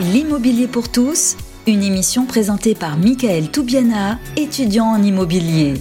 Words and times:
L'immobilier 0.00 0.68
pour 0.68 0.90
tous, 0.90 1.36
une 1.66 1.82
émission 1.82 2.24
présentée 2.24 2.74
par 2.74 2.96
Michael 2.96 3.50
Toubiana, 3.50 4.18
étudiant 4.36 4.86
en 4.86 5.02
immobilier. 5.02 5.74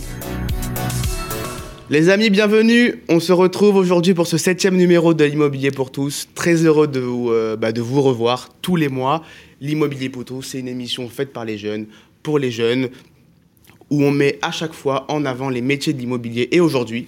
Les 1.90 2.10
amis, 2.10 2.30
bienvenue. 2.30 3.04
On 3.08 3.20
se 3.20 3.32
retrouve 3.32 3.76
aujourd'hui 3.76 4.14
pour 4.14 4.28
ce 4.28 4.38
septième 4.38 4.76
numéro 4.76 5.14
de 5.14 5.24
l'Immobilier 5.24 5.72
pour 5.72 5.92
tous. 5.92 6.28
Très 6.36 6.66
heureux 6.66 6.88
de 6.88 7.00
vous, 7.00 7.32
euh, 7.32 7.56
bah, 7.56 7.72
de 7.72 7.82
vous 7.82 8.02
revoir 8.02 8.50
tous 8.62 8.76
les 8.76 8.90
mois. 8.90 9.24
L'Immobilier 9.62 10.10
pour 10.10 10.26
tous, 10.26 10.42
c'est 10.42 10.60
une 10.60 10.68
émission 10.68 11.08
faite 11.08 11.32
par 11.32 11.46
les 11.46 11.58
jeunes, 11.58 11.86
pour 12.24 12.40
les 12.40 12.52
jeunes, 12.52 12.90
où 13.90 14.04
on 14.04 14.12
met 14.12 14.40
à 14.42 14.52
chaque 14.52 14.74
fois 14.74 15.06
en 15.10 15.26
avant 15.26 15.50
les 15.50 15.62
métiers 15.62 15.94
de 15.94 16.00
l'immobilier. 16.00 16.50
Et 16.52 16.60
aujourd'hui, 16.60 17.08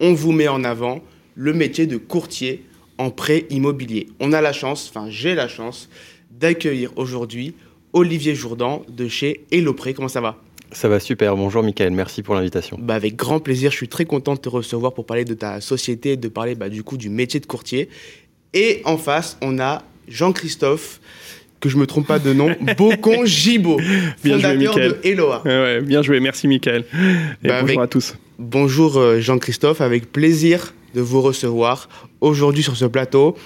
on 0.00 0.12
vous 0.12 0.32
met 0.32 0.48
en 0.48 0.64
avant 0.64 1.00
le 1.34 1.54
métier 1.54 1.86
de 1.86 1.96
courtier 1.96 2.64
en 2.98 3.10
prêt 3.10 3.46
immobilier. 3.50 4.08
On 4.20 4.32
a 4.32 4.40
la 4.40 4.52
chance, 4.52 4.90
enfin 4.94 5.06
j'ai 5.08 5.34
la 5.34 5.48
chance, 5.48 5.88
d'accueillir 6.30 6.90
aujourd'hui 6.96 7.54
Olivier 7.92 8.34
Jourdan 8.34 8.82
de 8.88 9.08
chez 9.08 9.40
Elopré. 9.50 9.94
Comment 9.94 10.08
ça 10.08 10.20
va? 10.20 10.36
Ça 10.72 10.88
va 10.88 11.00
super. 11.00 11.34
Bonjour 11.36 11.62
Michael, 11.62 11.92
merci 11.92 12.22
pour 12.22 12.34
l'invitation. 12.34 12.76
bah, 12.80 12.94
Avec 12.94 13.16
grand 13.16 13.40
plaisir, 13.40 13.70
je 13.70 13.76
suis 13.76 13.88
très 13.88 14.04
content 14.04 14.34
de 14.34 14.38
te 14.40 14.48
recevoir 14.50 14.92
pour 14.92 15.06
parler 15.06 15.24
de 15.24 15.32
ta 15.34 15.60
société, 15.62 16.16
de 16.16 16.28
parler 16.28 16.54
bah, 16.54 16.68
du 16.68 16.82
coup 16.82 16.96
du 16.98 17.08
métier 17.08 17.40
de 17.40 17.46
courtier. 17.46 17.88
Et 18.52 18.82
en 18.84 18.98
face, 18.98 19.38
on 19.40 19.58
a 19.58 19.82
Jean-Christophe, 20.08 21.00
que 21.60 21.68
je 21.68 21.76
me 21.78 21.86
trompe 21.86 22.06
pas 22.06 22.18
de 22.18 22.32
nom, 22.32 22.54
Bocon 22.76 23.24
Gibaud, 23.24 23.78
Bien 23.78 24.38
joué, 24.38 24.42
fondateur 24.42 24.56
Mickaël. 24.56 24.90
de 24.92 24.98
Eloa. 25.08 25.42
Ouais, 25.44 25.80
bien 25.80 26.02
joué, 26.02 26.20
merci 26.20 26.46
Michael. 26.48 26.84
Et 26.92 27.48
Bah, 27.48 27.60
bonjour 27.62 27.62
avec- 27.62 27.78
à 27.78 27.86
tous. 27.86 28.14
Bonjour 28.38 28.96
euh, 28.98 29.20
Jean-Christophe, 29.20 29.80
avec 29.80 30.12
plaisir 30.12 30.74
de 30.94 31.00
vous 31.00 31.20
recevoir 31.20 31.88
aujourd'hui 32.20 32.62
sur 32.62 32.76
ce 32.76 32.84
plateau. 32.84 33.36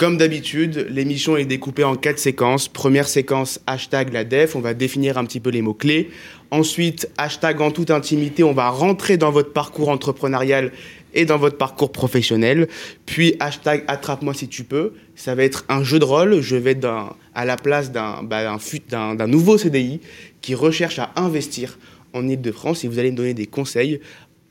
Comme 0.00 0.16
d'habitude, 0.16 0.86
l'émission 0.88 1.36
est 1.36 1.44
découpée 1.44 1.84
en 1.84 1.94
quatre 1.94 2.18
séquences. 2.18 2.68
Première 2.68 3.06
séquence, 3.06 3.60
hashtag 3.66 4.14
la 4.14 4.24
def, 4.24 4.56
on 4.56 4.60
va 4.60 4.72
définir 4.72 5.18
un 5.18 5.26
petit 5.26 5.40
peu 5.40 5.50
les 5.50 5.60
mots-clés. 5.60 6.08
Ensuite, 6.50 7.10
hashtag 7.18 7.60
en 7.60 7.70
toute 7.70 7.90
intimité, 7.90 8.42
on 8.42 8.54
va 8.54 8.70
rentrer 8.70 9.18
dans 9.18 9.30
votre 9.30 9.52
parcours 9.52 9.90
entrepreneurial 9.90 10.72
et 11.12 11.26
dans 11.26 11.36
votre 11.36 11.58
parcours 11.58 11.92
professionnel. 11.92 12.66
Puis, 13.04 13.36
hashtag 13.40 13.84
attrape-moi 13.88 14.32
si 14.32 14.48
tu 14.48 14.64
peux. 14.64 14.94
Ça 15.16 15.34
va 15.34 15.44
être 15.44 15.66
un 15.68 15.82
jeu 15.82 15.98
de 15.98 16.04
rôle. 16.06 16.40
Je 16.40 16.56
vais 16.56 16.70
être 16.70 16.88
à 17.34 17.44
la 17.44 17.56
place 17.56 17.92
d'un 17.92 18.22
bah, 18.22 19.26
nouveau 19.26 19.58
CDI 19.58 20.00
qui 20.40 20.54
recherche 20.54 20.98
à 20.98 21.12
investir 21.16 21.78
en 22.14 22.26
Ile-de-France 22.26 22.84
et 22.84 22.88
vous 22.88 22.98
allez 22.98 23.10
me 23.10 23.16
donner 23.18 23.34
des 23.34 23.46
conseils 23.46 24.00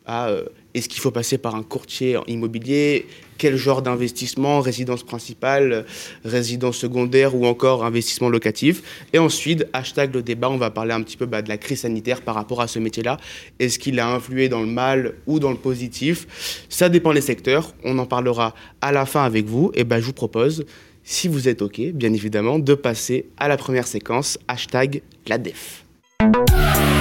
à 0.05 0.29
euh, 0.29 0.45
est-ce 0.73 0.87
qu'il 0.87 1.01
faut 1.01 1.11
passer 1.11 1.37
par 1.37 1.55
un 1.55 1.63
courtier 1.63 2.17
immobilier, 2.27 3.07
quel 3.37 3.55
genre 3.55 3.81
d'investissement, 3.81 4.59
résidence 4.59 5.03
principale, 5.03 5.85
résidence 6.23 6.77
secondaire 6.77 7.35
ou 7.35 7.45
encore 7.45 7.85
investissement 7.85 8.29
locatif? 8.29 9.07
Et 9.13 9.19
ensuite, 9.19 9.65
hashtag 9.73 10.13
le 10.13 10.21
débat, 10.21 10.49
on 10.49 10.57
va 10.57 10.69
parler 10.69 10.93
un 10.93 11.01
petit 11.01 11.17
peu 11.17 11.25
bah, 11.25 11.41
de 11.41 11.49
la 11.49 11.57
crise 11.57 11.81
sanitaire 11.81 12.21
par 12.21 12.35
rapport 12.35 12.61
à 12.61 12.67
ce 12.67 12.77
métier-là. 12.79 13.17
Est-ce 13.59 13.79
qu'il 13.79 13.99
a 13.99 14.07
influé 14.07 14.49
dans 14.49 14.61
le 14.61 14.67
mal 14.67 15.15
ou 15.25 15.39
dans 15.39 15.51
le 15.51 15.57
positif? 15.57 16.65
Ça 16.69 16.89
dépend 16.89 17.13
des 17.13 17.21
secteurs. 17.21 17.73
On 17.83 17.97
en 17.97 18.05
parlera 18.05 18.53
à 18.81 18.91
la 18.91 19.05
fin 19.05 19.23
avec 19.23 19.45
vous. 19.45 19.71
Et 19.73 19.83
ben, 19.83 19.99
je 19.99 20.05
vous 20.05 20.13
propose, 20.13 20.65
si 21.03 21.27
vous 21.27 21.47
êtes 21.47 21.61
OK, 21.61 21.81
bien 21.93 22.13
évidemment, 22.13 22.59
de 22.59 22.73
passer 22.75 23.29
à 23.37 23.47
la 23.47 23.57
première 23.57 23.87
séquence, 23.87 24.37
hashtag 24.47 25.01
la 25.27 25.37
def. 25.37 25.83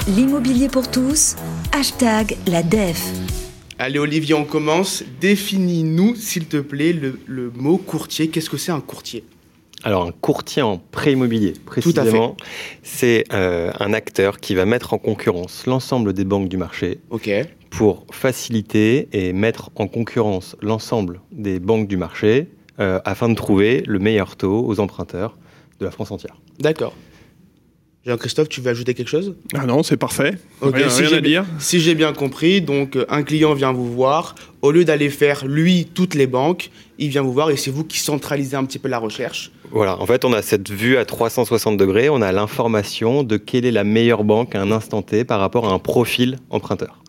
L'immobilier 0.08 0.68
pour 0.68 0.90
tous, 0.90 1.36
hashtag 1.72 2.34
la 2.46 2.62
DEF. 2.62 3.37
Allez 3.80 4.00
Olivier, 4.00 4.34
on 4.34 4.44
commence. 4.44 5.04
Définis-nous, 5.20 6.16
s'il 6.16 6.46
te 6.46 6.56
plaît, 6.56 6.92
le, 6.92 7.20
le 7.26 7.50
mot 7.50 7.78
courtier. 7.78 8.28
Qu'est-ce 8.28 8.50
que 8.50 8.56
c'est 8.56 8.72
un 8.72 8.80
courtier? 8.80 9.24
Alors 9.84 10.04
un 10.04 10.10
courtier 10.10 10.62
en 10.62 10.78
prêt 10.78 11.12
immobilier, 11.12 11.52
précisément, 11.64 12.36
c'est 12.82 13.22
euh, 13.32 13.70
un 13.78 13.92
acteur 13.92 14.40
qui 14.40 14.56
va 14.56 14.64
mettre 14.64 14.92
en 14.92 14.98
concurrence 14.98 15.66
l'ensemble 15.66 16.12
des 16.12 16.24
banques 16.24 16.48
du 16.48 16.56
marché 16.56 16.98
pour 17.70 18.04
faciliter 18.10 19.08
et 19.12 19.32
mettre 19.32 19.70
en 19.76 19.86
concurrence 19.86 20.56
l'ensemble 20.60 21.20
des 21.30 21.60
banques 21.60 21.86
du 21.86 21.96
marché 21.96 22.48
euh, 22.80 22.98
afin 23.04 23.28
de 23.28 23.34
trouver 23.36 23.84
le 23.86 24.00
meilleur 24.00 24.34
taux 24.34 24.66
aux 24.66 24.80
emprunteurs 24.80 25.38
de 25.78 25.84
la 25.84 25.92
France 25.92 26.10
entière. 26.10 26.36
D'accord. 26.58 26.94
Jean-Christophe, 28.08 28.48
tu 28.48 28.60
veux 28.60 28.70
ajouter 28.70 28.94
quelque 28.94 29.08
chose? 29.08 29.34
Ah 29.54 29.66
non, 29.66 29.82
c'est 29.82 29.96
parfait. 29.96 30.38
Ok, 30.62 30.76
Rien, 30.76 30.88
si 30.88 31.00
rien 31.02 31.10
j'ai 31.10 31.16
à 31.16 31.20
dire. 31.20 31.44
Si 31.58 31.78
j'ai 31.80 31.94
bien 31.94 32.12
compris, 32.12 32.60
donc 32.62 32.96
euh, 32.96 33.04
un 33.08 33.22
client 33.22 33.52
vient 33.54 33.72
vous 33.72 33.92
voir, 33.92 34.34
au 34.62 34.70
lieu 34.70 34.84
d'aller 34.84 35.10
faire 35.10 35.46
lui 35.46 35.86
toutes 35.92 36.14
les 36.14 36.26
banques, 36.26 36.70
il 36.98 37.10
vient 37.10 37.22
vous 37.22 37.32
voir 37.32 37.50
et 37.50 37.56
c'est 37.56 37.70
vous 37.70 37.84
qui 37.84 37.98
centralisez 37.98 38.56
un 38.56 38.64
petit 38.64 38.78
peu 38.78 38.88
la 38.88 38.98
recherche. 38.98 39.52
Voilà, 39.70 40.00
en 40.00 40.06
fait, 40.06 40.24
on 40.24 40.32
a 40.32 40.40
cette 40.40 40.70
vue 40.70 40.96
à 40.96 41.04
360 41.04 41.76
degrés, 41.76 42.08
on 42.08 42.22
a 42.22 42.32
l'information 42.32 43.22
de 43.22 43.36
quelle 43.36 43.66
est 43.66 43.70
la 43.70 43.84
meilleure 43.84 44.24
banque 44.24 44.54
à 44.54 44.62
un 44.62 44.72
instant 44.72 45.02
T 45.02 45.24
par 45.24 45.38
rapport 45.40 45.68
à 45.68 45.72
un 45.72 45.78
profil 45.78 46.38
emprunteur. 46.50 47.02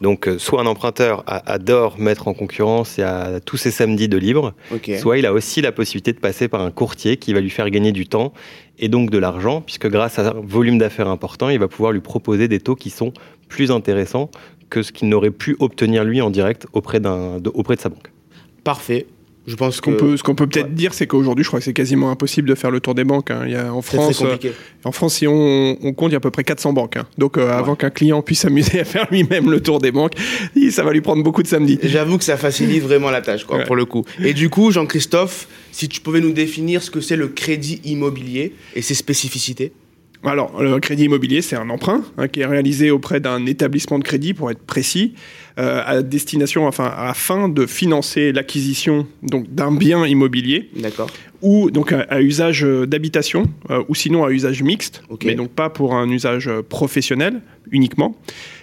Donc, 0.00 0.28
euh, 0.28 0.38
soit 0.38 0.60
un 0.60 0.66
emprunteur 0.66 1.22
adore 1.26 1.98
mettre 1.98 2.28
en 2.28 2.34
concurrence 2.34 2.98
et 2.98 3.02
a 3.02 3.40
tous 3.40 3.56
ses 3.56 3.70
samedis 3.70 4.08
de 4.08 4.16
libre, 4.16 4.54
soit 4.98 5.18
il 5.18 5.26
a 5.26 5.32
aussi 5.32 5.60
la 5.60 5.72
possibilité 5.72 6.12
de 6.12 6.18
passer 6.18 6.48
par 6.48 6.60
un 6.60 6.70
courtier 6.70 7.16
qui 7.16 7.32
va 7.32 7.40
lui 7.40 7.50
faire 7.50 7.70
gagner 7.70 7.92
du 7.92 8.06
temps 8.06 8.32
et 8.78 8.88
donc 8.88 9.10
de 9.10 9.18
l'argent, 9.18 9.60
puisque 9.60 9.88
grâce 9.88 10.18
à 10.18 10.30
un 10.30 10.40
volume 10.42 10.78
d'affaires 10.78 11.08
important, 11.08 11.48
il 11.48 11.58
va 11.58 11.68
pouvoir 11.68 11.92
lui 11.92 12.00
proposer 12.00 12.48
des 12.48 12.60
taux 12.60 12.74
qui 12.74 12.90
sont 12.90 13.12
plus 13.48 13.70
intéressants 13.70 14.30
que 14.70 14.82
ce 14.82 14.92
qu'il 14.92 15.08
n'aurait 15.08 15.30
pu 15.30 15.56
obtenir 15.60 16.04
lui 16.04 16.20
en 16.20 16.30
direct 16.30 16.66
auprès, 16.72 17.00
auprès 17.54 17.76
de 17.76 17.80
sa 17.80 17.88
banque. 17.88 18.10
Parfait. 18.64 19.06
Je 19.46 19.56
pense 19.56 19.76
Ce 19.76 19.82
qu'on 19.82 19.92
peut, 19.92 20.16
ce 20.16 20.22
qu'on 20.22 20.34
peut 20.34 20.46
peut-être 20.46 20.68
ouais. 20.68 20.72
dire, 20.74 20.94
c'est 20.94 21.06
qu'aujourd'hui, 21.06 21.44
je 21.44 21.48
crois 21.50 21.60
que 21.60 21.64
c'est 21.64 21.74
quasiment 21.74 22.10
impossible 22.10 22.48
de 22.48 22.54
faire 22.54 22.70
le 22.70 22.80
tour 22.80 22.94
des 22.94 23.04
banques. 23.04 23.30
hein. 23.30 23.42
Il 23.44 23.52
y 23.52 23.56
a, 23.56 23.72
en, 23.74 23.82
France, 23.82 24.22
euh, 24.22 24.36
en 24.84 24.92
France, 24.92 25.16
si 25.16 25.26
on, 25.26 25.76
on 25.82 25.92
compte, 25.92 26.10
il 26.10 26.12
y 26.12 26.16
a 26.16 26.18
à 26.18 26.20
peu 26.20 26.30
près 26.30 26.44
400 26.44 26.72
banques. 26.72 26.96
hein. 26.96 27.06
Donc, 27.18 27.36
euh, 27.36 27.50
avant 27.50 27.74
qu'un 27.76 27.90
client 27.90 28.22
puisse 28.22 28.40
s'amuser 28.40 28.80
à 28.80 28.84
faire 28.84 29.06
lui-même 29.10 29.50
le 29.50 29.60
tour 29.60 29.80
des 29.80 29.92
banques, 29.92 30.12
ça 30.70 30.82
va 30.82 30.92
lui 30.92 31.02
prendre 31.02 31.22
beaucoup 31.22 31.42
de 31.42 31.48
samedis. 31.48 31.78
J'avoue 31.82 32.16
que 32.18 32.24
ça 32.24 32.36
facilite 32.38 32.82
vraiment 32.82 33.10
la 33.10 33.20
tâche, 33.20 33.44
quoi, 33.44 33.58
Ouais. 33.58 33.64
pour 33.64 33.76
le 33.76 33.84
coup. 33.84 34.04
Et 34.24 34.32
du 34.32 34.48
coup, 34.48 34.70
Jean-Christophe, 34.70 35.46
si 35.72 35.88
tu 35.88 36.00
pouvais 36.00 36.20
nous 36.20 36.32
définir 36.32 36.82
ce 36.82 36.90
que 36.90 37.00
c'est 37.00 37.16
le 37.16 37.28
crédit 37.28 37.80
immobilier 37.84 38.54
et 38.74 38.80
ses 38.82 38.94
spécificités? 38.94 39.72
Alors, 40.24 40.62
le 40.62 40.78
crédit 40.80 41.04
immobilier, 41.04 41.42
c'est 41.42 41.56
un 41.56 41.68
emprunt 41.68 42.02
hein, 42.16 42.28
qui 42.28 42.40
est 42.40 42.46
réalisé 42.46 42.90
auprès 42.90 43.20
d'un 43.20 43.44
établissement 43.44 43.98
de 43.98 44.04
crédit, 44.04 44.32
pour 44.32 44.50
être 44.50 44.62
précis, 44.62 45.14
euh, 45.58 45.82
à 45.84 46.02
destination, 46.02 46.66
enfin, 46.66 46.92
afin 46.96 47.48
de 47.48 47.66
financer 47.66 48.32
l'acquisition 48.32 49.06
donc 49.22 49.52
d'un 49.54 49.70
bien 49.70 50.06
immobilier 50.06 50.70
D'accord. 50.76 51.10
ou 51.42 51.70
donc 51.70 51.92
à, 51.92 52.00
à 52.08 52.20
usage 52.20 52.64
euh, 52.64 52.86
d'habitation 52.86 53.44
euh, 53.70 53.84
ou 53.88 53.94
sinon 53.94 54.24
à 54.24 54.30
usage 54.30 54.62
mixte, 54.62 55.02
Ok. 55.10 55.24
mais 55.26 55.34
donc 55.34 55.50
pas 55.50 55.70
pour 55.70 55.94
un 55.94 56.08
usage 56.08 56.50
professionnel 56.68 57.40
uniquement. 57.70 58.16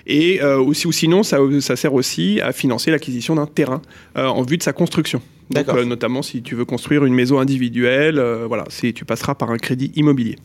Et 0.08 0.42
euh, 0.42 0.58
aussi 0.60 0.88
ou 0.88 0.92
sinon, 0.92 1.22
ça, 1.24 1.38
ça 1.62 1.76
sert 1.76 1.94
aussi 1.94 2.42
à 2.42 2.52
financer 2.52 2.92
l'acquisition 2.92 3.36
d'un 3.36 3.46
terrain 3.46 3.82
en 4.16 4.42
vue 4.42 4.58
de 4.58 4.64
sa 4.64 4.74
construction. 4.74 5.22
D'accord. 5.52 5.86
notamment 5.86 6.22
si 6.22 6.42
tu 6.42 6.56
veux 6.56 6.64
construire 6.64 7.04
une 7.06 7.14
maison 7.14 7.40
individuelle, 7.40 8.22
voilà, 8.48 8.64
tu 8.96 9.06
passeras 9.06 9.36
par 9.36 9.52
un 9.52 9.58
crédit 9.58 9.92
immobilier. 9.96 10.38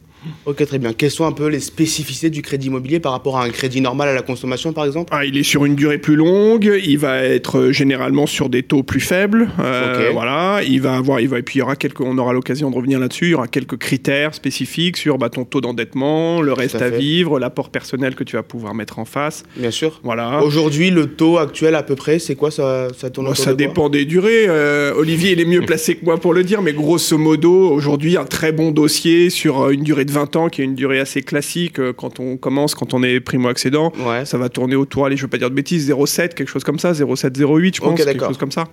Ok, 0.45 0.65
très 0.67 0.79
bien. 0.79 0.93
Quelles 0.93 1.11
sont 1.11 1.25
un 1.27 1.33
peu 1.33 1.49
les 1.49 1.61
spécificités 1.61 2.31
du 2.31 2.43
crédit 2.43 2.67
immobilier 2.69 3.01
par 3.01 3.13
rapport 3.13 3.39
à 3.39 3.45
un 3.45 3.51
crédit 3.51 3.81
normal 3.81 4.09
à 4.09 4.15
la 4.15 4.23
consommation, 4.23 4.73
par 4.73 4.85
exemple? 4.85 5.13
Ah, 5.15 5.25
il 5.25 5.37
est 5.37 5.43
sur 5.43 5.65
une 5.65 5.75
durée 5.75 5.99
plus 5.99 6.17
longue, 6.17 6.71
il 6.85 6.99
va 6.99 7.23
être 7.23 7.59
euh, 7.59 7.73
généralement 7.73 8.27
sur 8.27 8.49
des 8.49 8.63
taux 8.63 8.83
plus 8.83 9.01
faibles. 9.01 9.49
euh. 9.61 10.11
Voilà, 10.13 10.61
il 10.67 10.81
va 10.81 10.97
avoir, 10.97 11.21
il 11.21 11.29
va, 11.29 11.39
et 11.39 11.43
puis 11.43 11.57
il 11.57 11.59
y 11.61 11.63
aura 11.63 11.77
quelques, 11.77 12.01
on 12.01 12.17
aura 12.19 12.33
l'occasion 12.33 12.71
de 12.71 12.77
revenir 12.77 12.99
là-dessus. 12.99 13.27
Il 13.27 13.31
y 13.31 13.35
aura 13.35 13.49
quelques 13.49 13.77
critères 13.77 14.35
spécifiques 14.35 14.97
sur 14.97 15.19
bah, 15.19 15.29
ton 15.29 15.45
taux 15.45 15.61
d'endettement, 15.61 16.41
le 16.43 16.53
reste 16.53 16.81
à 16.83 16.91
vivre, 16.91 17.39
l'apport 17.39 17.71
personnel 17.71 18.15
que 18.15 18.25
tu 18.25 18.37
vas 18.37 18.43
pouvoir 18.43 18.75
mettre 18.75 18.99
en 18.99 19.05
face. 19.05 19.45
Bien 19.57 19.71
sûr. 19.71 20.01
Voilà. 20.05 20.43
Aujourd'hui, 20.43 20.91
le 20.91 21.07
taux 21.07 21.39
actuel 21.39 21.75
à 21.75 21.83
peu 21.83 21.95
près, 21.97 22.19
c'est 22.19 22.35
quoi? 22.35 22.51
Ça, 22.51 22.89
ça 22.97 23.11
tourne 23.11 23.27
Bon, 23.27 23.33
autour 23.33 23.45
ça 23.45 23.53
de 23.53 23.57
quoi? 23.57 23.67
dépend 23.67 23.89
des 23.89 24.05
durées. 24.05 24.47
Euh, 24.49 24.95
Olivier, 24.97 25.33
il 25.33 25.41
est 25.41 25.45
mieux 25.45 25.63
placé 25.63 25.97
que 25.97 26.05
moi 26.05 26.19
pour 26.19 26.33
le 26.35 26.45
dire, 26.45 26.63
mais 26.63 26.73
grosso 26.73 27.17
modo, 27.19 27.71
aujourd'hui, 27.71 28.17
un 28.17 28.25
très 28.25 28.53
bon 28.53 28.71
dossier 28.71 29.31
sur 29.31 29.71
une 29.71 29.83
durée 29.83 30.05
de 30.05 30.11
20 30.19 30.37
ans, 30.37 30.49
qui 30.49 30.63
est 30.63 30.65
une 30.65 30.75
durée 30.75 30.99
assez 31.01 31.23
classique 31.23 31.79
euh, 31.79 31.93
quand 31.93 32.21
on 32.21 32.37
commence, 32.37 32.75
quand 32.75 32.95
on 32.95 33.03
est 33.03 33.21
primo-accédant. 33.21 33.93
Ouais. 34.07 34.25
Ça 34.25 34.39
va 34.39 34.49
tourner 34.49 34.77
autour, 34.77 35.07
allez, 35.07 35.17
je 35.17 35.23
veux 35.23 35.29
pas 35.29 35.39
dire 35.39 35.51
de 35.51 35.55
bêtises, 35.55 35.91
0,7, 35.91 36.35
quelque 36.35 36.49
chose 36.49 36.65
comme 36.65 36.79
ça, 36.79 36.93
0,7, 36.93 37.31
0,8, 37.37 37.77
je 37.77 37.81
pense, 37.81 38.01
quelque 38.05 38.25
chose 38.27 38.39
comme 38.39 38.53
ça. 38.53 38.65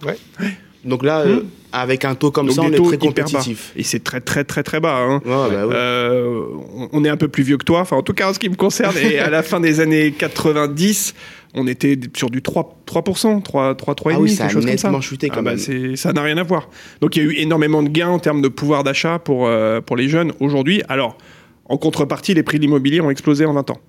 Donc 0.86 1.04
là, 1.04 1.20
euh, 1.22 1.40
avec 1.72 2.04
un 2.04 2.14
taux 2.14 2.30
comme 2.30 2.48
Donc 2.48 2.56
ça, 2.56 2.62
on 2.64 2.66
est 2.72 2.76
très 2.76 2.98
compétitif. 2.98 3.72
Et 3.78 3.84
c'est 3.84 4.04
très, 4.04 4.20
très, 4.20 4.44
très, 4.44 4.64
très 4.64 4.82
bas. 4.82 4.98
hein. 4.98 5.22
Bah 5.26 5.48
oui. 5.50 5.56
Euh, 5.56 6.42
on- 6.76 6.90
on 6.92 7.06
est 7.06 7.10
un 7.10 7.16
peu 7.16 7.30
plus 7.30 7.44
vieux 7.44 7.58
que 7.58 7.64
toi, 7.64 7.80
enfin 7.80 7.96
en 7.96 8.02
tout 8.02 8.14
cas 8.14 8.30
en 8.30 8.34
ce 8.34 8.40
qui 8.40 8.50
me 8.50 8.56
concerne, 8.56 8.94
et 8.98 9.18
à 9.18 9.30
la 9.30 9.44
fin 9.44 9.62
des 9.62 9.80
années 9.80 10.12
90, 10.12 11.14
on 11.56 11.68
était 11.68 12.00
sur 12.16 12.30
du 12.30 12.42
3%, 12.42 12.66
3%, 12.88 13.42
3, 13.44 13.76
3, 13.76 13.94
3,5, 13.96 14.12
ah 14.16 14.20
oui, 14.20 14.30
ça 14.30 14.46
a 14.46 14.50
chose 14.50 14.66
comme 14.66 14.78
ça. 14.78 14.88
nettement 14.88 15.02
chuté 15.02 15.30
quand 15.30 15.38
Ah 15.40 15.42
bah, 15.42 15.50
même. 15.52 15.60
c'est- 15.60 15.96
ça 15.96 16.14
n'a 16.14 16.22
rien 16.24 16.38
à 16.38 16.44
voir. 16.44 16.70
Donc 17.02 17.16
il 17.16 17.24
y 17.24 17.26
a 17.26 17.30
eu 17.30 17.36
énormément 17.38 17.84
de 17.84 17.90
gains 17.90 18.10
en 18.10 18.20
termes 18.20 18.42
de 18.42 18.48
pouvoir 18.48 18.84
d'achat 18.84 19.20
pour, 19.20 19.48
euh, 19.48 19.82
pour 19.82 19.96
les 19.96 20.10
jeunes 20.10 20.32
aujourd'hui. 20.40 20.82
Alors, 20.90 21.18
en 21.66 21.78
contrepartie, 21.78 22.34
les 22.34 22.44
prix 22.44 22.58
de 22.58 22.64
l'immobilier 22.64 23.02
ont 23.02 23.10
explosé 23.10 23.46
en 23.46 23.54
20 23.54 23.70
ans. 23.70 23.80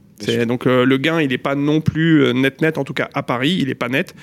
Donc 0.47 0.67
euh, 0.67 0.85
le 0.85 0.97
gain, 0.97 1.21
il 1.21 1.29
n'est 1.31 1.39
pas 1.39 1.55
non 1.57 1.81
plus 1.81 2.23
euh, 2.23 2.33
net 2.33 2.61
net, 2.63 2.79
en 2.79 2.85
tout 2.85 2.95
cas 2.95 3.09
à 3.15 3.23
Paris, 3.23 3.57
il 3.61 3.67
n'est 3.69 3.75
pas 3.75 3.89
net. 3.89 4.15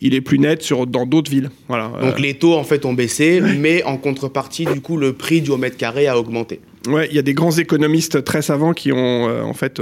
il 0.00 0.14
est 0.14 0.20
plus 0.20 0.38
net 0.38 0.62
sur, 0.62 0.86
dans 0.86 1.06
d'autres 1.06 1.30
villes. 1.30 1.50
Voilà. 1.68 1.90
Donc 2.00 2.18
les 2.20 2.34
taux 2.34 2.54
en 2.54 2.64
fait 2.64 2.84
ont 2.84 2.92
baissé, 2.92 3.40
mais 3.58 3.82
en 3.84 3.96
contrepartie, 3.96 4.64
du 4.66 4.80
coup, 4.80 4.96
le 4.96 5.12
prix 5.12 5.40
du 5.40 5.50
mètre 5.52 5.76
carré 5.76 6.06
a 6.08 6.18
augmenté. 6.18 6.60
Ouais, 6.88 7.06
il 7.10 7.14
y 7.14 7.18
a 7.18 7.22
des 7.22 7.34
grands 7.34 7.52
économistes 7.52 8.24
très 8.24 8.42
savants 8.42 8.72
qui 8.72 8.92
ont 8.92 9.24
en 9.24 9.52
fait 9.54 9.80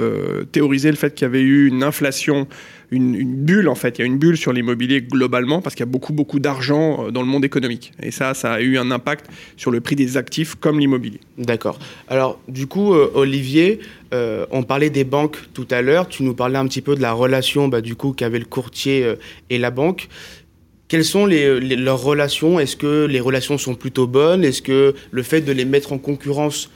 théorisé 0.53 0.91
le 0.91 0.97
fait 0.97 1.15
qu'il 1.15 1.25
y 1.25 1.29
avait 1.29 1.41
eu 1.41 1.67
une 1.67 1.83
inflation 1.83 2.47
une, 2.91 3.45
bulle 3.45 3.69
en 3.69 3.75
fait. 3.75 3.99
Il 3.99 4.03
y 4.03 4.05
a 4.05 4.07
une 4.07 4.19
bulle 4.19 4.37
sur 4.37 4.53
l'immobilier 4.53 5.03
globalement 5.03 5.61
parce 5.61 5.75
qu'il 5.75 5.85
y 5.85 5.89
a 5.89 5.91
beaucoup 5.91 6.13
beaucoup 6.13 6.39
d'argent 6.39 7.07
euh, 7.07 7.11
dans 7.11 7.23
le 7.23 7.29
monde 7.29 7.45
économique. 7.45 7.93
Et 8.03 8.11
ça, 8.11 8.35
ça 8.35 8.55
a 8.55 8.61
eu 8.61 8.79
un 8.79 8.91
impact 8.91 9.27
sur 9.57 9.71
le 9.71 9.81
prix 9.81 9.97
des 9.97 10.17
actifs 10.17 10.55
comme 10.55 10.79
l'immobilier. 10.79 11.21
D'accord. 11.39 11.79
Alors 12.09 12.41
du 12.49 12.67
coup, 12.67 12.95
euh, 12.95 13.11
Olivier, 13.15 13.81
euh, 14.13 14.47
on 14.51 14.63
parlait 14.63 14.91
des 14.91 15.05
banques 15.05 15.39
tout 15.55 15.69
à 15.71 15.83
l'heure. 15.83 16.09
Tu 16.09 16.23
nous 16.23 16.35
parlais 16.35 16.59
un 16.59 16.67
petit 16.67 16.83
peu 16.83 16.95
de 16.95 17.03
la 17.03 17.13
relation 17.13 17.69
bah, 17.69 17.81
du 17.81 17.95
coup 17.95 18.13
qu'avait 18.13 18.39
le 18.39 18.45
courtier 18.45 19.15
et 19.51 19.59
la 19.59 19.71
banque. 19.71 20.09
Quelles 20.89 21.05
sont 21.05 21.27
leurs 21.27 22.03
relations? 22.03 22.59
Est-ce 22.59 22.77
que 22.77 23.07
les 23.07 23.21
relations 23.21 23.59
sont 23.59 23.77
plutôt 23.77 24.09
bonnes? 24.09 24.43
Est-ce 24.43 24.61
que 24.61 24.95
le 25.13 25.23
fait 25.23 25.41
de 25.41 25.53
les 25.53 25.65
mettre 25.65 25.93
en 25.93 25.99
concurrence 25.99 26.69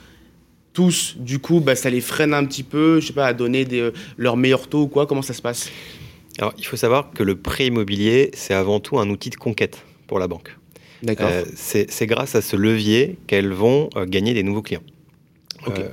tous, 0.75 1.17
du 1.17 1.39
coup, 1.39 1.61
bah, 1.61 1.75
ça 1.77 1.89
les 1.89 2.03
freine 2.03 2.35
un 2.35 2.45
petit 2.45 2.65
peu, 2.65 3.01
je 3.01 3.07
sais 3.07 3.13
pas, 3.15 3.27
à 3.27 3.33
donner 3.33 3.65
des, 3.65 3.91
leurs 4.19 4.37
meilleurs 4.37 4.69
taux 4.69 4.83
ou 4.83 4.89
quoi 4.89 5.07
Comment 5.07 5.23
ça 5.23 5.33
se 5.33 5.41
passe? 5.41 5.71
Alors, 6.39 6.53
il 6.59 6.67
faut 6.67 6.77
savoir 6.77 7.13
que 7.13 7.23
le 7.23 7.37
prêt 7.37 7.69
immobilier, 7.69 8.31
c'est 8.35 8.55
avant 8.55 8.81
tout 8.81 8.99
un 8.99 9.09
outil 9.09 9.31
de 9.31 9.37
conquête 9.37 9.83
pour 10.07 10.19
la 10.19 10.29
banque. 10.29 10.57
D'accord. 11.03 11.29
Euh, 11.31 11.45
c'est 11.55 12.07
grâce 12.07 12.35
à 12.35 12.43
ce 12.43 12.57
levier 12.57 13.17
qu'elles 13.27 13.53
vont 13.53 13.89
euh, 13.97 14.05
gagner 14.07 14.35
des 14.35 14.43
nouveaux 14.43 14.63
clients. 14.63 14.83
Euh, 15.69 15.89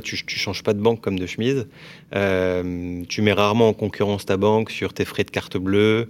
tu 0.00 0.16
changes 0.26 0.62
pas 0.62 0.74
de 0.74 0.80
banque 0.80 1.00
comme 1.00 1.18
de 1.18 1.26
chemise. 1.26 1.66
tu 2.12 3.22
mets 3.22 3.32
rarement 3.32 3.68
en 3.68 3.72
concurrence 3.72 4.26
ta 4.26 4.36
banque 4.36 4.70
sur 4.70 4.92
tes 4.92 5.04
frais 5.04 5.24
de 5.24 5.30
carte 5.30 5.56
bleue, 5.56 6.08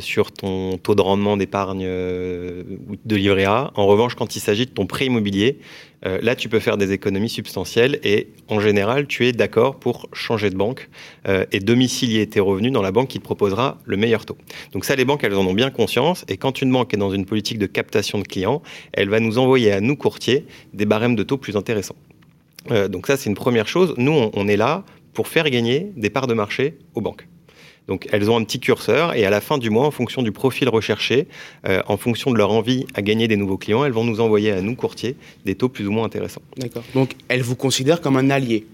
sur 0.00 0.32
ton 0.32 0.76
taux 0.78 0.94
de 0.94 1.02
rendement 1.02 1.36
d'épargne 1.36 1.84
de 1.84 3.16
livret 3.16 3.44
A. 3.44 3.70
En 3.74 3.86
revanche, 3.86 4.14
quand 4.14 4.36
il 4.36 4.40
s'agit 4.40 4.66
de 4.66 4.70
ton 4.70 4.86
prêt 4.86 5.06
immobilier, 5.06 5.58
euh, 6.06 6.18
là, 6.22 6.36
tu 6.36 6.48
peux 6.48 6.60
faire 6.60 6.76
des 6.76 6.92
économies 6.92 7.28
substantielles 7.28 7.98
et 8.04 8.28
en 8.48 8.60
général, 8.60 9.06
tu 9.06 9.26
es 9.26 9.32
d'accord 9.32 9.78
pour 9.78 10.08
changer 10.12 10.50
de 10.50 10.56
banque 10.56 10.88
euh, 11.26 11.44
et 11.52 11.60
domicilier 11.60 12.26
tes 12.28 12.40
revenus 12.40 12.72
dans 12.72 12.82
la 12.82 12.92
banque 12.92 13.08
qui 13.08 13.18
te 13.18 13.24
proposera 13.24 13.78
le 13.84 13.96
meilleur 13.96 14.24
taux. 14.24 14.38
Donc 14.72 14.84
ça, 14.84 14.94
les 14.94 15.04
banques, 15.04 15.24
elles 15.24 15.34
en 15.34 15.46
ont 15.46 15.54
bien 15.54 15.70
conscience 15.70 16.24
et 16.28 16.36
quand 16.36 16.62
une 16.62 16.70
banque 16.70 16.94
est 16.94 16.98
dans 16.98 17.12
une 17.12 17.24
politique 17.24 17.58
de 17.58 17.66
captation 17.66 18.18
de 18.18 18.24
clients, 18.24 18.62
elle 18.92 19.08
va 19.08 19.20
nous 19.20 19.38
envoyer 19.38 19.72
à 19.72 19.80
nous 19.80 19.96
courtiers 19.96 20.46
des 20.72 20.86
barèmes 20.86 21.16
de 21.16 21.22
taux 21.22 21.38
plus 21.38 21.56
intéressants. 21.56 21.96
Euh, 22.70 22.88
donc 22.88 23.06
ça, 23.06 23.16
c'est 23.16 23.28
une 23.28 23.36
première 23.36 23.68
chose. 23.68 23.94
Nous, 23.96 24.30
on 24.32 24.48
est 24.48 24.56
là 24.56 24.84
pour 25.14 25.28
faire 25.28 25.48
gagner 25.50 25.90
des 25.96 26.10
parts 26.10 26.26
de 26.26 26.34
marché 26.34 26.78
aux 26.94 27.00
banques. 27.00 27.26
Donc 27.88 28.06
elles 28.12 28.30
ont 28.30 28.36
un 28.36 28.44
petit 28.44 28.60
curseur 28.60 29.14
et 29.14 29.24
à 29.24 29.30
la 29.30 29.40
fin 29.40 29.58
du 29.58 29.70
mois, 29.70 29.86
en 29.86 29.90
fonction 29.90 30.22
du 30.22 30.30
profil 30.30 30.68
recherché, 30.68 31.26
euh, 31.66 31.82
en 31.86 31.96
fonction 31.96 32.30
de 32.30 32.36
leur 32.36 32.52
envie 32.52 32.86
à 32.94 33.02
gagner 33.02 33.26
des 33.28 33.36
nouveaux 33.36 33.56
clients, 33.56 33.84
elles 33.84 33.92
vont 33.92 34.04
nous 34.04 34.20
envoyer 34.20 34.52
à 34.52 34.60
nous 34.60 34.76
courtiers 34.76 35.16
des 35.46 35.54
taux 35.54 35.70
plus 35.70 35.88
ou 35.88 35.90
moins 35.90 36.04
intéressants. 36.04 36.42
D'accord. 36.58 36.84
Donc 36.94 37.12
elles 37.28 37.42
vous 37.42 37.56
considèrent 37.56 38.02
comme 38.02 38.18
un 38.18 38.28
allié. 38.28 38.66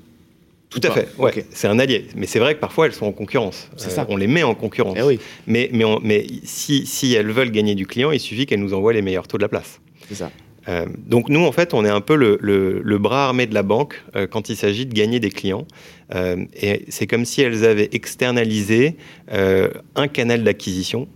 Tout 0.69 0.81
à 0.83 0.91
fait, 0.91 1.09
ouais, 1.19 1.47
c'est 1.51 1.69
un 1.69 1.79
allié. 1.79 2.07
Mais 2.17 2.27
c'est 2.27 2.41
vrai 2.41 2.57
que 2.57 2.61
parfois 2.61 2.87
elles 2.87 2.93
sont 2.93 3.07
en 3.07 3.13
concurrence. 3.13 3.71
C'est 3.77 3.91
ça. 3.91 4.03
Euh, 4.03 4.07
on 4.09 4.17
les 4.17 4.27
met 4.27 4.43
en 4.43 4.57
concurrence. 4.57 4.97
Eh 4.99 5.03
oui. 5.03 5.21
Mais, 5.47 5.71
mais, 5.73 5.85
mais 6.03 6.27
si, 6.43 6.85
si 6.85 7.15
elles 7.15 7.31
veulent 7.31 7.53
gagner 7.53 7.77
du 7.77 7.87
client, 7.87 8.11
il 8.11 8.19
suffit 8.19 8.47
qu'elles 8.47 8.59
nous 8.59 8.75
envoient 8.75 8.93
les 8.93 9.03
meilleurs 9.03 9.29
taux 9.29 9.39
de 9.39 9.43
la 9.43 9.49
place. 9.49 9.81
C'est 10.09 10.17
ça. 10.17 10.33
Euh, 10.69 10.87
donc 11.07 11.29
nous, 11.29 11.45
en 11.45 11.53
fait, 11.53 11.75
on 11.75 11.85
est 11.85 11.91
un 11.91 12.01
peu 12.01 12.15
le, 12.17 12.99
bras 12.99 13.27
armé 13.27 13.47
de 13.47 13.55
la 13.55 13.63
banque 13.63 14.03
euh, 14.17 14.27
quand 14.27 14.49
il 14.49 14.57
s'agit 14.57 14.87
de 14.87 14.95
gagner 14.95 15.21
des 15.21 15.31
clients. 15.31 15.67
Euh, 16.15 16.45
et 16.55 16.85
c'est 16.89 17.07
comme 17.07 17.25
si 17.25 17.43
elles 17.43 17.65
avaient 17.65 17.91
externalisé 17.93 18.97
un 19.31 20.09
canal 20.09 20.45
d'acquisition. 20.45 21.09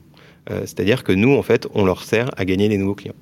C'est-à-dire 0.49 1.05
que 1.05 1.13
nous, 1.13 1.37
en 1.37 1.43
fait, 1.43 1.69
on 1.75 1.85
leur 1.85 2.03
sert 2.03 2.31
à 2.39 2.47
gagner 2.47 2.71
des 2.71 2.79
nouveaux 2.79 2.95
clients. 2.95 3.15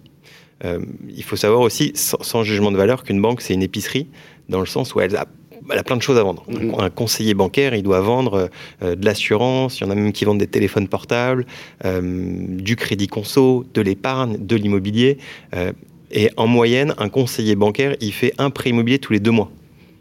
il 0.64 1.24
faut 1.24 1.34
savoir 1.34 1.60
aussi, 1.60 1.90
sans, 1.94 2.44
jugement 2.44 2.70
de 2.70 2.76
valeur, 2.76 3.02
qu'une 3.02 3.20
banque, 3.20 3.40
c'est 3.40 3.52
une 3.52 3.64
épicerie, 3.64 4.06
dans 4.48 4.60
le 4.60 4.66
sens 4.66 4.94
où 4.94 5.00
elle 5.00 5.16
a, 5.16 5.26
elle 5.68 5.78
a 5.78 5.82
plein 5.82 5.96
de 5.96 6.02
choses 6.02 6.18
à 6.18 6.22
vendre. 6.22 6.44
Mm-hmm. 6.48 6.80
Un 6.80 6.88
conseiller 6.88 7.34
bancaire, 7.34 7.74
il 7.74 7.82
doit 7.82 8.00
vendre 8.00 8.48
de 8.80 9.04
l'assurance, 9.04 9.80
il 9.80 9.84
y 9.84 9.86
en 9.88 9.90
a 9.90 9.96
même 9.96 10.12
qui 10.12 10.24
vendent 10.24 10.38
des 10.38 10.46
téléphones 10.46 10.86
portables, 10.86 11.46
du 11.84 12.76
crédit 12.76 13.08
conso, 13.08 13.64
de 13.74 13.80
l'épargne, 13.80 14.36
de 14.38 14.54
l'immobilier. 14.54 15.18
Et 16.16 16.30
en 16.38 16.46
moyenne, 16.46 16.94
un 16.96 17.10
conseiller 17.10 17.56
bancaire, 17.56 17.94
il 18.00 18.10
fait 18.10 18.32
un 18.38 18.48
prêt 18.48 18.70
immobilier 18.70 18.98
tous 18.98 19.12
les 19.12 19.20
deux 19.20 19.30
mois. 19.30 19.50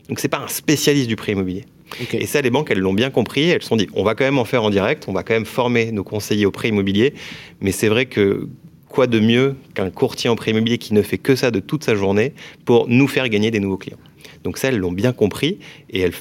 Donc 0.08 0.20
c'est 0.20 0.30
pas 0.30 0.40
un 0.40 0.48
spécialiste 0.48 1.10
du 1.10 1.18
prêt 1.18 1.34
immobilier. 1.34 1.66
Et 2.14 2.26
ça, 2.26 2.42
les 2.42 2.50
banques, 2.50 2.72
elles 2.72 2.80
l'ont 2.80 2.94
bien 2.94 3.10
compris. 3.10 3.50
Elles 3.50 3.62
se 3.62 3.68
sont 3.68 3.76
dit, 3.76 3.88
on 3.94 4.04
va 4.04 4.16
quand 4.16 4.24
même 4.24 4.40
en 4.40 4.46
faire 4.46 4.64
en 4.64 4.70
direct, 4.70 5.06
on 5.08 5.14
va 5.14 5.24
quand 5.24 5.34
même 5.34 5.46
former 5.46 5.92
nos 5.92 6.06
conseillers 6.06 6.46
au 6.46 6.52
prêt 6.52 6.70
immobilier. 6.70 7.14
Mais 7.60 7.74
c'est 7.74 7.90
vrai 7.90 8.06
que 8.06 8.48
quoi 8.88 9.08
de 9.08 9.20
mieux 9.20 9.56
qu'un 9.74 9.90
courtier 9.90 10.30
en 10.30 10.38
prêt 10.38 10.52
immobilier 10.52 10.78
qui 10.78 10.94
ne 10.94 11.02
fait 11.02 11.18
que 11.18 11.36
ça 11.36 11.52
de 11.52 11.60
toute 11.60 11.84
sa 11.84 11.96
journée 11.96 12.34
pour 12.64 12.88
nous 12.88 13.10
faire 13.10 13.28
gagner 13.28 13.52
des 13.52 13.60
nouveaux 13.60 13.78
clients? 13.78 14.00
Donc 14.46 14.58
ça, 14.58 14.70
elles 14.70 14.78
l'ont 14.78 14.94
bien 14.94 15.12
compris 15.12 15.60
et 15.90 16.00
elles, 16.00 16.14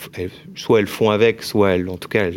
soit 0.56 0.80
elles 0.80 0.88
font 0.88 1.10
avec, 1.10 1.42
soit 1.44 1.70
elles, 1.72 1.88
en 1.88 1.98
tout 1.98 2.08
cas, 2.08 2.30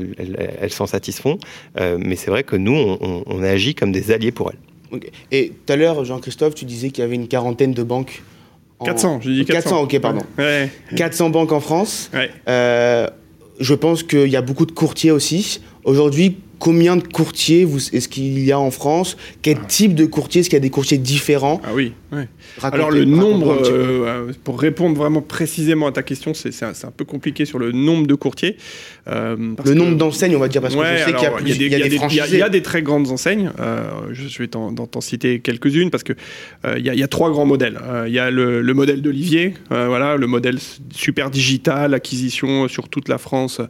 elles 0.59 0.71
s'en 0.71 0.86
satisfont. 0.86 1.39
Euh, 1.80 1.98
mais 2.00 2.15
c'est 2.15 2.30
vrai 2.30 2.44
que 2.44 2.56
nous, 2.56 2.75
on, 2.75 3.24
on 3.25 3.42
agit 3.42 3.74
comme 3.74 3.92
des 3.92 4.12
alliés 4.12 4.31
pour 4.31 4.51
elles. 4.51 4.59
Et 5.31 5.54
tout 5.66 5.74
à 5.74 5.75
l'heure, 5.75 6.04
Jean-Christophe, 6.06 6.56
tu 6.56 6.66
disais 6.66 6.89
qu'il 6.89 7.01
y 7.04 7.06
avait 7.06 7.16
une 7.16 7.28
quarantaine 7.28 7.74
de 7.74 7.84
banques. 7.84 8.24
En... 8.80 8.86
400, 8.86 9.22
j'ai 9.22 9.34
dit 9.34 9.45
400. 9.45 9.69
400, 9.69 9.84
ok, 9.84 10.00
pardon. 10.00 10.22
400 10.95 11.30
banques 11.30 11.51
en 11.51 11.60
France. 11.60 12.12
Ouais. 12.13 12.30
Euh, 12.48 13.07
je 13.60 13.74
pense 13.74 14.04
qu'il 14.04 14.28
y 14.28 14.36
a 14.36 14.42
beaucoup 14.42 14.66
de 14.66 14.72
courtiers 14.72 15.12
aussi. 15.12 15.62
Aujourd'hui, 15.88 16.36
combien 16.60 16.98
de 16.98 17.07
courtiers 17.07 17.66
est-ce 17.94 18.10
qu'il 18.10 18.39
y 18.39 18.51
a 18.51 18.60
en 18.60 18.72
France? 18.72 19.16
Quel 19.42 19.57
type 19.68 19.95
de 19.95 20.06
courtier? 20.06 20.42
Est-ce 20.42 20.50
qu'il 20.50 20.57
y 20.57 20.60
a 20.60 20.62
des 20.62 20.69
courtiers 20.69 20.98
différents? 20.98 21.62
Ah 21.63 21.69
oui. 21.74 21.94
Alors 22.62 22.92
le 22.92 23.06
nombre, 23.06 23.57
euh, 23.66 24.34
pour 24.44 24.60
répondre 24.60 24.98
vraiment 24.98 25.22
précisément 25.22 25.88
à 25.88 25.94
ta 25.94 26.04
question, 26.04 26.34
c'est 26.34 26.51
un, 26.63 26.72
un, 26.72 26.92
peu 26.92 27.06
compliqué 27.06 27.45
sur 27.45 27.57
le 27.57 27.72
nombre 27.72 28.06
de 28.06 28.16
courtiers. 28.16 28.57
Euh, 29.07 29.38
le 29.63 29.74
nombre 29.75 29.95
d'enseignes, 29.95 30.36
on 30.36 30.39
va 30.39 30.50
dire, 30.50 30.62
parce 30.62 30.75
que 30.75 30.81
je 30.84 31.06
sais 31.06 31.13
qu'il 31.13 31.24
y 31.24 31.25
a, 31.25 31.31
plus, 31.31 31.51
il 31.51 31.62
y 31.62 31.75
a, 31.75 31.88
des, 31.88 32.33
il 32.33 32.38
y 32.38 32.42
a 32.42 32.50
des 32.50 32.62
très 32.62 32.81
grandes 32.81 33.10
enseignes. 33.10 33.50
Euh, 33.62 33.90
je 34.12 34.40
vais 34.40 34.48
t'en 34.50 35.00
citer 35.00 35.40
quelques-unes 35.40 35.90
parce 35.90 36.04
que 36.04 36.13
il 36.75 36.86
y, 36.86 37.04
a 37.04 37.07
trois 37.07 37.31
grands 37.31 37.45
modèles. 37.45 37.80
Il 38.07 38.12
y 38.12 38.19
a 38.19 38.30
le, 38.30 38.62
le 38.62 38.74
modèle 38.74 39.01
d'Olivier, 39.01 39.54
voilà, 39.69 40.18
le 40.18 40.28
modèle 40.28 40.60
super 40.92 41.30
digital, 41.30 41.94
acquisition 41.94 42.68
sur 42.68 42.90
toute 42.90 43.07
la 43.07 43.18
France 43.18 43.62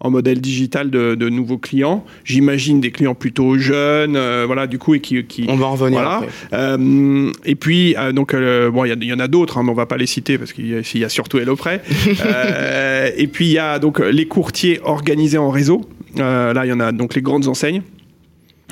en 0.00 0.10
modèle 0.10 0.40
digital 0.40 0.90
de, 0.90 1.28
nouveaux 1.28 1.58
clients. 1.58 2.04
J'imagine 2.24 2.80
des 2.80 2.90
clients 2.90 3.14
plutôt 3.14 3.58
jeunes, 3.58 4.16
euh, 4.16 4.44
voilà, 4.46 4.66
du 4.66 4.78
coup, 4.78 4.94
et 4.94 5.00
qui, 5.00 5.46
On 5.48 5.56
va 5.56 5.66
en 5.66 5.72
revenir 5.72 6.00
voilà. 6.00 6.22
Euh, 6.52 7.32
et 7.44 7.54
puis, 7.54 7.96
euh, 7.96 8.12
donc, 8.12 8.34
bon, 8.34 8.84
il 8.84 9.04
y, 9.04 9.12
en 9.12 9.18
a 9.18 9.28
d'autres, 9.28 9.58
hein, 9.58 9.62
mais 9.64 9.70
on 9.70 9.74
va 9.74 9.86
pas 9.86 9.96
les 9.96 10.06
citer 10.06 10.38
parce 10.38 10.52
qu'il 10.52 10.68
y, 10.68 11.04
a 11.04 11.08
surtout 11.08 11.38
HelloPrêt. 11.38 11.82
euh, 12.24 13.10
et 13.16 13.26
puis, 13.26 13.46
il 13.46 13.52
y 13.52 13.58
a 13.58 13.78
donc 13.78 13.98
les 13.98 14.26
courtiers 14.26 14.80
organisés 14.82 15.38
en 15.38 15.50
réseau. 15.50 15.82
là, 16.16 16.64
il 16.64 16.68
y 16.68 16.72
en 16.72 16.80
a 16.80 16.92
donc 16.92 17.14
les 17.14 17.22
grandes 17.22 17.48
enseignes. 17.48 17.82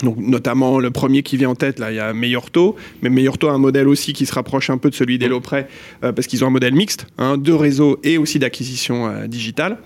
Donc, 0.02 0.18
notamment 0.18 0.78
le 0.78 0.90
premier 0.90 1.22
qui 1.22 1.38
vient 1.38 1.48
en 1.48 1.54
tête, 1.54 1.78
là, 1.78 1.90
il 1.90 1.96
y 1.96 2.00
a 2.00 2.12
Meilleur 2.12 2.50
Taux, 2.50 2.76
mais 3.00 3.08
Meilleur 3.08 3.38
Taux 3.38 3.48
a 3.48 3.52
un 3.52 3.58
modèle 3.58 3.88
aussi 3.88 4.12
qui 4.12 4.26
se 4.26 4.34
rapproche 4.34 4.68
un 4.68 4.76
peu 4.76 4.90
de 4.90 4.94
celui 4.94 5.18
d'HelloPrêt 5.18 5.68
parce 6.02 6.26
qu'ils 6.26 6.44
ont 6.44 6.48
un 6.48 6.50
modèle 6.50 6.74
mixte, 6.74 7.06
hein, 7.16 7.38
de 7.38 7.52
réseau 7.52 7.98
et 8.04 8.18
aussi 8.18 8.38
d'acquisition 8.38 9.26
digitale. 9.26 9.78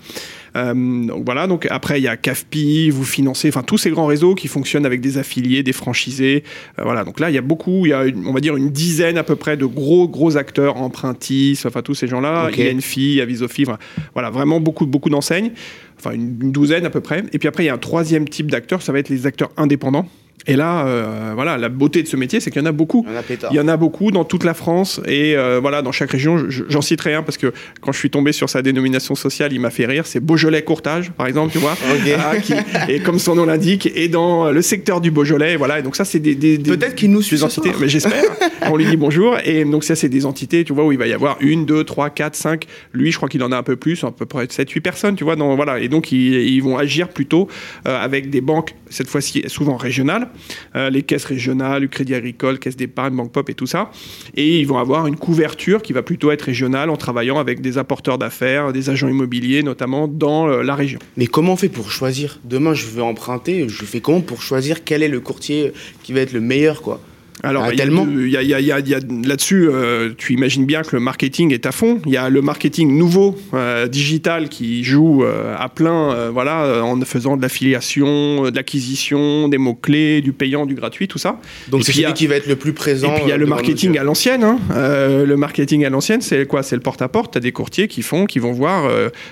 Euh, 0.55 0.73
donc 1.05 1.23
voilà, 1.25 1.47
donc 1.47 1.67
après 1.69 1.99
il 1.99 2.03
y 2.03 2.07
a 2.07 2.17
CAFPI, 2.17 2.89
vous 2.89 3.05
financez, 3.05 3.49
enfin 3.49 3.63
tous 3.63 3.77
ces 3.77 3.89
grands 3.89 4.05
réseaux 4.05 4.35
qui 4.35 4.47
fonctionnent 4.47 4.85
avec 4.85 5.01
des 5.01 5.17
affiliés, 5.17 5.63
des 5.63 5.73
franchisés. 5.73 6.43
Euh, 6.77 6.83
voilà, 6.83 7.03
donc 7.03 7.19
là 7.19 7.29
il 7.29 7.35
y 7.35 7.37
a 7.37 7.41
beaucoup, 7.41 7.85
il 7.85 7.89
y 7.89 7.93
a 7.93 8.03
on 8.25 8.33
va 8.33 8.39
dire 8.39 8.55
une 8.55 8.69
dizaine 8.69 9.17
à 9.17 9.23
peu 9.23 9.35
près 9.35 9.55
de 9.55 9.65
gros 9.65 10.07
gros 10.07 10.37
acteurs, 10.37 10.77
Empruntis, 10.77 11.59
enfin 11.65 11.81
tous 11.81 11.95
ces 11.95 12.07
gens-là, 12.07 12.47
okay. 12.47 12.71
INFI, 12.71 13.21
Avisofi, 13.21 13.65
voilà 14.13 14.29
vraiment 14.29 14.59
beaucoup 14.59 14.85
beaucoup 14.85 15.09
d'enseignes, 15.09 15.51
enfin 15.97 16.11
une 16.11 16.51
douzaine 16.51 16.85
à 16.85 16.89
peu 16.89 17.01
près. 17.01 17.23
Et 17.31 17.39
puis 17.39 17.47
après 17.47 17.63
il 17.63 17.67
y 17.67 17.69
a 17.69 17.73
un 17.73 17.77
troisième 17.77 18.27
type 18.27 18.51
d'acteurs, 18.51 18.81
ça 18.81 18.91
va 18.91 18.99
être 18.99 19.09
les 19.09 19.25
acteurs 19.27 19.51
indépendants. 19.57 20.07
Et 20.47 20.55
là, 20.55 20.87
euh, 20.87 21.31
voilà, 21.35 21.57
la 21.57 21.69
beauté 21.69 22.01
de 22.01 22.07
ce 22.07 22.17
métier, 22.17 22.39
c'est 22.39 22.49
qu'il 22.49 22.61
y 22.61 22.63
en 22.63 22.67
a 22.67 22.71
beaucoup. 22.71 23.05
Il 23.51 23.55
y 23.55 23.59
en 23.59 23.67
a, 23.67 23.77
beaucoup 23.77 24.11
dans 24.11 24.25
toute 24.25 24.43
la 24.43 24.53
France 24.53 24.99
et 25.07 25.35
euh, 25.35 25.59
voilà, 25.61 25.81
dans 25.81 25.91
chaque 25.91 26.11
région. 26.11 26.45
J'en 26.49 26.81
citerai 26.81 27.13
un 27.13 27.23
parce 27.23 27.37
que 27.37 27.53
quand 27.79 27.91
je 27.91 27.97
suis 27.97 28.09
tombé 28.09 28.31
sur 28.31 28.49
sa 28.49 28.61
dénomination 28.61 29.15
sociale, 29.15 29.53
il 29.53 29.59
m'a 29.59 29.69
fait 29.69 29.85
rire. 29.85 30.05
C'est 30.05 30.19
Beaujolais 30.19 30.63
Courtage, 30.63 31.11
par 31.11 31.27
exemple, 31.27 31.51
tu 31.51 31.59
vois, 31.59 31.75
ah, 32.19 32.89
et 32.89 32.99
comme 32.99 33.19
son 33.19 33.35
nom 33.35 33.45
l'indique, 33.45 33.91
est 33.95 34.07
dans 34.07 34.51
le 34.51 34.61
secteur 34.61 35.01
du 35.01 35.11
Beaujolais. 35.11 35.55
Voilà, 35.55 35.79
et 35.79 35.83
donc 35.83 35.95
ça, 35.95 36.05
c'est 36.05 36.19
des, 36.19 36.35
des, 36.35 36.57
peut-être 36.57 36.95
qu'il 36.95 37.11
nous 37.11 37.21
suit 37.21 37.43
entités. 37.43 37.71
Mais 37.79 37.87
j'espère. 37.87 38.23
on 38.69 38.77
lui 38.77 38.85
dit 38.85 38.97
bonjour 38.97 39.37
et 39.43 39.65
donc 39.65 39.83
ça, 39.83 39.95
c'est 39.95 40.09
des 40.09 40.25
entités, 40.25 40.63
tu 40.63 40.73
vois, 40.73 40.85
où 40.85 40.91
il 40.91 40.97
va 40.97 41.07
y 41.07 41.13
avoir 41.13 41.37
une, 41.39 41.65
deux, 41.65 41.83
trois, 41.83 42.09
quatre, 42.09 42.35
cinq. 42.35 42.65
Lui, 42.93 43.11
je 43.11 43.17
crois 43.17 43.29
qu'il 43.29 43.43
en 43.43 43.51
a 43.51 43.57
un 43.57 43.63
peu 43.63 43.75
plus, 43.75 44.03
à 44.03 44.11
peu 44.11 44.25
près 44.25 44.47
7 44.49 44.69
huit 44.71 44.81
personnes, 44.81 45.15
tu 45.15 45.23
vois. 45.23 45.35
Dans, 45.35 45.55
voilà, 45.55 45.79
et 45.79 45.87
donc 45.87 46.11
ils, 46.11 46.33
ils 46.33 46.61
vont 46.61 46.77
agir 46.77 47.09
plutôt 47.09 47.47
euh, 47.87 48.03
avec 48.03 48.29
des 48.29 48.41
banques 48.41 48.75
cette 48.91 49.07
fois-ci 49.07 49.43
souvent 49.47 49.77
régionales, 49.77 50.29
les 50.75 51.01
caisses 51.01 51.25
régionales, 51.25 51.81
le 51.81 51.87
Crédit 51.87 52.13
Agricole, 52.13 52.59
Caisse 52.59 52.75
d'épargne, 52.75 53.15
Banque 53.15 53.31
Pop 53.31 53.49
et 53.49 53.55
tout 53.55 53.65
ça. 53.65 53.89
Et 54.35 54.59
ils 54.59 54.67
vont 54.67 54.77
avoir 54.77 55.07
une 55.07 55.15
couverture 55.15 55.81
qui 55.81 55.93
va 55.93 56.03
plutôt 56.03 56.29
être 56.31 56.43
régionale 56.43 56.89
en 56.89 56.97
travaillant 56.97 57.39
avec 57.39 57.61
des 57.61 57.77
apporteurs 57.77 58.17
d'affaires, 58.17 58.71
des 58.73 58.89
agents 58.89 59.07
immobiliers 59.07 59.63
notamment 59.63 60.07
dans 60.07 60.45
la 60.45 60.75
région. 60.75 60.99
Mais 61.17 61.27
comment 61.27 61.53
on 61.53 61.57
fait 61.57 61.69
pour 61.69 61.89
choisir? 61.89 62.39
Demain, 62.43 62.73
je 62.73 62.85
veux 62.85 63.01
emprunter, 63.01 63.67
je 63.67 63.85
fais 63.85 64.01
comment 64.01 64.21
pour 64.21 64.41
choisir 64.41 64.83
quel 64.83 65.01
est 65.01 65.07
le 65.07 65.19
courtier 65.19 65.71
qui 66.03 66.13
va 66.13 66.19
être 66.19 66.33
le 66.33 66.41
meilleur 66.41 66.81
quoi? 66.81 67.01
Alors, 67.43 67.63
ah, 67.67 67.73
il 67.73 68.29
y 68.29 68.93
a, 68.93 68.99
là-dessus, 69.25 69.67
euh, 69.67 70.11
tu 70.15 70.33
imagines 70.33 70.65
bien 70.65 70.83
que 70.83 70.95
le 70.95 70.99
marketing 70.99 71.51
est 71.53 71.65
à 71.65 71.71
fond. 71.71 71.99
Il 72.05 72.11
y 72.11 72.17
a 72.17 72.29
le 72.29 72.41
marketing 72.41 72.95
nouveau, 72.95 73.35
euh, 73.53 73.87
digital, 73.87 74.47
qui 74.49 74.83
joue 74.83 75.23
euh, 75.23 75.55
à 75.57 75.69
plein, 75.69 76.29
voilà, 76.29 76.83
en 76.83 76.99
faisant 77.01 77.37
de 77.37 77.41
l'affiliation, 77.41 78.43
de 78.43 78.55
l'acquisition, 78.55 79.47
des 79.47 79.57
mots-clés, 79.57 80.21
du 80.21 80.33
payant, 80.33 80.65
du 80.65 80.75
gratuit, 80.75 81.07
tout 81.07 81.17
ça. 81.17 81.39
Donc, 81.69 81.83
c'est 81.83 81.93
celui 81.93 82.13
qui 82.13 82.27
va 82.27 82.35
être 82.35 82.47
le 82.47 82.55
plus 82.55 82.73
présent. 82.73 83.11
Et 83.11 83.15
puis, 83.15 83.23
il 83.25 83.29
y 83.29 83.33
a 83.33 83.37
le 83.37 83.45
marketing 83.45 83.97
à 83.97 84.03
l'ancienne. 84.03 84.43
Hein. 84.43 84.59
le 84.69 85.35
marketing 85.35 85.85
à 85.85 85.89
l'ancienne, 85.89 86.21
c'est 86.21 86.45
quoi? 86.45 86.63
C'est 86.63 86.75
le 86.75 86.81
porte-à-porte. 86.81 87.33
Tu 87.33 87.37
as 87.37 87.41
des 87.41 87.51
courtiers 87.51 87.87
qui 87.87 88.01
font, 88.01 88.25
qui 88.25 88.39
vont 88.39 88.51
voir, 88.51 88.89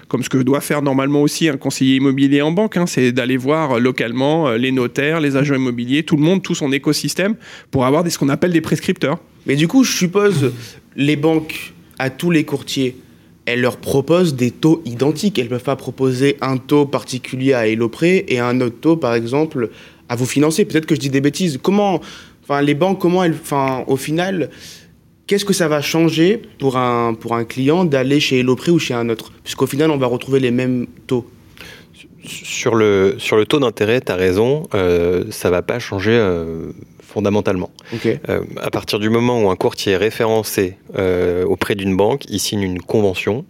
comme 0.07 0.23
ce 0.23 0.29
que 0.29 0.37
doit 0.37 0.61
faire 0.61 0.81
normalement 0.81 1.21
aussi 1.21 1.47
un 1.47 1.57
conseiller 1.57 1.97
immobilier 1.97 2.41
en 2.41 2.51
banque, 2.51 2.77
hein, 2.77 2.85
c'est 2.87 3.11
d'aller 3.11 3.37
voir 3.37 3.79
localement 3.79 4.51
les 4.51 4.71
notaires, 4.71 5.19
les 5.19 5.35
agents 5.35 5.55
immobiliers, 5.55 6.03
tout 6.03 6.15
le 6.15 6.23
monde, 6.23 6.41
tout 6.41 6.55
son 6.55 6.71
écosystème, 6.71 7.35
pour 7.71 7.85
avoir 7.85 7.98
ce 8.07 8.17
qu'on 8.17 8.29
appelle 8.29 8.51
des 8.53 8.61
prescripteurs. 8.61 9.19
Mais 9.45 9.55
du 9.55 9.67
coup, 9.67 9.83
je 9.83 9.91
suppose, 9.91 10.53
les 10.95 11.15
banques, 11.15 11.73
à 11.97 12.09
tous 12.09 12.31
les 12.31 12.45
courtiers, 12.45 12.95
elles 13.45 13.61
leur 13.61 13.77
proposent 13.77 14.35
des 14.35 14.51
taux 14.51 14.81
identiques. 14.85 15.39
Elles 15.39 15.45
ne 15.45 15.49
peuvent 15.49 15.63
pas 15.63 15.75
proposer 15.75 16.37
un 16.41 16.57
taux 16.57 16.85
particulier 16.85 17.53
à 17.53 17.67
Elopré 17.67 18.25
et 18.27 18.39
un 18.39 18.61
autre 18.61 18.79
taux, 18.79 18.95
par 18.95 19.15
exemple, 19.15 19.69
à 20.07 20.15
vous 20.15 20.25
financer. 20.25 20.65
Peut-être 20.65 20.85
que 20.85 20.95
je 20.95 20.99
dis 20.99 21.09
des 21.09 21.21
bêtises. 21.21 21.59
Comment, 21.61 21.99
enfin, 22.43 22.61
les 22.61 22.75
banques, 22.75 22.99
comment 22.99 23.23
elles, 23.23 23.35
enfin, 23.41 23.83
au 23.87 23.97
final, 23.97 24.49
qu'est-ce 25.27 25.45
que 25.45 25.53
ça 25.53 25.67
va 25.67 25.81
changer 25.81 26.41
pour 26.59 26.77
un, 26.77 27.13
pour 27.13 27.35
un 27.35 27.43
client 27.43 27.85
d'aller 27.85 28.19
chez 28.19 28.39
Elopré 28.39 28.71
ou 28.71 28.79
chez 28.79 28.93
un 28.93 29.09
autre? 29.09 29.31
Puisqu'au 29.43 29.67
final, 29.67 29.91
on 29.91 29.97
va 29.97 30.07
retrouver 30.07 30.39
les 30.39 30.51
mêmes 30.51 30.87
taux. 31.07 31.29
Sur 32.23 32.75
le, 32.75 33.15
sur 33.17 33.37
le 33.37 33.45
taux 33.45 33.59
d'intérêt, 33.59 34.01
tu 34.01 34.11
as 34.11 34.15
raison, 34.15 34.67
euh, 34.73 35.23
ça 35.31 35.49
va 35.49 35.61
pas 35.61 35.79
changer 35.79 36.11
euh, 36.11 36.71
fondamentalement. 37.09 37.71
Euh, 38.05 38.41
à 38.61 38.69
partir 38.69 38.99
du 38.99 39.09
moment 39.09 39.41
où 39.43 39.49
un 39.49 39.55
courtier 39.55 39.93
est 39.93 39.97
référencé 39.97 40.77
euh, 40.97 41.43
auprès 41.45 41.75
d'une 41.75 41.97
banque, 41.97 42.25
il 42.29 42.39
signe 42.39 42.61
une 42.61 42.81
convention. 42.81 43.45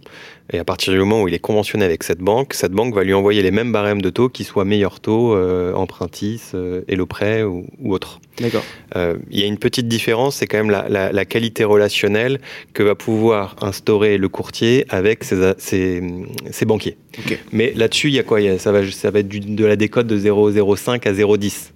Et 0.52 0.58
à 0.58 0.64
partir 0.64 0.92
du 0.92 0.98
moment 0.98 1.22
où 1.22 1.28
il 1.28 1.34
est 1.34 1.38
conventionné 1.38 1.84
avec 1.84 2.02
cette 2.02 2.18
banque, 2.18 2.54
cette 2.54 2.72
banque 2.72 2.94
va 2.94 3.04
lui 3.04 3.14
envoyer 3.14 3.40
les 3.40 3.52
mêmes 3.52 3.70
barèmes 3.70 4.02
de 4.02 4.10
taux, 4.10 4.28
qui 4.28 4.42
soient 4.42 4.64
meilleurs 4.64 4.98
taux, 4.98 5.34
euh, 5.36 5.72
Empruntis, 5.74 6.40
euh, 6.54 6.82
Hello 6.88 7.06
Prêt 7.06 7.44
ou, 7.44 7.66
ou 7.78 7.94
autre. 7.94 8.20
D'accord. 8.40 8.64
Euh, 8.96 9.16
il 9.30 9.38
y 9.38 9.44
a 9.44 9.46
une 9.46 9.58
petite 9.58 9.86
différence, 9.86 10.36
c'est 10.36 10.46
quand 10.46 10.58
même 10.58 10.70
la, 10.70 10.88
la, 10.88 11.12
la, 11.12 11.24
qualité 11.24 11.62
relationnelle 11.62 12.40
que 12.72 12.82
va 12.82 12.96
pouvoir 12.96 13.54
instaurer 13.60 14.18
le 14.18 14.28
courtier 14.28 14.86
avec 14.88 15.22
ses, 15.22 15.52
ses, 15.58 16.02
ses 16.50 16.64
banquiers. 16.64 16.96
Mais 17.52 17.72
là-dessus, 17.76 18.08
il 18.08 18.14
y 18.14 18.18
a 18.18 18.24
quoi? 18.24 18.40
Ça, 18.58 18.72
va, 18.72 18.90
ça 18.90 19.10
va 19.10 19.20
être 19.20 19.28
du, 19.28 19.38
de 19.40 19.64
la 19.64 19.76
décote 19.76 20.08
de 20.08 20.18
0,05 20.18 21.06
à 21.06 21.12
0,10 21.12 21.70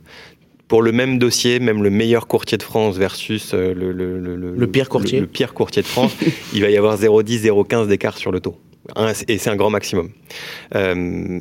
pour 0.75 0.83
le 0.83 0.91
même 0.91 1.21
dossier, 1.21 1.61
même 1.61 1.85
le 1.85 1.91
meilleur 1.91 2.27
courtier 2.27 2.59
de 2.59 2.65
France 2.65 2.97
versus 2.97 3.55
euh, 3.55 3.73
le, 3.75 3.93
le, 3.93 4.19
le, 4.19 4.57
le 4.57 4.67
pire 4.67 4.89
courtier, 4.89 5.21
le, 5.21 5.29
pire 5.29 5.55
courtier 5.55 5.83
de 5.83 5.87
France, 5.87 6.13
il 6.53 6.63
va 6.63 6.69
y 6.69 6.77
avoir 6.77 6.99
0,10, 6.99 7.43
0,15 7.45 7.87
d'écart 7.87 8.19
sur 8.19 8.33
le 8.33 8.41
taux. 8.41 8.57
Et 9.29 9.39
c'est 9.39 9.51
un 9.51 9.55
grand 9.55 9.71
maximum. 9.71 10.11
Euh, 10.75 11.39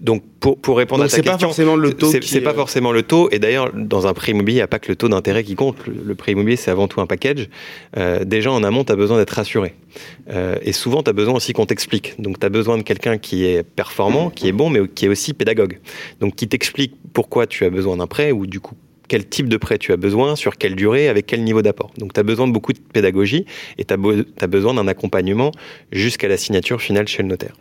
donc 0.00 0.22
pour, 0.38 0.58
pour 0.58 0.78
répondre 0.78 1.02
à 1.02 1.08
ta 1.08 1.16
question, 1.16 1.32
c'est 1.32 1.32
pas 1.32 1.38
forcément 1.38 1.76
le 1.76 1.92
taux. 1.92 2.12
C'est 2.22 2.40
pas 2.40 2.54
forcément 2.54 2.92
le 2.92 3.02
taux. 3.02 3.28
Et 3.30 3.38
d'ailleurs, 3.38 3.72
dans 3.74 4.06
un 4.06 4.14
prêt 4.14 4.32
immobilier, 4.32 4.56
il 4.56 4.60
n'y 4.60 4.62
a 4.62 4.68
pas 4.68 4.78
que 4.78 4.88
le 4.88 4.96
taux 4.96 5.08
d'intérêt 5.08 5.42
qui 5.42 5.56
compte. 5.56 5.76
Le, 5.86 6.14
prêt 6.14 6.32
immobilier, 6.32 6.56
c'est 6.56 6.70
avant 6.70 6.86
tout 6.86 7.00
un 7.00 7.06
package. 7.06 7.48
Euh, 7.96 8.24
déjà 8.24 8.52
en 8.52 8.62
amont, 8.62 8.84
tu 8.84 8.92
as 8.92 8.96
besoin 8.96 9.18
d'être 9.18 9.30
rassuré. 9.30 9.74
Euh, 10.30 10.56
et 10.62 10.72
souvent, 10.72 11.02
tu 11.02 11.10
as 11.10 11.12
besoin 11.12 11.34
aussi 11.34 11.52
qu'on 11.52 11.66
t'explique. 11.66 12.14
Donc, 12.20 12.38
tu 12.38 12.46
as 12.46 12.48
besoin 12.48 12.78
de 12.78 12.82
quelqu'un 12.82 13.18
qui 13.18 13.44
est 13.44 13.64
performant, 13.64 14.30
qui 14.30 14.46
est 14.46 14.52
bon, 14.52 14.70
mais 14.70 14.86
qui 14.86 15.06
est 15.06 15.08
aussi 15.08 15.34
pédagogue. 15.34 15.80
Donc, 16.20 16.36
qui 16.36 16.46
t'explique 16.46 16.94
pourquoi 17.12 17.48
tu 17.48 17.64
as 17.64 17.70
besoin 17.70 17.96
d'un 17.96 18.06
prêt 18.06 18.30
ou 18.30 18.46
du 18.46 18.60
coup 18.60 18.74
quel 19.08 19.26
type 19.26 19.48
de 19.48 19.56
prêt 19.56 19.78
tu 19.78 19.90
as 19.92 19.96
besoin, 19.96 20.36
sur 20.36 20.58
quelle 20.58 20.76
durée, 20.76 21.08
avec 21.08 21.24
quel 21.24 21.42
niveau 21.42 21.62
d'apport. 21.62 21.90
Donc 21.96 22.12
tu 22.12 22.20
as 22.20 22.22
besoin 22.22 22.46
de 22.46 22.52
beaucoup 22.52 22.74
de 22.74 22.78
pédagogie 22.78 23.46
et 23.78 23.86
tu 23.86 23.94
as, 23.94 23.96
as, 23.96 24.46
besoin 24.46 24.74
d'un 24.74 24.86
accompagnement 24.86 25.50
jusqu'à 25.90 26.28
la 26.28 26.36
signature 26.36 26.82
finale 26.82 27.08
chez 27.08 27.22
le 27.22 27.28
notaire. 27.28 27.54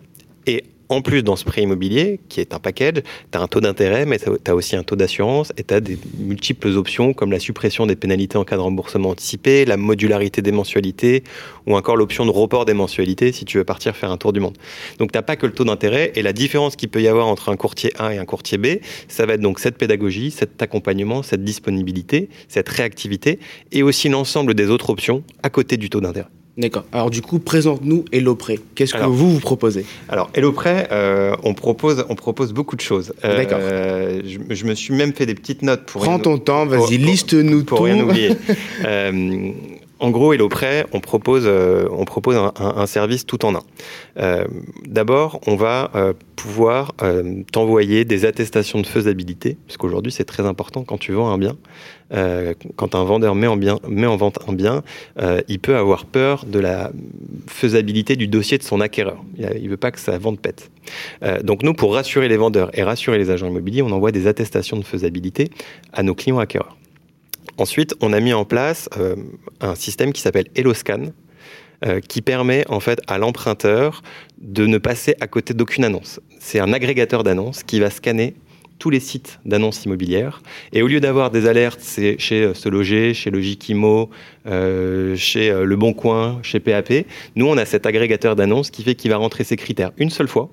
Et 0.46 0.66
en 0.90 1.02
plus, 1.02 1.22
dans 1.24 1.36
ce 1.36 1.44
prêt 1.44 1.64
immobilier, 1.64 2.20
qui 2.30 2.40
est 2.40 2.54
un 2.54 2.60
package, 2.60 3.04
tu 3.32 3.38
as 3.38 3.42
un 3.42 3.48
taux 3.48 3.60
d'intérêt, 3.60 4.06
mais 4.06 4.20
tu 4.20 4.30
as 4.46 4.56
aussi 4.56 4.76
un 4.76 4.84
taux 4.84 4.96
d'assurance 4.96 5.52
et 5.58 5.64
tu 5.64 5.74
as 5.74 5.82
des 5.82 5.98
multiples 6.18 6.70
options 6.70 7.14
comme 7.14 7.32
la 7.32 7.40
suppression 7.40 7.86
des 7.86 7.96
pénalités 7.96 8.38
en 8.38 8.46
cas 8.46 8.56
de 8.56 8.62
remboursement 8.62 9.10
anticipé, 9.10 9.66
la 9.66 9.76
modularité 9.76 10.42
des 10.42 10.52
mensualités 10.52 11.24
ou 11.66 11.76
encore 11.76 11.98
l'option 11.98 12.26
de 12.26 12.32
report 12.32 12.66
des 12.66 12.74
mensualités 12.74 13.32
si 13.32 13.44
tu 13.44 13.58
veux 13.58 13.66
partir 13.66 13.96
faire 13.96 14.12
un 14.12 14.18
tour 14.18 14.32
du 14.32 14.40
monde. 14.40 14.58
Donc, 15.00 15.12
tu 15.12 15.22
pas 15.22 15.36
que 15.36 15.46
le 15.46 15.52
taux 15.52 15.66
d'intérêt 15.66 16.14
et 16.16 16.22
la 16.22 16.32
différence 16.32 16.76
qu'il 16.76 16.90
peut 16.90 17.02
y 17.02 17.08
avoir 17.08 17.28
entre 17.28 17.50
un 17.50 17.58
courtier 17.58 17.92
A 17.98 18.14
et 18.14 18.18
un 18.18 18.26
courtier 18.26 18.58
B, 18.58 18.78
ça 19.08 19.26
va 19.26 19.34
être 19.34 19.42
donc 19.42 19.60
cette 19.60 19.78
pédagogie, 19.78 20.32
cet 20.32 20.62
accompagnement, 20.62 21.24
cette 21.24 21.44
disponibilité, 21.44 22.30
cette 22.48 22.70
réactivité 22.70 23.40
et 23.72 23.84
aussi 23.84 24.10
l'ensemble 24.10 24.54
des 24.54 24.70
autres 24.70 24.90
options 24.90 25.24
à 25.44 25.50
côté 25.50 25.76
du 25.76 25.90
taux 25.90 26.02
d'intérêt. 26.02 26.30
D'accord. 26.58 26.86
Alors 26.92 27.12
du 27.12 27.22
coup, 27.22 27.38
présente-nous 27.38 28.06
HelloPrêt. 28.12 28.60
Qu'est-ce 28.74 28.94
que 28.96 29.04
vous 29.04 29.34
vous 29.34 29.40
proposez? 29.40 29.86
Alors 30.10 30.30
HelloPrêt, 30.34 30.88
euh, 30.92 31.36
on 31.44 31.54
propose 31.54 32.06
on 32.10 32.16
propose 32.16 32.52
beaucoup 32.52 32.76
de 32.76 32.82
choses. 32.82 33.14
Euh, 33.24 33.38
D'accord. 33.38 33.60
Je, 33.60 34.56
je, 34.56 34.66
me 34.66 34.74
suis 34.74 34.94
même 34.94 35.14
fait 35.14 35.28
des 35.28 35.36
petites 35.36 35.62
notes 35.62 35.86
pour. 35.86 36.02
Prends 36.02 36.20
ton 36.20 36.40
temps, 36.40 36.66
vas-y, 36.66 36.98
liste-nous 36.98 37.62
tout. 37.62 37.76
Pour 37.76 37.86
rien 37.86 38.04
oublier. 38.04 38.32
en 40.00 40.12
gros, 40.12 40.34
HelloPrêt, 40.34 40.86
on 40.92 41.00
propose, 41.00 41.44
euh, 41.46 41.88
on 41.92 42.06
propose 42.06 42.36
un, 42.36 42.86
service 42.86 43.26
tout 43.26 43.46
en 43.46 43.56
un. 43.56 43.64
Euh, 44.20 44.46
D'abord, 44.86 45.40
on 45.48 45.56
va 45.56 45.92
euh, 45.96 46.14
pouvoir 46.36 46.94
t'envoyer 47.52 48.06
des 48.06 48.26
attestations 48.26 48.80
de 48.80 48.86
faisabilité, 48.86 49.58
parce 49.66 49.78
qu'aujourd'hui, 49.78 50.12
c'est 50.12 50.24
très 50.24 50.46
important 50.46 50.84
quand 50.84 50.98
tu 50.98 51.14
vends 51.14 51.30
un 51.30 51.38
bien. 51.38 51.58
Quand 52.78 52.96
un 52.96 53.04
vendeur 53.04 53.36
met 53.36 53.48
en, 53.48 53.58
met 53.58 54.06
en 54.06 54.16
vente 54.16 54.40
un 54.48 54.54
bien, 54.54 54.84
il 55.48 55.60
peut 55.60 55.76
avoir 55.76 56.06
peur 56.06 56.46
de 56.46 56.60
la 56.60 56.92
faisabilité 57.48 58.16
du 58.16 58.28
dossier 58.28 58.58
de 58.58 58.64
son 58.64 58.80
acquéreur. 58.80 59.24
Il 59.38 59.64
ne 59.64 59.70
veut 59.70 59.78
pas 59.78 59.92
que 59.92 60.00
sa 60.00 60.18
vente 60.18 60.40
pète. 60.40 60.70
donc 61.44 61.64
nous, 61.64 61.74
pour 61.74 61.96
rassurer 61.96 62.30
les 62.30 62.38
vendeurs 62.38 62.70
et 62.78 62.84
rassurer 62.84 63.18
les 63.18 63.30
agents 63.30 63.48
immobiliers, 63.48 63.82
on 63.82 63.92
envoie 63.92 64.12
des 64.12 64.28
attestations 64.28 64.78
de 64.78 64.86
faisabilité 64.86 65.50
à 65.92 66.04
nos 66.04 66.14
clients 66.14 66.40
acquéreurs. 66.40 66.78
Ensuite, 67.58 67.96
on 68.02 68.14
a 68.14 68.20
mis 68.20 68.34
en 68.34 68.46
place 68.46 68.88
euh, 68.98 69.16
un 69.62 69.74
système 69.74 70.14
qui 70.14 70.22
s'appelle 70.22 70.46
HelloScan, 70.56 71.12
euh, 71.86 72.00
qui 72.00 72.22
permet 72.22 72.66
en 72.70 72.80
fait 72.80 73.00
à 73.08 73.18
l'emprunteur 73.18 74.04
de 74.40 74.68
ne 74.68 74.78
passer 74.78 75.16
à 75.22 75.28
côté 75.28 75.54
d'aucune 75.56 75.84
annonce. 75.84 76.20
C'est 76.40 76.60
un 76.60 76.72
agrégateur 76.72 77.24
d'annonces 77.24 77.64
qui 77.64 77.80
va 77.80 77.90
scanner 77.90 78.36
tous 78.78 78.92
les 78.92 79.00
sites 79.00 79.40
d'annonces 79.44 79.86
immobilières. 79.86 80.44
Et 80.72 80.84
au 80.84 80.88
lieu 80.88 81.00
d'avoir 81.00 81.32
des 81.32 81.48
alertes 81.48 81.82
chez 81.84 82.44
euh, 82.44 82.54
Se 82.54 82.70
Loger, 82.70 83.16
chez 83.16 83.32
Logikimo, 83.32 84.12
chez 84.46 85.52
Le 85.52 85.76
Bon 85.76 85.94
Coin, 85.94 86.40
chez 86.44 86.60
PAP, 86.60 87.06
nous, 87.36 87.48
on 87.48 87.58
a 87.58 87.66
cet 87.66 87.88
agrégateur 87.88 88.36
d'annonces 88.36 88.70
qui 88.70 88.84
fait 88.84 88.94
qu'il 88.94 89.10
va 89.10 89.18
rentrer 89.18 89.44
ses 89.44 89.56
critères 89.56 89.92
une 89.98 90.12
seule 90.12 90.28
fois. 90.28 90.50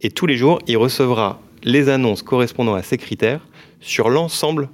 Et 0.00 0.10
tous 0.10 0.26
les 0.26 0.36
jours, 0.36 0.58
il 0.66 0.78
recevra 0.78 1.40
les 1.64 1.90
annonces 1.90 2.22
correspondant 2.22 2.74
à 2.74 2.82
ces 2.82 2.96
critères 2.96 3.46
sur 3.80 4.08
l'ensemble 4.08 4.68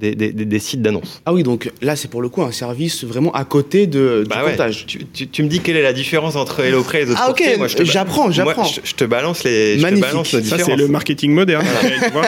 des, 0.00 0.14
des, 0.14 0.32
des, 0.32 0.58
sites 0.58 0.80
d'annonces. 0.80 1.20
Ah 1.26 1.32
oui, 1.34 1.42
donc 1.42 1.70
là, 1.82 1.94
c'est 1.94 2.08
pour 2.08 2.22
le 2.22 2.28
coup 2.28 2.42
un 2.42 2.52
service 2.52 3.04
vraiment 3.04 3.32
à 3.32 3.44
côté 3.44 3.86
de, 3.86 4.24
bah 4.28 4.36
du 4.36 4.42
ouais. 4.44 4.50
comptage. 4.52 4.86
Tu, 4.86 5.04
tu, 5.04 5.28
tu, 5.28 5.42
me 5.42 5.48
dis 5.48 5.60
quelle 5.60 5.76
est 5.76 5.82
la 5.82 5.92
différence 5.92 6.36
entre 6.36 6.60
HelloPrêt 6.60 7.02
et 7.02 7.04
les 7.04 7.10
autres 7.10 7.20
Ah 7.22 7.30
ok, 7.30 7.42
j'apprends, 7.82 8.30
j'apprends. 8.30 8.64
Je, 8.64 8.80
je, 8.82 8.94
te 8.94 9.04
balance 9.04 9.44
les 9.44 9.76
Magnifique. 9.76 10.06
Je 10.06 10.10
te 10.10 10.36
balance 10.36 10.48
ça, 10.48 10.58
c'est 10.58 10.76
le 10.76 10.88
marketing 10.88 11.32
moderne. 11.32 11.66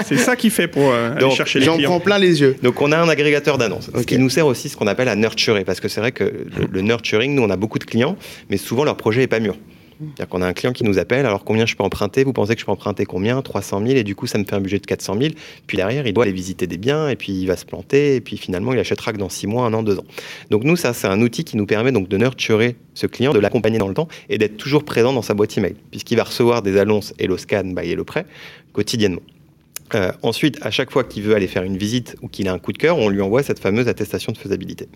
c'est 0.07 0.19
ça 0.19 0.37
qu'il 0.37 0.51
fait 0.51 0.69
pour 0.69 0.91
euh, 0.91 1.15
donc, 1.15 1.23
aller 1.23 1.37
chercher 1.37 1.59
les 1.61 1.65
J'en 1.65 1.79
prends 1.79 2.01
plein 2.01 2.19
les 2.19 2.41
yeux. 2.41 2.57
Donc 2.63 2.83
on 2.83 2.93
a 2.93 2.99
un 2.99 3.09
agrégateur 3.09 3.57
d'annonces, 3.57 3.89
okay. 3.89 4.01
ce 4.01 4.07
qui 4.07 4.19
nous 4.19 4.31
sert 4.31 4.47
aussi 4.47 4.69
ce 4.69 4.77
qu'on 4.77 4.87
appelle 4.87 5.09
à 5.09 5.17
nurturer, 5.17 5.65
parce 5.65 5.81
que 5.81 5.89
c'est 5.89 6.01
vrai 6.01 6.13
que 6.13 6.25
le, 6.25 6.69
le 6.71 6.81
nurturing, 6.83 7.35
nous 7.35 7.43
on 7.43 7.51
a 7.51 7.57
beaucoup 7.57 7.79
de 7.79 7.85
clients, 7.85 8.17
mais 8.51 8.59
souvent 8.59 8.85
leur 8.85 8.97
projet 8.97 9.23
est 9.23 9.29
pas 9.29 9.41
mûr. 9.41 9.57
C'est-à-dire 10.15 10.29
qu'on 10.29 10.43
a 10.43 10.47
un 10.47 10.53
client 10.53 10.73
qui 10.73 10.85
nous 10.85 10.99
appelle, 10.99 11.27
alors 11.27 11.45
combien 11.45 11.67
je 11.67 11.77
peux 11.77 11.85
emprunter? 11.85 12.25
Vous 12.25 12.33
pensez 12.33 12.55
que 12.55 12.61
je 12.61 12.67
peux 12.67 12.73
emprunter 12.73 13.05
combien? 13.05 13.41
300 13.43 13.81
000 13.87 13.99
et 13.99 14.05
du 14.05 14.15
coup 14.15 14.27
ça 14.27 14.39
me 14.39 14.45
fait 14.45 14.55
un 14.55 14.61
budget 14.61 14.79
de 14.79 14.87
400 14.87 15.17
000. 15.21 15.35
Puis 15.67 15.77
derrière, 15.77 16.07
il 16.07 16.13
doit 16.13 16.25
aller 16.25 16.33
visiter 16.33 16.67
des 16.67 16.79
biens 16.79 17.09
et 17.09 17.17
puis 17.17 17.33
il 17.33 17.47
va 17.47 17.57
se 17.57 17.65
planter 17.65 18.17
et 18.17 18.21
puis 18.21 18.37
finalement 18.37 18.73
il 18.73 18.79
achètera 18.79 19.13
que 19.13 19.19
dans 19.19 19.29
6 19.29 19.47
mois, 19.47 19.67
un 19.67 19.75
an, 19.75 19.83
deux 19.83 19.99
ans. 19.99 20.05
Donc 20.51 20.65
nous, 20.65 20.77
ça 20.77 20.93
c'est 20.93 21.09
un 21.09 21.21
outil 21.21 21.45
qui 21.45 21.57
nous 21.57 21.67
permet 21.67 21.93
donc 21.93 22.09
de 22.09 22.17
nurturer 22.17 22.77
ce 22.95 23.07
client, 23.07 23.33
de 23.33 23.39
l'accompagner 23.39 23.79
dans 23.79 23.89
le 23.89 23.95
temps 23.95 24.09
et 24.29 24.39
d'être 24.39 24.57
toujours 24.57 24.85
présent 24.85 25.13
dans 25.13 25.23
sa 25.23 25.35
boîte 25.35 25.57
email 25.57 25.75
puisqu'il 25.91 26.17
va 26.17 26.25
recevoir 26.25 26.63
des 26.63 26.79
annonces 26.79 27.15
HelloScan 27.19 27.65
by 27.65 27.91
HelloPrêt 27.91 28.27
quotidiennement. 28.73 29.23
Euh, 29.95 30.11
ensuite, 30.23 30.59
à 30.63 30.71
chaque 30.71 30.91
fois 30.91 31.05
qu'il 31.05 31.23
veut 31.23 31.35
aller 31.35 31.47
faire 31.47 31.63
une 31.63 31.77
visite 31.77 32.17
ou 32.23 32.29
qu'il 32.29 32.49
a 32.49 32.53
un 32.53 32.59
coup 32.59 32.73
de 32.73 32.79
cœur, 32.79 32.99
on 32.99 33.09
lui 33.09 33.21
envoie 33.21 33.43
cette 33.43 33.59
fameuse 33.59 33.89
attestation 33.89 34.33
de 34.33 34.39
faisabilité. 34.39 34.89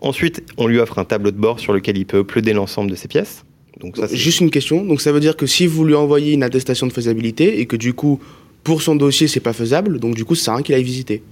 Ensuite, 0.00 0.42
on 0.56 0.66
lui 0.66 0.78
offre 0.78 0.98
un 0.98 1.04
tableau 1.04 1.30
de 1.30 1.36
bord 1.36 1.58
sur 1.58 1.72
lequel 1.72 1.98
il 1.98 2.06
peut 2.06 2.20
uploader 2.20 2.52
l'ensemble 2.52 2.90
de 2.90 2.96
ses 2.96 3.08
pièces. 3.08 3.44
Donc 3.80 3.96
ça, 3.96 4.06
Juste 4.12 4.40
une 4.40 4.50
question. 4.50 4.84
Donc 4.84 5.00
ça 5.00 5.10
veut 5.12 5.20
dire 5.20 5.36
que 5.36 5.46
si 5.46 5.66
vous 5.66 5.84
lui 5.84 5.94
envoyez 5.94 6.32
une 6.32 6.42
attestation 6.42 6.86
de 6.86 6.92
faisabilité 6.92 7.60
et 7.60 7.66
que 7.66 7.76
du 7.76 7.94
coup 7.94 8.20
pour 8.62 8.82
son 8.82 8.94
dossier, 8.94 9.26
c'est 9.26 9.40
pas 9.40 9.54
faisable, 9.54 9.98
donc 9.98 10.14
du 10.14 10.24
coup, 10.26 10.34
ça 10.34 10.44
sert 10.44 10.52
à 10.52 10.56
rien 10.58 10.62
qu'il 10.62 10.74
aille 10.74 10.82
visiter. 10.84 11.22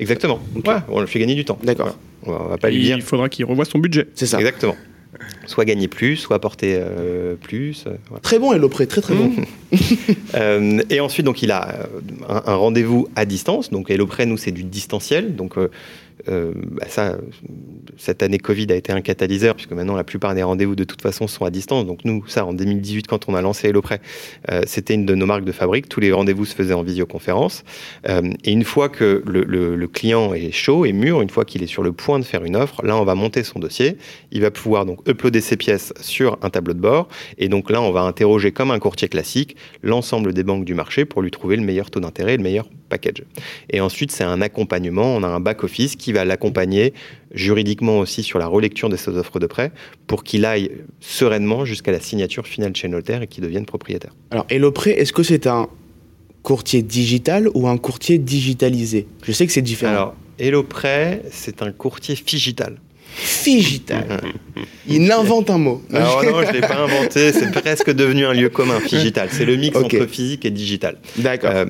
Exactement. 0.00 0.40
Ouais, 0.54 0.74
on 0.88 1.00
le 1.00 1.06
fait 1.06 1.18
gagner 1.20 1.34
du 1.36 1.44
temps. 1.44 1.58
D'accord. 1.62 1.96
Voilà. 2.24 2.38
On 2.40 2.42
va- 2.42 2.46
on 2.46 2.48
va 2.50 2.58
pas 2.58 2.70
lui 2.70 2.82
dire. 2.82 2.96
Il 2.96 3.02
faudra 3.02 3.28
qu'il 3.28 3.44
revoie 3.44 3.64
son 3.64 3.78
budget. 3.78 4.06
C'est 4.14 4.26
ça. 4.26 4.38
Exactement. 4.38 4.76
Soit 5.46 5.64
gagner 5.64 5.88
plus, 5.88 6.16
soit 6.16 6.36
apporter 6.36 6.74
euh, 6.78 7.34
plus. 7.40 7.84
euh, 7.86 7.92
voilà. 8.08 8.20
Très 8.20 8.38
bon, 8.38 8.52
Hello 8.52 8.68
Prêt, 8.68 8.86
très 8.86 9.00
très 9.00 9.14
bon. 9.14 9.32
Euh, 10.34 10.82
et 10.90 11.00
ensuite, 11.00 11.24
donc, 11.26 11.42
il 11.42 11.50
a 11.50 11.86
un, 12.28 12.42
un 12.46 12.54
rendez-vous 12.54 13.08
à 13.16 13.24
distance. 13.24 13.70
Donc, 13.70 13.90
HelloPrêt, 13.90 14.26
nous, 14.26 14.36
c'est 14.36 14.50
du 14.52 14.62
distanciel. 14.64 15.36
Donc, 15.36 15.56
euh, 16.28 16.52
bah, 16.56 16.86
ça, 16.88 17.16
cette 17.96 18.22
année 18.22 18.38
Covid 18.38 18.66
a 18.70 18.74
été 18.74 18.92
un 18.92 19.00
catalyseur, 19.00 19.54
puisque 19.54 19.72
maintenant, 19.72 19.96
la 19.96 20.04
plupart 20.04 20.34
des 20.34 20.42
rendez-vous, 20.42 20.76
de 20.76 20.84
toute 20.84 21.02
façon, 21.02 21.26
sont 21.26 21.44
à 21.44 21.50
distance. 21.50 21.86
Donc, 21.86 22.04
nous, 22.04 22.24
ça, 22.26 22.44
en 22.44 22.52
2018, 22.52 23.06
quand 23.06 23.28
on 23.28 23.34
a 23.34 23.42
lancé 23.42 23.68
HelloPrêt, 23.68 24.00
euh, 24.50 24.62
c'était 24.66 24.94
une 24.94 25.06
de 25.06 25.14
nos 25.14 25.26
marques 25.26 25.44
de 25.44 25.52
fabrique. 25.52 25.88
Tous 25.88 26.00
les 26.00 26.12
rendez-vous 26.12 26.44
se 26.44 26.54
faisaient 26.54 26.74
en 26.74 26.82
visioconférence. 26.82 27.64
Euh, 28.08 28.22
et 28.44 28.52
une 28.52 28.64
fois 28.64 28.88
que 28.88 29.22
le, 29.26 29.44
le- 29.44 29.76
le 29.76 29.88
client 29.88 30.34
est 30.34 30.50
chaud 30.52 30.84
et 30.84 30.92
mûr, 30.92 31.20
une 31.22 31.30
fois 31.30 31.44
qu'il 31.44 31.62
est 31.62 31.66
sur 31.66 31.82
le 31.82 31.92
point 31.92 32.18
de 32.18 32.24
faire 32.24 32.44
une 32.44 32.56
offre, 32.56 32.84
là, 32.84 32.96
on 32.96 33.04
va 33.04 33.14
monter 33.14 33.42
son 33.44 33.58
dossier. 33.58 33.96
Il 34.32 34.40
va 34.40 34.50
pouvoir 34.50 34.86
donc 34.86 35.06
uploader 35.08 35.40
ses 35.40 35.56
pièces 35.56 35.92
sur 36.00 36.38
un 36.42 36.50
tableau 36.50 36.74
de 36.74 36.80
bord. 36.80 37.08
Et 37.38 37.48
donc 37.48 37.70
là, 37.70 37.80
on 37.82 37.90
va 37.92 38.02
interroger 38.02 38.52
comme 38.52 38.70
un 38.70 38.78
courtier 38.78 39.08
classique 39.08 39.56
l'ensemble 39.82 40.32
des 40.32 40.42
banques 40.42 40.64
du 40.64 40.74
marché 40.74 41.04
pour 41.04 41.22
lui 41.22 41.30
trouver 41.30 41.56
le 41.56 41.62
meilleur 41.62 41.90
taux 41.90 42.00
d'intérêt 42.00 42.34
et 42.34 42.36
le 42.36 42.42
meilleur 42.42 42.66
package. 42.88 43.22
Et 43.70 43.80
ensuite, 43.80 44.10
c'est 44.10 44.24
un 44.24 44.40
accompagnement. 44.40 45.16
On 45.16 45.22
a 45.22 45.28
un 45.28 45.40
back-office 45.40 45.96
qui 45.96 46.12
va 46.12 46.24
l'accompagner 46.24 46.94
juridiquement 47.32 47.98
aussi 47.98 48.22
sur 48.22 48.38
la 48.38 48.46
relecture 48.46 48.88
de 48.88 48.96
ses 48.96 49.10
offres 49.10 49.38
de 49.38 49.46
prêt 49.46 49.72
pour 50.06 50.24
qu'il 50.24 50.44
aille 50.44 50.70
sereinement 51.00 51.64
jusqu'à 51.64 51.92
la 51.92 52.00
signature 52.00 52.46
finale 52.46 52.74
chez 52.74 52.88
notaire 52.88 53.22
et 53.22 53.26
qu'il 53.26 53.44
devienne 53.44 53.66
propriétaire. 53.66 54.14
Alors, 54.30 54.46
Hello 54.48 54.72
Prêt, 54.72 54.92
est-ce 54.92 55.12
que 55.12 55.22
c'est 55.22 55.46
un 55.46 55.68
courtier 56.42 56.82
digital 56.82 57.48
ou 57.54 57.68
un 57.68 57.76
courtier 57.76 58.18
digitalisé? 58.18 59.06
Je 59.22 59.32
sais 59.32 59.46
que 59.46 59.52
c'est 59.52 59.62
différent. 59.62 59.92
Alors, 59.92 60.14
HelloPrêt, 60.38 61.22
c'est 61.30 61.62
un 61.62 61.72
courtier 61.72 62.14
figital. 62.14 62.78
Figital. 63.10 64.06
Il 64.88 65.10
invente 65.10 65.50
un 65.50 65.58
mot. 65.58 65.82
Alors 65.92 66.22
non, 66.22 66.42
je 66.42 66.48
ne 66.48 66.52
l'ai 66.52 66.60
pas 66.60 66.76
inventé, 66.76 67.32
c'est 67.32 67.50
presque 67.62 67.90
devenu 67.90 68.24
un 68.26 68.32
lieu 68.32 68.48
commun, 68.48 68.78
figital. 68.80 69.28
C'est 69.32 69.44
le 69.44 69.56
mix 69.56 69.76
entre 69.76 70.06
physique 70.06 70.44
et 70.44 70.50
digital. 70.50 70.98
D'accord. 71.16 71.50
Euh, 71.52 71.66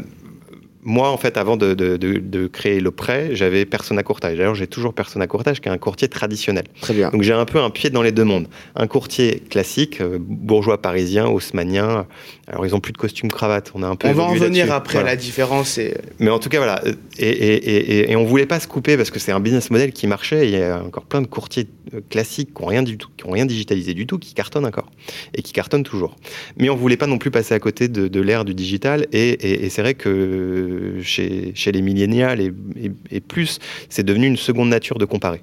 moi, 0.82 1.10
en 1.10 1.16
fait, 1.16 1.36
avant 1.36 1.56
de, 1.56 1.74
de- 1.74 1.96
de- 1.96 2.18
de 2.18 2.46
créer 2.46 2.80
le 2.80 2.90
prêt, 2.90 3.30
j'avais 3.32 3.64
Persona 3.64 4.02
Courtage. 4.02 4.36
D'ailleurs, 4.38 4.54
j'ai 4.54 4.66
toujours 4.66 4.94
Persona 4.94 5.26
Courtage, 5.26 5.60
qui 5.60 5.68
est 5.68 5.72
un 5.72 5.78
courtier 5.78 6.08
traditionnel. 6.08 6.64
Très 6.80 6.94
bien. 6.94 7.10
Donc, 7.10 7.22
j'ai 7.22 7.32
un 7.32 7.44
peu 7.44 7.58
un 7.60 7.70
pied 7.70 7.90
dans 7.90 8.02
les 8.02 8.12
deux 8.12 8.24
mondes. 8.24 8.46
Un 8.76 8.86
courtier 8.86 9.40
classique, 9.50 10.00
euh, 10.00 10.18
bourgeois 10.20 10.80
parisien, 10.80 11.26
haussmanien. 11.26 12.06
Alors, 12.46 12.64
ils 12.64 12.74
ont 12.74 12.80
plus 12.80 12.92
de 12.92 12.98
costume 12.98 13.30
cravate. 13.30 13.72
On 13.74 13.82
a 13.82 13.86
un 13.88 13.96
peu. 13.96 14.08
On 14.08 14.12
va 14.12 14.22
en 14.24 14.34
venir 14.34 14.72
après 14.72 14.94
Voilà. 14.94 15.10
la 15.10 15.16
différence. 15.16 15.78
Et... 15.78 15.94
Mais 16.20 16.30
en 16.30 16.38
tout 16.38 16.48
cas, 16.48 16.58
voilà. 16.58 16.82
Et, 17.18 17.28
et, 17.28 17.54
et, 17.56 18.10
et- 18.12 18.16
on 18.16 18.24
voulait 18.24 18.46
pas 18.46 18.60
se 18.60 18.66
couper 18.68 18.96
parce 18.96 19.10
que 19.10 19.18
c'est 19.18 19.32
un 19.32 19.40
business 19.40 19.70
model 19.70 19.92
qui 19.92 20.06
marchait. 20.06 20.48
Il 20.48 20.54
y 20.58 20.62
a 20.62 20.82
encore 20.82 21.04
plein 21.04 21.22
de 21.22 21.26
courtiers 21.26 21.66
euh, 21.94 22.00
classiques 22.08 22.54
qui 22.54 22.62
n'ont 22.62 22.68
rien 22.68 22.82
du 22.82 22.98
tout, 22.98 23.08
qui 23.16 23.26
ont 23.26 23.30
rien 23.30 23.46
digitalisé 23.46 23.94
du 23.94 24.06
tout, 24.06 24.18
qui 24.18 24.34
cartonnent 24.34 24.66
encore 24.66 24.90
et 25.34 25.42
qui 25.42 25.52
cartonnent 25.52 25.82
toujours. 25.84 26.16
Mais 26.56 26.68
on 26.70 26.76
voulait 26.76 26.96
pas 26.96 27.06
non 27.06 27.18
plus 27.18 27.30
passer 27.30 27.54
à 27.54 27.58
côté 27.58 27.88
de, 27.88 28.20
l'ère 28.20 28.44
du 28.44 28.54
digital. 28.54 29.06
Et 29.12 29.68
c'est 29.70 29.82
vrai 29.82 29.94
que 29.94 30.67
chez, 31.02 31.52
chez 31.54 31.72
les 31.72 31.82
millénials 31.82 32.40
et, 32.40 32.52
et- 32.82 32.90
et 33.16 33.20
plus, 33.20 33.58
c'est 33.88 34.02
devenu 34.04 34.26
une 34.26 34.36
seconde 34.36 34.68
nature 34.68 34.98
de 34.98 35.04
comparer 35.04 35.40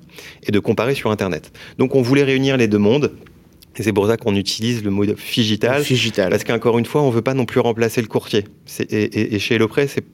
et 0.47 0.51
de 0.51 0.59
comparer 0.59 0.95
sur 0.95 1.11
Internet. 1.11 1.51
Donc 1.77 1.95
on 1.95 2.01
voulait 2.01 2.23
réunir 2.23 2.57
les 2.57 2.67
deux 2.67 2.77
mondes. 2.79 3.11
Et 3.77 3.83
c'est 3.83 3.91
pour 3.91 4.07
ça 4.07 4.15
qu'on 4.15 4.37
utilise 4.37 4.85
le 4.85 4.89
mot 4.89 5.03
figital. 5.17 5.83
Figital. 5.83 6.29
Parce 6.29 6.45
qu'encore 6.45 6.79
une 6.79 6.85
fois, 6.85 7.01
on 7.01 7.09
ne 7.09 7.13
veut 7.13 7.21
pas 7.21 7.33
non 7.33 7.43
plus 7.45 7.59
remplacer 7.59 8.01
le 8.01 8.07
courtier. 8.07 8.45
Et, 8.89 9.37
chez 9.37 9.55
HelloPrêt, 9.55 9.87
c'est 9.87 10.05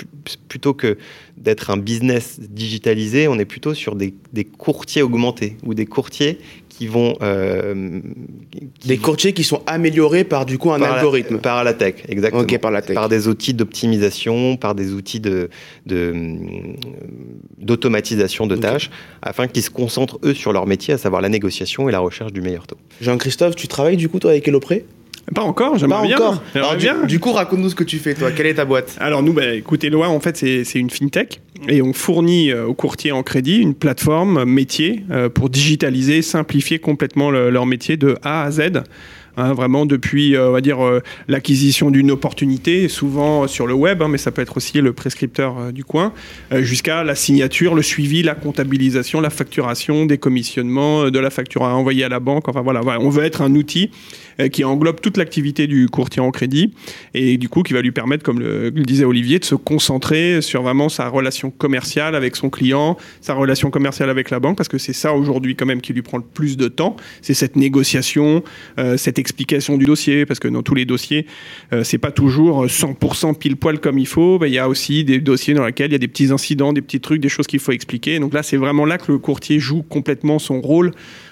plutôt 0.49 0.73
que 0.73 0.97
d'être 1.41 1.69
un 1.71 1.77
business 1.77 2.39
digitalisé, 2.39 3.27
on 3.27 3.37
est 3.39 3.45
plutôt 3.45 3.73
sur 3.73 3.95
des, 3.95 4.13
des 4.31 4.43
courtiers 4.45 5.01
augmentés 5.01 5.57
ou 5.65 5.73
des 5.73 5.85
courtiers 5.85 6.37
qui 6.69 6.87
vont... 6.87 7.15
euh, 7.21 7.99
qui 8.79 8.87
Des 8.87 8.97
courtiers 8.97 9.33
qui 9.33 9.43
sont 9.43 9.61
améliorés 9.67 10.23
par 10.23 10.45
du 10.45 10.57
coup 10.57 10.71
un 10.71 10.79
par 10.79 10.89
la- 10.89 10.95
algorithme. 10.95 11.37
par 11.39 11.63
la 11.63 11.73
tech, 11.73 11.95
exactement. 12.07 12.45
Par 12.59 12.71
la 12.71 12.81
tech. 12.81 12.95
Par 12.95 13.09
des 13.09 13.27
outils 13.27 13.53
d'optimisation, 13.53 14.55
par 14.57 14.73
des 14.75 14.93
outils 14.93 15.19
de, 15.19 15.49
de, 15.85 16.13
d'automatisation 17.57 18.47
de 18.47 18.55
Ok. 18.55 18.61
tâches, 18.61 18.89
afin 19.21 19.47
qu'ils 19.47 19.63
se 19.63 19.69
concentrent, 19.69 20.19
eux, 20.23 20.33
sur 20.33 20.53
leur 20.53 20.65
métier, 20.67 20.93
à 20.93 20.97
savoir 20.97 21.21
la 21.21 21.29
négociation 21.29 21.89
et 21.89 21.91
la 21.91 21.99
recherche 21.99 22.33
du 22.33 22.41
meilleur 22.41 22.67
taux. 22.67 22.77
Jean-Christophe, 23.01 23.55
tu 23.55 23.67
travailles 23.67 23.97
du 23.97 24.09
coup 24.09 24.19
toi 24.19 24.31
avec 24.31 24.47
Hello 24.47 24.59
Prêt 24.59 24.85
Pas 25.33 25.43
encore, 25.43 25.77
j'aimerais 25.77 26.01
Pas 26.01 26.07
bien. 26.07 26.15
encore. 26.17 26.43
Alors, 26.55 26.71
du, 26.75 26.85
bien. 26.85 27.03
du 27.05 27.19
coup, 27.19 27.31
raconte-nous 27.31 27.69
ce 27.69 27.75
que 27.75 27.83
tu 27.83 27.97
fais 27.99 28.13
toi. 28.13 28.31
Quelle 28.31 28.47
est 28.47 28.55
ta 28.55 28.65
boîte? 28.65 28.97
Alors 28.99 29.23
nous, 29.23 29.33
bah, 29.33 29.53
écoutez, 29.53 29.89
Loa, 29.89 30.09
en 30.09 30.19
fait, 30.19 30.35
c'est 30.37 30.63
une 30.79 30.89
fintech 30.89 31.39
et 31.69 31.81
on 31.81 31.93
fournit 31.93 32.51
euh, 32.51 32.65
aux 32.65 32.73
courtiers 32.73 33.11
en 33.11 33.21
crédit 33.23 33.57
une 33.57 33.75
plateforme 33.75 34.37
euh, 34.39 34.45
métier 34.45 35.03
euh, 35.11 35.29
pour 35.29 35.49
digitaliser, 35.49 36.21
simplifier 36.23 36.79
complètement 36.79 37.29
le- 37.29 37.49
leur 37.51 37.65
métier 37.65 37.97
de 37.97 38.17
A 38.23 38.43
à 38.43 38.51
Z. 38.51 38.81
Hein, 39.37 39.53
vraiment 39.53 39.85
depuis, 39.85 40.35
euh, 40.35 40.49
on 40.49 40.51
va 40.51 40.59
dire, 40.59 40.79
l'acquisition 41.29 41.89
d'une 41.89 42.11
opportunité, 42.11 42.89
souvent 42.89 43.47
sur 43.47 43.65
le 43.65 43.73
web, 43.73 44.01
hein, 44.01 44.09
mais 44.09 44.17
ça 44.17 44.29
peut 44.31 44.41
être 44.41 44.57
aussi 44.57 44.81
le 44.81 44.91
prescripteur 44.91 45.71
du 45.71 45.85
coin, 45.85 46.11
jusqu'à 46.51 47.05
la 47.05 47.15
signature, 47.15 47.73
le 47.73 47.81
suivi, 47.81 48.23
la 48.23 48.35
comptabilisation, 48.35 49.21
la 49.21 49.29
facturation, 49.29 50.05
des 50.05 50.17
commissionnements, 50.17 51.09
de 51.09 51.19
la 51.19 51.29
facture 51.29 51.63
à 51.63 51.73
envoyer 51.75 52.03
à 52.03 52.09
la 52.09 52.19
banque. 52.19 52.49
Enfin 52.49 52.61
voilà, 52.61 52.81
voilà. 52.81 52.99
on 52.99 53.09
veut 53.09 53.23
être 53.23 53.41
un 53.41 53.55
outil 53.55 53.89
qui 54.51 54.63
englobe 54.63 55.01
toute 55.01 55.17
l'activité 55.17 55.67
du 55.67 55.87
courtier 55.87 56.21
en 56.21 56.31
crédit 56.31 56.73
et 57.13 57.37
du 57.37 57.49
coup 57.49 57.63
qui 57.63 57.73
va 57.73 57.81
lui 57.81 57.91
permettre, 57.91 58.23
comme 58.23 58.39
le, 58.39 58.69
le 58.69 58.83
disait 58.83 59.05
Olivier, 59.05 59.39
de 59.39 59.45
se 59.45 59.55
concentrer 59.55 60.41
sur 60.41 60.61
vraiment 60.61 60.89
sa 60.89 61.07
relation 61.07 61.51
commerciale 61.51 62.15
avec 62.15 62.35
son 62.35 62.49
client, 62.49 62.97
sa 63.21 63.33
relation 63.33 63.69
commerciale 63.69 64.09
avec 64.09 64.29
la 64.29 64.39
banque, 64.39 64.57
parce 64.57 64.69
que 64.69 64.77
c'est 64.77 64.93
ça 64.93 65.13
aujourd'hui 65.13 65.55
quand 65.55 65.65
même 65.65 65.81
qui 65.81 65.93
lui 65.93 66.01
prend 66.01 66.17
le 66.17 66.23
plus 66.23 66.57
de 66.57 66.67
temps, 66.67 66.95
c'est 67.21 67.33
cette 67.33 67.55
négociation, 67.55 68.43
euh, 68.79 68.97
cette 68.97 69.19
explication 69.19 69.77
du 69.77 69.85
dossier, 69.85 70.25
parce 70.25 70.39
que 70.39 70.47
dans 70.47 70.63
tous 70.63 70.75
les 70.75 70.85
dossiers, 70.85 71.25
euh, 71.73 71.83
c'est 71.83 71.97
pas 71.97 72.11
toujours 72.11 72.65
100% 72.65 73.35
pile 73.37 73.57
poil 73.57 73.79
comme 73.79 73.99
il 73.99 74.07
faut. 74.07 74.39
Ben, 74.39 74.47
Il 74.47 74.53
y 74.53 74.59
a 74.59 74.67
aussi 74.67 75.03
des 75.03 75.19
dossiers 75.19 75.53
dans 75.53 75.65
lesquels 75.65 75.91
il 75.91 75.93
y 75.93 75.95
a 75.95 75.99
des 75.99 76.07
petits 76.07 76.31
incidents, 76.31 76.73
des 76.73 76.81
petits 76.81 76.99
trucs, 76.99 77.21
des 77.21 77.29
choses 77.29 77.47
qu'il 77.47 77.59
faut 77.59 77.71
expliquer. 77.71 78.19
Donc 78.19 78.33
là, 78.33 78.43
c'est 78.43 78.57
vraiment 78.57 78.85
là 78.85 78.97
que 78.97 79.11
le 79.11 79.17
courtier 79.17 79.59
joue 79.59 79.83
complètement 79.83 80.39
son 80.39 80.61
rôle 80.61 80.91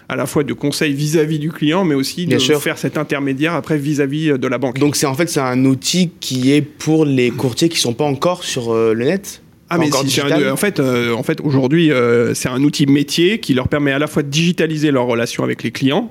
à 0.09 0.15
la 0.15 0.25
fois 0.25 0.43
de 0.43 0.53
conseil 0.53 0.93
vis-à-vis 0.93 1.37
du 1.37 1.51
client, 1.51 1.85
mais 1.85 1.95
aussi 1.95 2.25
de 2.25 2.37
faire 2.39 2.77
cet 2.77 2.97
intermédiaire 2.97 3.53
après 3.53 3.77
vis-à-vis 3.77 4.37
de 4.39 4.47
la 4.47 4.57
banque. 4.57 4.79
Donc 4.79 4.95
c'est 4.95 5.05
en 5.05 5.13
fait 5.13 5.29
c'est 5.29 5.39
un 5.39 5.63
outil 5.65 6.09
qui 6.19 6.51
est 6.51 6.61
pour 6.61 7.05
les 7.05 7.29
courtiers 7.29 7.69
qui 7.69 7.79
sont 7.79 7.93
pas 7.93 8.05
encore 8.05 8.43
sur 8.43 8.73
euh, 8.73 8.93
le 8.93 9.05
net? 9.05 9.41
Ah 9.69 9.77
mais 9.77 9.88
encore 9.88 10.01
si, 10.01 10.10
c'est 10.10 10.21
un- 10.21 10.25
digital 10.25 10.51
en 10.51 10.55
fait, 10.55 10.79
euh, 10.79 11.13
en 11.13 11.23
fait 11.23 11.39
aujourd'hui, 11.41 11.91
euh, 11.91 12.34
c'est 12.34 12.49
un 12.49 12.62
outil 12.63 12.86
métier 12.88 13.39
qui 13.39 13.53
leur 13.53 13.67
permet 13.67 13.91
à 13.91 13.99
la 13.99 14.08
fois 14.08 14.23
de 14.23 14.27
digitaliser 14.29 14.91
leur 14.91 15.05
relation 15.05 15.43
avec 15.43 15.62
les 15.63 15.71
clients, 15.71 16.10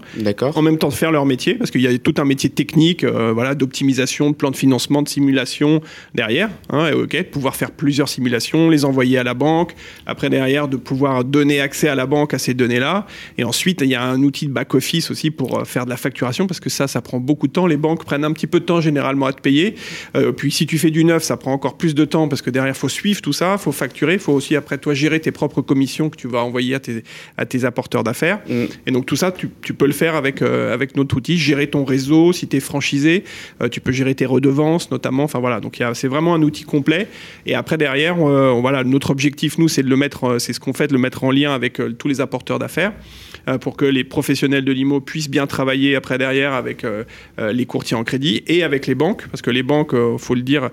en 0.56 0.62
même 0.62 0.78
temps 0.78 0.88
de 0.88 0.94
faire 0.94 1.10
leur 1.10 1.26
métier, 1.26 1.54
parce 1.54 1.70
qu'il 1.70 1.80
y 1.80 1.86
a 1.86 1.98
tout 1.98 2.14
un 2.18 2.24
métier 2.24 2.50
technique, 2.50 3.02
euh, 3.04 3.32
voilà, 3.32 3.54
d'optimisation, 3.54 4.30
de 4.30 4.34
plan 4.36 4.50
de 4.50 4.56
financement, 4.56 5.02
de 5.02 5.08
simulation 5.08 5.80
derrière, 6.14 6.50
hein, 6.70 6.88
et 6.88 6.92
ok, 6.92 7.16
de 7.16 7.22
pouvoir 7.22 7.56
faire 7.56 7.70
plusieurs 7.72 8.08
simulations, 8.08 8.70
les 8.70 8.84
envoyer 8.84 9.18
à 9.18 9.24
la 9.24 9.34
banque, 9.34 9.74
après 10.06 10.30
derrière 10.30 10.68
de 10.68 10.76
pouvoir 10.76 11.24
donner 11.24 11.60
accès 11.60 11.88
à 11.88 11.94
la 11.94 12.06
banque 12.06 12.34
à 12.34 12.38
ces 12.38 12.54
données-là, 12.54 13.06
et 13.38 13.44
ensuite 13.44 13.80
il 13.82 13.88
y 13.88 13.94
a 13.94 14.02
un 14.04 14.22
outil 14.22 14.46
de 14.46 14.52
back 14.52 14.74
office 14.74 15.10
aussi 15.10 15.30
pour 15.30 15.66
faire 15.66 15.84
de 15.84 15.90
la 15.90 15.96
facturation, 15.96 16.46
parce 16.46 16.60
que 16.60 16.70
ça, 16.70 16.86
ça 16.86 17.00
prend 17.00 17.18
beaucoup 17.18 17.48
de 17.48 17.52
temps. 17.52 17.66
Les 17.66 17.76
banques 17.76 18.04
prennent 18.04 18.24
un 18.24 18.32
petit 18.32 18.46
peu 18.46 18.60
de 18.60 18.64
temps 18.64 18.80
généralement 18.80 19.26
à 19.26 19.32
te 19.32 19.40
payer, 19.40 19.74
puis 20.36 20.50
si 20.52 20.66
tu 20.66 20.78
fais 20.78 20.90
du 20.90 21.04
neuf, 21.04 21.22
ça 21.24 21.36
prend 21.36 21.52
encore 21.52 21.76
plus 21.76 21.94
de 21.94 22.04
temps 22.04 22.28
parce 22.28 22.42
que 22.42 22.50
derrière 22.50 22.76
faut 22.76 22.88
suivre 22.88 23.20
tout 23.20 23.32
ça, 23.32 23.47
faut 23.56 23.72
facturer, 23.72 24.18
faut 24.18 24.32
aussi 24.32 24.56
après 24.56 24.78
toi 24.78 24.92
gérer 24.94 25.20
tes 25.20 25.30
propres 25.30 25.62
commissions 25.62 26.10
que 26.10 26.16
tu 26.16 26.28
vas 26.28 26.42
envoyer 26.44 26.74
à 26.74 26.80
tes, 26.80 27.02
à 27.36 27.46
tes 27.46 27.64
apporteurs 27.64 28.04
d'affaires. 28.04 28.40
Mm. 28.48 28.64
Et 28.86 28.90
donc 28.90 29.06
tout 29.06 29.16
ça, 29.16 29.32
tu, 29.32 29.48
tu 29.62 29.74
peux 29.74 29.86
le 29.86 29.92
faire 29.92 30.14
avec, 30.14 30.42
euh, 30.42 30.74
avec 30.74 30.96
notre 30.96 31.16
outil, 31.16 31.38
gérer 31.38 31.68
ton 31.68 31.84
réseau, 31.84 32.32
si 32.32 32.48
tu 32.48 32.56
es 32.56 32.60
franchisé, 32.60 33.24
euh, 33.62 33.68
tu 33.68 33.80
peux 33.80 33.92
gérer 33.92 34.14
tes 34.14 34.26
redevances 34.26 34.90
notamment. 34.90 35.24
Enfin 35.24 35.38
voilà, 35.38 35.60
donc 35.60 35.78
il 35.78 35.88
c'est 35.94 36.08
vraiment 36.08 36.34
un 36.34 36.42
outil 36.42 36.64
complet. 36.64 37.08
Et 37.46 37.54
après 37.54 37.78
derrière, 37.78 38.20
euh, 38.20 38.50
voilà, 38.60 38.84
notre 38.84 39.10
objectif 39.10 39.58
nous, 39.58 39.68
c'est 39.68 39.82
de 39.82 39.88
le 39.88 39.96
mettre, 39.96 40.38
c'est 40.38 40.52
ce 40.52 40.60
qu'on 40.60 40.72
fait, 40.74 40.88
de 40.88 40.92
le 40.92 40.98
mettre 40.98 41.24
en 41.24 41.30
lien 41.30 41.54
avec 41.54 41.80
tous 41.98 42.08
les 42.08 42.20
apporteurs 42.20 42.58
d'affaires 42.58 42.92
pour 43.60 43.76
que 43.76 43.84
les 43.84 44.04
professionnels 44.04 44.64
de 44.64 44.72
l'IMO 44.72 45.00
puissent 45.00 45.30
bien 45.30 45.46
travailler 45.46 45.96
après 45.96 46.18
derrière 46.18 46.52
avec 46.52 46.84
les 47.38 47.66
courtiers 47.66 47.96
en 47.96 48.04
crédit 48.04 48.42
et 48.46 48.62
avec 48.62 48.86
les 48.86 48.94
banques, 48.94 49.26
parce 49.28 49.40
que 49.40 49.50
les 49.50 49.62
banques, 49.62 49.94
faut 50.18 50.34
le 50.34 50.42
dire, 50.42 50.70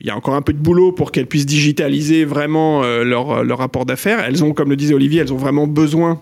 il 0.00 0.06
y 0.06 0.10
a 0.10 0.16
encore 0.16 0.34
un 0.34 0.42
peu 0.42 0.52
de 0.52 0.58
boulot 0.58 0.92
pour 0.92 1.12
qu'elles 1.12 1.26
puissent 1.26 1.46
digitaliser 1.46 2.24
vraiment 2.24 2.82
euh, 2.84 3.04
leur, 3.04 3.42
leur 3.44 3.58
rapport 3.58 3.84
d'affaires. 3.84 4.20
Elles 4.20 4.44
ont, 4.44 4.52
comme 4.52 4.70
le 4.70 4.76
disait 4.76 4.94
Olivier, 4.94 5.20
elles 5.20 5.32
ont 5.32 5.38
vraiment 5.38 5.66
besoin 5.66 6.20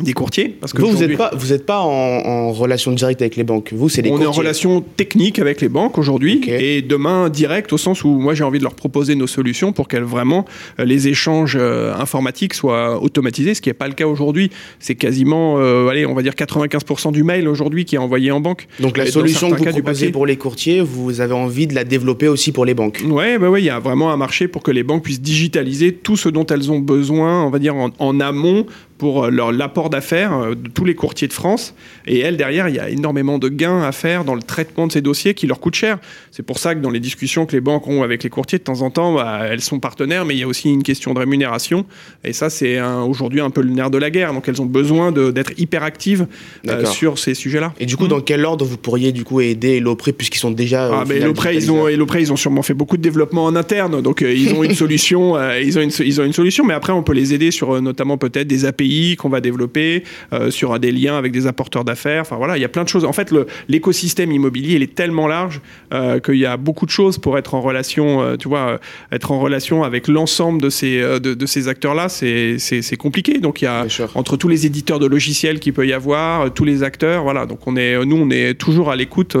des 0.00 0.12
courtiers. 0.12 0.54
Parce 0.60 0.72
que 0.72 0.82
vous, 0.82 0.90
vous 0.90 0.98
n'êtes 0.98 1.16
pas, 1.16 1.30
vous 1.34 1.52
êtes 1.52 1.64
pas 1.64 1.80
en, 1.80 2.52
relation 2.52 2.92
directe 2.92 3.22
avec 3.22 3.36
les 3.36 3.44
banques. 3.44 3.72
Vous, 3.72 3.88
c'est 3.88 4.02
les 4.02 4.10
On 4.10 4.20
est 4.20 4.26
en 4.26 4.32
relation 4.32 4.80
technique 4.80 5.38
avec 5.38 5.60
les 5.60 5.68
banques 5.68 5.98
aujourd'hui 5.98 6.40
et 6.48 6.82
demain 6.82 7.28
direct 7.28 7.72
au 7.72 7.78
sens 7.78 8.04
où 8.04 8.08
moi 8.08 8.34
j'ai 8.34 8.44
envie 8.44 8.58
de 8.58 8.64
leur 8.64 8.74
proposer 8.74 9.14
nos 9.14 9.26
solutions 9.26 9.72
pour 9.72 9.88
qu'elles 9.88 10.02
vraiment 10.02 10.44
euh, 10.78 10.84
les 10.84 11.08
échanges 11.08 11.56
euh, 11.58 11.94
informatiques 11.94 12.54
soient 12.54 13.02
automatisés, 13.02 13.54
ce 13.54 13.60
qui 13.60 13.68
n'est 13.68 13.74
pas 13.74 13.88
le 13.88 13.94
cas 13.94 14.06
aujourd'hui. 14.06 14.50
C'est 14.80 14.94
quasiment, 14.94 15.58
euh, 15.58 15.88
allez, 15.88 16.06
on 16.06 16.14
va 16.14 16.22
dire 16.22 16.34
95% 16.34 17.12
du 17.12 17.22
mail 17.22 17.48
aujourd'hui 17.48 17.84
qui 17.84 17.96
est 17.96 17.98
envoyé 17.98 18.30
en 18.30 18.40
banque. 18.40 18.68
Donc 18.80 18.96
la 18.96 19.06
solution 19.06 19.50
que 19.50 19.56
vous 19.56 19.64
proposez 19.64 20.10
pour 20.10 20.26
les 20.26 20.36
courtiers, 20.36 20.80
vous 20.80 21.20
avez 21.20 21.34
envie 21.34 21.66
de 21.66 21.74
la 21.74 21.84
développer 21.84 22.28
aussi 22.28 22.52
pour 22.52 22.64
les 22.64 22.74
banques. 22.74 23.02
Ouais, 23.06 23.38
bah 23.38 23.50
ouais, 23.50 23.62
il 23.62 23.66
y 23.66 23.70
a 23.70 23.78
vraiment 23.78 24.12
un 24.12 24.16
marché 24.16 24.48
pour 24.48 24.62
que 24.62 24.70
les 24.70 24.82
banques 24.82 25.04
puissent 25.04 25.22
digitaliser 25.22 25.92
tout 25.92 26.16
ce 26.16 26.28
dont 26.28 26.46
elles 26.46 26.70
ont 26.70 26.80
besoin, 26.80 27.44
on 27.44 27.50
va 27.50 27.58
dire 27.58 27.74
en, 27.74 27.90
en 27.98 28.20
amont 28.20 28.66
pour 28.98 29.24
euh, 29.24 29.30
leur 29.30 29.52
l'apport 29.52 29.90
d'affaires 29.90 30.32
euh, 30.32 30.54
de 30.54 30.68
tous 30.68 30.84
les 30.84 30.94
courtiers 30.94 31.28
de 31.28 31.32
France. 31.32 31.74
Et 32.06 32.20
elles, 32.20 32.36
derrière, 32.36 32.68
il 32.68 32.74
y 32.74 32.78
a 32.78 32.88
énormément 32.88 33.38
de 33.38 33.48
gains 33.48 33.82
à 33.82 33.92
faire 33.92 34.24
dans 34.24 34.34
le 34.34 34.42
traitement 34.42 34.86
de 34.86 34.92
ces 34.92 35.00
dossiers 35.00 35.34
qui 35.34 35.46
leur 35.46 35.60
coûtent 35.60 35.74
cher. 35.74 35.98
C'est 36.30 36.42
pour 36.42 36.58
ça 36.58 36.74
que 36.74 36.80
dans 36.80 36.90
les 36.90 37.00
discussions 37.00 37.46
que 37.46 37.52
les 37.52 37.60
banques 37.60 37.86
ont 37.88 38.02
avec 38.02 38.22
les 38.22 38.30
courtiers, 38.30 38.58
de 38.58 38.64
temps 38.64 38.82
en 38.82 38.90
temps, 38.90 39.14
bah, 39.14 39.40
elles 39.48 39.60
sont 39.60 39.80
partenaires, 39.80 40.24
mais 40.24 40.34
il 40.34 40.40
y 40.40 40.42
a 40.42 40.46
aussi 40.46 40.70
une 40.70 40.82
question 40.82 41.14
de 41.14 41.18
rémunération. 41.18 41.84
Et 42.24 42.32
ça, 42.32 42.50
c'est 42.50 42.80
aujourd'hui 42.80 43.40
un 43.40 43.50
peu 43.50 43.60
le 43.60 43.70
nerf 43.70 43.90
de 43.90 43.98
la 43.98 44.10
guerre. 44.10 44.32
Donc 44.32 44.48
elles 44.48 44.60
ont 44.62 44.66
besoin 44.66 45.12
d'être 45.12 45.52
hyper 45.58 45.82
actives 45.82 46.26
euh, 46.68 46.84
sur 46.84 47.18
ces 47.18 47.34
sujets-là. 47.34 47.72
Et 47.80 47.86
du 47.86 47.96
coup, 47.96 48.08
dans 48.08 48.20
quel 48.20 48.44
ordre 48.44 48.64
vous 48.64 48.76
pourriez 48.76 49.12
du 49.12 49.24
coup 49.24 49.40
aider 49.40 49.80
Lopré 49.80 50.12
puisqu'ils 50.12 50.38
sont 50.38 50.50
déjà 50.50 50.90
ah, 50.92 51.04
mais 51.06 51.20
Lopré, 51.20 51.54
ils 51.54 51.70
ont 51.70 51.88
ils 51.88 52.32
ont 52.32 52.36
sûrement 52.36 52.62
fait 52.62 52.74
beaucoup 52.74 52.96
de 52.96 53.02
développement 53.02 53.44
en 53.44 53.56
interne, 53.56 54.00
donc 54.00 54.22
ils 54.22 54.54
ont 54.54 54.64
une 54.64 54.74
solution, 54.84 55.36
ils 55.58 55.78
ont 55.78 55.82
une, 55.82 55.90
ils 56.00 56.20
ont 56.20 56.24
une 56.24 56.32
solution. 56.32 56.64
Mais 56.64 56.74
après, 56.74 56.92
on 56.92 57.02
peut 57.02 57.12
les 57.12 57.34
aider 57.34 57.50
sur 57.50 57.80
notamment 57.82 58.16
peut-être 58.18 58.46
des 58.46 58.64
API 58.64 58.85
qu'on 59.18 59.28
va 59.28 59.40
développer, 59.40 60.04
euh, 60.32 60.50
sur 60.50 60.78
des 60.78 60.92
liens 60.92 61.16
avec 61.16 61.32
des 61.32 61.46
apporteurs 61.46 61.84
d'affaires. 61.84 62.22
Enfin 62.22 62.36
voilà, 62.36 62.56
il 62.56 62.60
y 62.60 62.64
a 62.64 62.68
plein 62.68 62.84
de 62.84 62.88
choses. 62.88 63.04
En 63.04 63.12
fait, 63.12 63.32
l'écosystème 63.68 64.32
immobilier, 64.32 64.74
il 64.76 64.82
est 64.82 64.94
tellement 64.94 65.26
large 65.26 65.60
euh, 65.92 66.20
qu'il 66.20 66.36
y 66.36 66.46
a 66.46 66.56
beaucoup 66.56 66.86
de 66.86 66.90
choses 66.90 67.18
pour 67.18 67.38
être 67.38 67.54
en 67.54 67.60
relation, 67.60 68.22
euh, 68.22 68.36
tu 68.36 68.48
vois, 68.48 68.80
être 69.12 69.32
en 69.32 69.40
relation 69.40 69.82
avec 69.84 70.08
l'ensemble 70.08 70.60
de 70.60 70.70
ces, 70.70 71.00
de, 71.20 71.46
ces 71.46 71.68
acteurs-là, 71.68 72.08
c'est 72.08 72.96
compliqué. 72.98 73.38
Donc 73.38 73.62
il 73.62 73.66
y 73.66 73.68
a 73.68 73.86
entre 74.14 74.36
tous 74.36 74.48
les 74.48 74.66
éditeurs 74.66 74.98
de 74.98 75.06
logiciels 75.06 75.60
qu'il 75.60 75.72
peut 75.72 75.86
y 75.86 75.92
avoir, 75.92 76.52
tous 76.52 76.64
les 76.64 76.82
acteurs, 76.82 77.22
voilà. 77.22 77.46
Donc 77.46 77.66
on 77.66 77.76
est, 77.76 78.04
nous, 78.04 78.16
on 78.16 78.30
est 78.30 78.54
toujours 78.54 78.90
à 78.90 78.96
l'écoute 78.96 79.36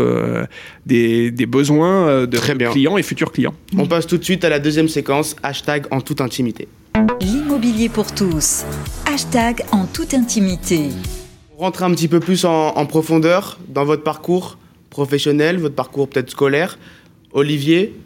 des, 0.86 1.30
des, 1.30 1.46
besoins 1.46 2.26
de 2.26 2.38
clients 2.70 2.96
et 2.96 3.02
futurs 3.02 3.32
clients. 3.32 3.54
On 3.76 3.86
passe 3.86 4.06
tout 4.06 4.18
de 4.18 4.24
suite 4.24 4.44
à 4.44 4.48
la 4.48 4.58
deuxième 4.58 4.88
séquence, 4.88 5.36
hashtag 5.42 5.86
en 5.90 6.00
toute 6.00 6.20
intimité. 6.20 6.68
L'immobilier 7.56 7.88
pour 7.88 8.14
tous. 8.14 8.66
Hashtag 9.06 9.64
en 9.72 9.86
toute 9.86 10.12
intimité. 10.12 10.90
Rentrer 11.56 11.86
un 11.86 11.90
petit 11.92 12.06
peu 12.06 12.20
plus 12.20 12.44
en, 12.44 12.84
profondeur 12.84 13.58
dans 13.70 13.86
votre 13.86 14.02
parcours 14.02 14.58
professionnel, 14.90 15.56
votre 15.56 15.74
parcours 15.74 16.06
peut-être 16.06 16.28
scolaire. 16.28 16.78
Olivier, 17.32 17.98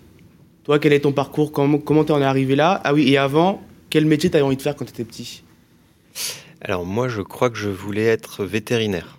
toi, 0.63 0.79
quel 0.79 0.93
est 0.93 1.01
ton 1.01 1.11
parcours? 1.11 1.51
Comment 1.51 2.05
tu 2.05 2.13
en 2.13 2.21
es 2.21 2.25
arrivé 2.25 2.55
là? 2.55 2.81
Ah 2.85 2.95
oui, 2.95 3.11
et 3.11 3.19
avant, 3.19 3.61
quel 3.89 4.07
métier 4.07 4.31
tu 4.31 4.37
avais 4.37 4.47
envie 4.47 4.57
de 4.57 4.63
faire 4.63 4.77
quand 4.77 4.85
tu 4.85 4.93
étais 4.93 5.03
petit? 5.03 5.43
Alors 6.61 6.87
moi, 6.87 7.09
je 7.09 7.21
crois 7.21 7.51
que 7.51 7.59
je 7.59 7.71
voulais 7.71 8.05
être 8.05 8.45
vétérinaire. 8.45 9.19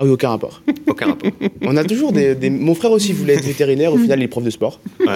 Ah 0.00 0.04
oui, 0.04 0.10
aucun 0.12 0.30
rapport. 0.30 0.62
Aucun 0.86 1.08
rapport. 1.08 1.30
On 1.60 1.76
a 1.76 1.84
toujours 1.84 2.10
des, 2.12 2.48
Mon 2.48 2.74
frère 2.74 2.90
aussi 2.90 3.12
voulait 3.12 3.34
être 3.34 3.44
vétérinaire, 3.44 3.92
au 3.92 3.98
final, 4.02 4.18
il 4.18 4.24
est 4.24 4.28
prof 4.28 4.42
de 4.42 4.48
sport. 4.48 4.80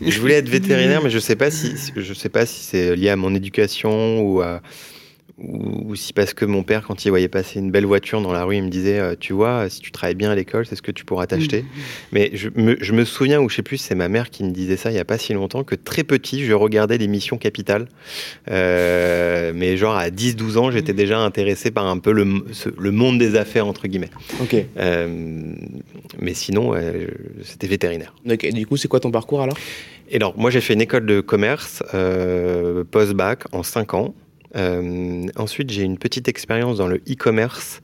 je 0.00 0.18
voulais 0.18 0.36
être 0.36 0.48
vétérinaire, 0.48 1.02
mais 1.02 1.10
je 1.10 1.18
sais 1.18 1.36
pas 1.36 1.50
si 1.50 1.74
je 1.94 2.14
sais 2.14 2.30
pas 2.30 2.46
si 2.46 2.64
c'est 2.64 2.96
lié 2.96 3.10
à 3.10 3.16
mon 3.16 3.34
éducation 3.34 4.22
ou 4.22 4.40
à 4.40 4.62
ou, 5.42 5.94
si 5.96 6.12
parce 6.12 6.34
que 6.34 6.44
mon 6.44 6.62
père, 6.62 6.82
quand 6.86 7.04
il 7.04 7.08
voyait 7.08 7.28
passer 7.28 7.58
une 7.58 7.70
belle 7.70 7.86
voiture 7.86 8.20
dans 8.20 8.32
la 8.32 8.44
rue, 8.44 8.56
il 8.56 8.62
me 8.62 8.68
disait, 8.68 8.98
euh, 8.98 9.14
tu 9.18 9.32
vois, 9.32 9.68
si 9.68 9.80
tu 9.80 9.90
travailles 9.90 10.14
bien 10.14 10.30
à 10.30 10.34
l'école, 10.34 10.66
c'est 10.66 10.76
ce 10.76 10.82
que 10.82 10.92
tu 10.92 11.04
pourras 11.04 11.26
t'acheter. 11.26 11.62
Mmh. 11.62 11.66
Mais 12.12 12.30
je 12.34 12.92
me, 12.92 13.04
souviens, 13.04 13.40
ou 13.40 13.48
je 13.48 13.56
sais 13.56 13.62
plus, 13.62 13.78
c'est 13.78 13.94
ma 13.94 14.08
mère 14.08 14.30
qui 14.30 14.44
me 14.44 14.50
disait 14.50 14.76
ça 14.76 14.90
il 14.90 14.94
n'y 14.94 15.00
a 15.00 15.04
pas 15.04 15.18
si 15.18 15.32
longtemps, 15.32 15.64
que 15.64 15.74
très 15.74 16.04
petit, 16.04 16.44
je 16.44 16.52
regardais 16.52 16.98
l'émission 16.98 17.38
Capital. 17.38 17.88
Euh, 18.50 19.52
mais 19.54 19.76
genre 19.76 19.96
à 19.96 20.10
10-12 20.10 20.58
ans, 20.58 20.70
j'étais 20.70 20.92
mmh. 20.92 20.96
déjà 20.96 21.18
intéressé 21.18 21.70
par 21.70 21.86
un 21.86 21.98
peu 21.98 22.12
le, 22.12 22.26
le 22.78 22.90
monde 22.90 23.18
des 23.18 23.36
affaires, 23.36 23.66
entre 23.66 23.88
guillemets. 23.88 24.10
Ok. 24.40 24.56
Euh, 24.76 25.54
mais 26.20 26.34
sinon, 26.34 26.74
c'était 27.42 27.66
vétérinaire. 27.66 28.14
Ok, 28.28 28.46
du 28.52 28.66
coup, 28.66 28.76
c'est 28.76 28.88
quoi 28.88 29.00
ton 29.00 29.10
parcours 29.10 29.42
alors? 29.42 29.56
Et 30.10 30.16
alors, 30.16 30.36
moi, 30.36 30.50
j'ai 30.50 30.60
fait 30.60 30.74
une 30.74 30.80
école 30.80 31.06
de 31.06 31.20
commerce 31.20 31.82
post-bac 32.90 33.44
en 33.52 33.62
5 33.62 33.94
ans. 33.94 34.14
Euh, 34.56 35.26
ensuite, 35.36 35.70
j'ai 35.70 35.82
une 35.82 35.98
petite 35.98 36.28
expérience 36.28 36.78
dans 36.78 36.88
le 36.88 36.96
e-commerce 37.08 37.80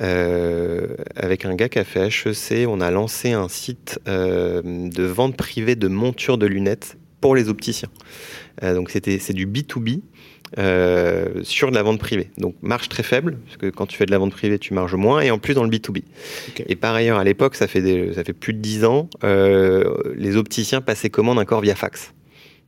euh, 0.00 0.96
avec 1.14 1.44
un 1.44 1.54
gars 1.54 1.68
qui 1.68 1.78
a 1.78 1.84
fait 1.84 2.08
HEC. 2.08 2.68
On 2.68 2.80
a 2.80 2.90
lancé 2.90 3.32
un 3.32 3.48
site 3.48 4.00
euh, 4.08 4.62
de 4.64 5.02
vente 5.04 5.36
privée 5.36 5.76
de 5.76 5.88
montures 5.88 6.38
de 6.38 6.46
lunettes 6.46 6.96
pour 7.20 7.34
les 7.34 7.48
opticiens. 7.48 7.88
donc 8.62 8.90
c'était 8.90 9.18
c'est 9.18 9.32
du 9.32 9.46
B2B. 9.46 10.00
sur 11.42 11.70
de 11.70 11.74
la 11.74 11.82
vente 11.82 11.98
privée. 11.98 12.30
Donc 12.38 12.54
marge 12.62 12.88
très 12.88 13.02
faible, 13.02 13.38
parce 13.46 13.56
que 13.56 13.66
quand 13.66 13.86
tu 13.86 13.96
fais 13.96 14.06
de 14.06 14.10
la 14.10 14.18
vente 14.18 14.32
privée, 14.32 14.58
tu 14.58 14.74
marges 14.74 14.94
moins, 14.94 15.20
et 15.20 15.30
en 15.30 15.38
plus 15.38 15.54
dans 15.54 15.64
le 15.64 15.70
B2B. 15.70 16.02
Et 16.66 16.76
par 16.76 16.94
ailleurs, 16.94 17.18
à 17.18 17.24
l'époque, 17.24 17.56
ça, 17.56 17.66
fait 17.66 18.12
ça 18.12 18.22
fait 18.22 18.34
plus 18.34 18.52
de 18.52 18.60
10 18.60 18.84
ans, 18.84 19.08
les 19.22 20.36
opticiens 20.36 20.82
passaient 20.82 21.10
commande 21.10 21.38
encore 21.38 21.62
via 21.62 21.74
fax. 21.74 22.12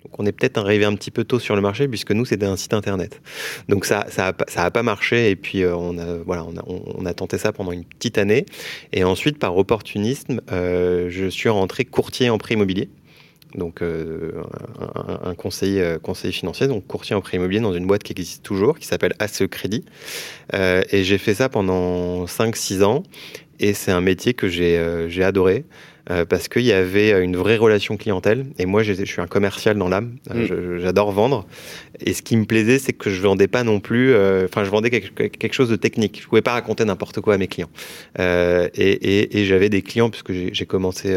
Donc 0.04 0.20
on 0.20 0.26
est 0.26 0.32
peut-être 0.32 0.58
arrivé 0.58 0.84
un 0.84 0.94
petit 0.94 1.10
peu 1.10 1.24
tôt 1.24 1.38
sur 1.38 1.56
le 1.56 1.60
marché 1.60 1.88
puisque 1.88 2.12
nous 2.12 2.24
c'était 2.24 2.46
un 2.46 2.56
site 2.56 2.72
internet. 2.72 3.20
Donc 3.68 3.84
ça 3.84 4.06
ça 4.08 4.32
a, 4.56 4.70
pas 4.70 4.82
marché 4.82 5.30
et 5.30 5.36
puis 5.36 5.62
euh, 5.62 5.74
on 5.74 5.98
a 5.98 6.18
voilà 6.18 6.46
on 6.66 7.04
a, 7.04 7.14
tenté 7.14 7.38
ça 7.38 7.52
pendant 7.52 7.72
une 7.72 7.84
petite 7.84 8.18
année 8.18 8.46
et 8.92 9.02
ensuite 9.02 9.38
par 9.38 9.56
opportunisme 9.56 10.40
euh, 10.52 11.08
je 11.10 11.26
suis 11.26 11.48
rentré 11.48 11.84
courtier 11.84 12.30
en 12.30 12.38
prêt 12.38 12.54
immobilier. 12.54 12.88
Donc 13.54 13.80
euh, 13.80 14.42
un, 15.24 15.34
conseiller, 15.34 15.96
financier, 16.32 16.68
donc 16.68 16.86
courtier 16.86 17.16
en 17.16 17.22
prêt 17.22 17.38
immobilier 17.38 17.60
dans 17.60 17.72
une 17.72 17.86
boîte 17.86 18.02
qui 18.02 18.12
existe 18.12 18.44
toujours, 18.44 18.78
qui 18.78 18.86
s'appelle 18.86 19.14
ACE 19.20 19.44
Crédit. 19.50 19.86
et 20.52 21.02
j'ai 21.02 21.16
fait 21.16 21.34
ça 21.34 21.48
pendant 21.48 22.26
5-6 22.26 22.84
ans. 22.84 23.02
Et 23.58 23.72
c'est 23.72 23.90
un 23.90 24.02
métier 24.02 24.34
que 24.34 24.48
j'ai 24.48 25.24
adoré. 25.24 25.64
Euh, 26.10 26.24
parce 26.24 26.48
qu'il 26.48 26.62
y 26.62 26.72
avait 26.72 27.22
une 27.22 27.36
vraie 27.36 27.56
relation 27.56 27.96
clientèle. 27.96 28.46
Et 28.58 28.64
moi, 28.64 28.82
je 28.82 28.92
suis 29.04 29.20
un 29.20 29.26
commercial 29.26 29.76
dans 29.76 29.88
l'âme. 29.88 30.16
Euh, 30.30 30.76
mm. 30.76 30.80
J'adore 30.80 31.12
vendre. 31.12 31.46
Et 32.00 32.14
ce 32.14 32.22
qui 32.22 32.36
me 32.36 32.44
plaisait, 32.44 32.78
c'est 32.78 32.92
que 32.94 33.10
je 33.10 33.20
vendais 33.20 33.48
pas 33.48 33.62
non 33.62 33.80
plus. 33.80 34.14
Euh, 34.14 34.46
enfin, 34.46 34.64
je 34.64 34.70
vendais 34.70 34.90
quelque, 34.90 35.52
chose 35.52 35.68
de 35.68 35.76
technique. 35.76 36.20
Je 36.22 36.28
pouvais 36.28 36.42
pas 36.42 36.52
raconter 36.52 36.84
n'importe 36.84 37.20
quoi 37.20 37.34
à 37.34 37.38
mes 37.38 37.46
clients. 37.48 37.68
et, 38.18 38.70
et, 38.74 39.38
et 39.38 39.44
j'avais 39.44 39.68
des 39.68 39.82
clients 39.82 40.08
puisque 40.08 40.32
j'ai 40.32 40.66
commencé 40.66 41.14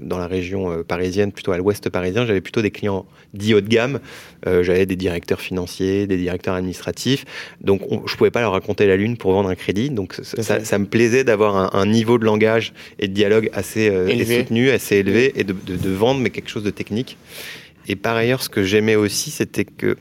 dans 0.00 0.18
la 0.18 0.26
région 0.26 0.82
parisienne, 0.82 1.32
plutôt 1.32 1.52
à 1.52 1.58
l'ouest 1.58 1.88
parisien. 1.88 2.26
J'avais 2.26 2.40
plutôt 2.40 2.62
des 2.62 2.70
clients 2.70 3.06
dits 3.32 3.54
haut 3.54 3.60
de 3.60 3.68
gamme. 3.68 4.00
j'avais 4.44 4.86
des 4.86 4.96
directeurs 4.96 5.40
financiers, 5.40 6.06
des 6.06 6.16
directeurs 6.16 6.54
administratifs. 6.54 7.24
Donc, 7.60 7.82
je 8.06 8.16
pouvais 8.16 8.30
pas 8.30 8.40
leur 8.40 8.52
raconter 8.52 8.86
la 8.86 8.96
lune 8.96 9.16
pour 9.16 9.32
vendre 9.32 9.48
un 9.48 9.54
crédit. 9.54 9.90
Donc, 9.90 10.14
ça, 10.22 10.64
ça, 10.64 10.78
me 10.78 10.86
plaisait 10.86 11.24
d'avoir 11.24 11.56
un, 11.56 11.80
un, 11.80 11.86
niveau 11.86 12.18
de 12.18 12.24
langage 12.24 12.72
et 12.98 13.08
de 13.08 13.12
dialogue 13.12 13.50
assez 13.52 13.88
euh, 14.08 14.24
soutenu, 14.24 14.70
assez 14.70 14.96
élevé, 14.96 15.32
et 15.36 15.44
de, 15.44 15.90
vendre, 15.90 16.20
mais 16.20 16.30
quelque 16.30 16.50
chose 16.50 16.64
de 16.64 16.70
technique. 16.70 17.16
Et 17.88 17.96
par 17.96 18.16
ailleurs, 18.16 18.42
ce 18.42 18.48
que 18.48 18.62
j'aimais 18.62 18.96
aussi, 18.96 19.30
c'était 19.30 19.64
que 19.64 19.86
euh, 19.86 19.96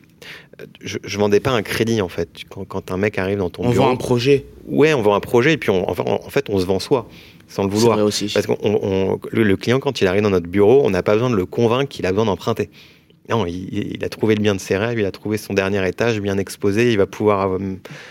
je, 0.81 0.97
je 1.03 1.17
vendais 1.17 1.39
pas 1.39 1.51
un 1.51 1.63
crédit 1.63 2.01
en 2.01 2.09
fait. 2.09 2.29
Quand, 2.49 2.91
un 2.91 2.97
mec 2.97 3.17
arrive 3.17 3.39
dans 3.39 3.49
ton 3.49 3.63
on 3.63 3.71
bureau, 3.71 3.85
on 3.85 3.87
vend 3.87 3.93
un 3.93 3.97
projet. 3.97 4.45
Ouais, 4.67 4.93
on 4.93 5.01
vend 5.01 5.15
un 5.15 5.19
projet 5.19 5.53
et 5.53 5.57
puis 5.57 5.71
on, 5.71 5.89
en, 5.89 6.29
fait 6.29 6.45
on 6.49 6.59
se 6.59 6.65
vend 6.65 6.79
soi 6.79 7.07
sans 7.47 7.63
le 7.63 7.69
vouloir. 7.69 7.97
aussi. 7.99 8.31
Parce 8.33 8.47
que 8.47 8.53
le, 9.31 9.57
client 9.57 9.79
quand 9.79 9.99
il 10.01 10.07
arrive 10.07 10.21
dans 10.21 10.29
notre 10.29 10.47
bureau, 10.47 10.81
on 10.85 10.89
n'a 10.89 11.03
pas 11.03 11.13
besoin 11.13 11.29
de 11.29 11.35
le 11.35 11.45
convaincre 11.45 11.89
qu'il 11.89 12.05
a 12.05 12.11
besoin 12.11 12.25
d'emprunter. 12.25 12.69
Non, 13.29 13.45
il, 13.45 14.03
a 14.03 14.09
trouvé 14.09 14.35
le 14.35 14.41
bien 14.41 14.55
de 14.55 14.59
ses 14.59 14.75
rêves, 14.75 14.99
il 14.99 15.05
a 15.05 15.11
trouvé 15.11 15.37
son 15.37 15.53
dernier 15.53 15.87
étage 15.87 16.19
bien 16.19 16.37
exposé, 16.37 16.91
il 16.91 16.97
va 16.97 17.05
pouvoir 17.05 17.57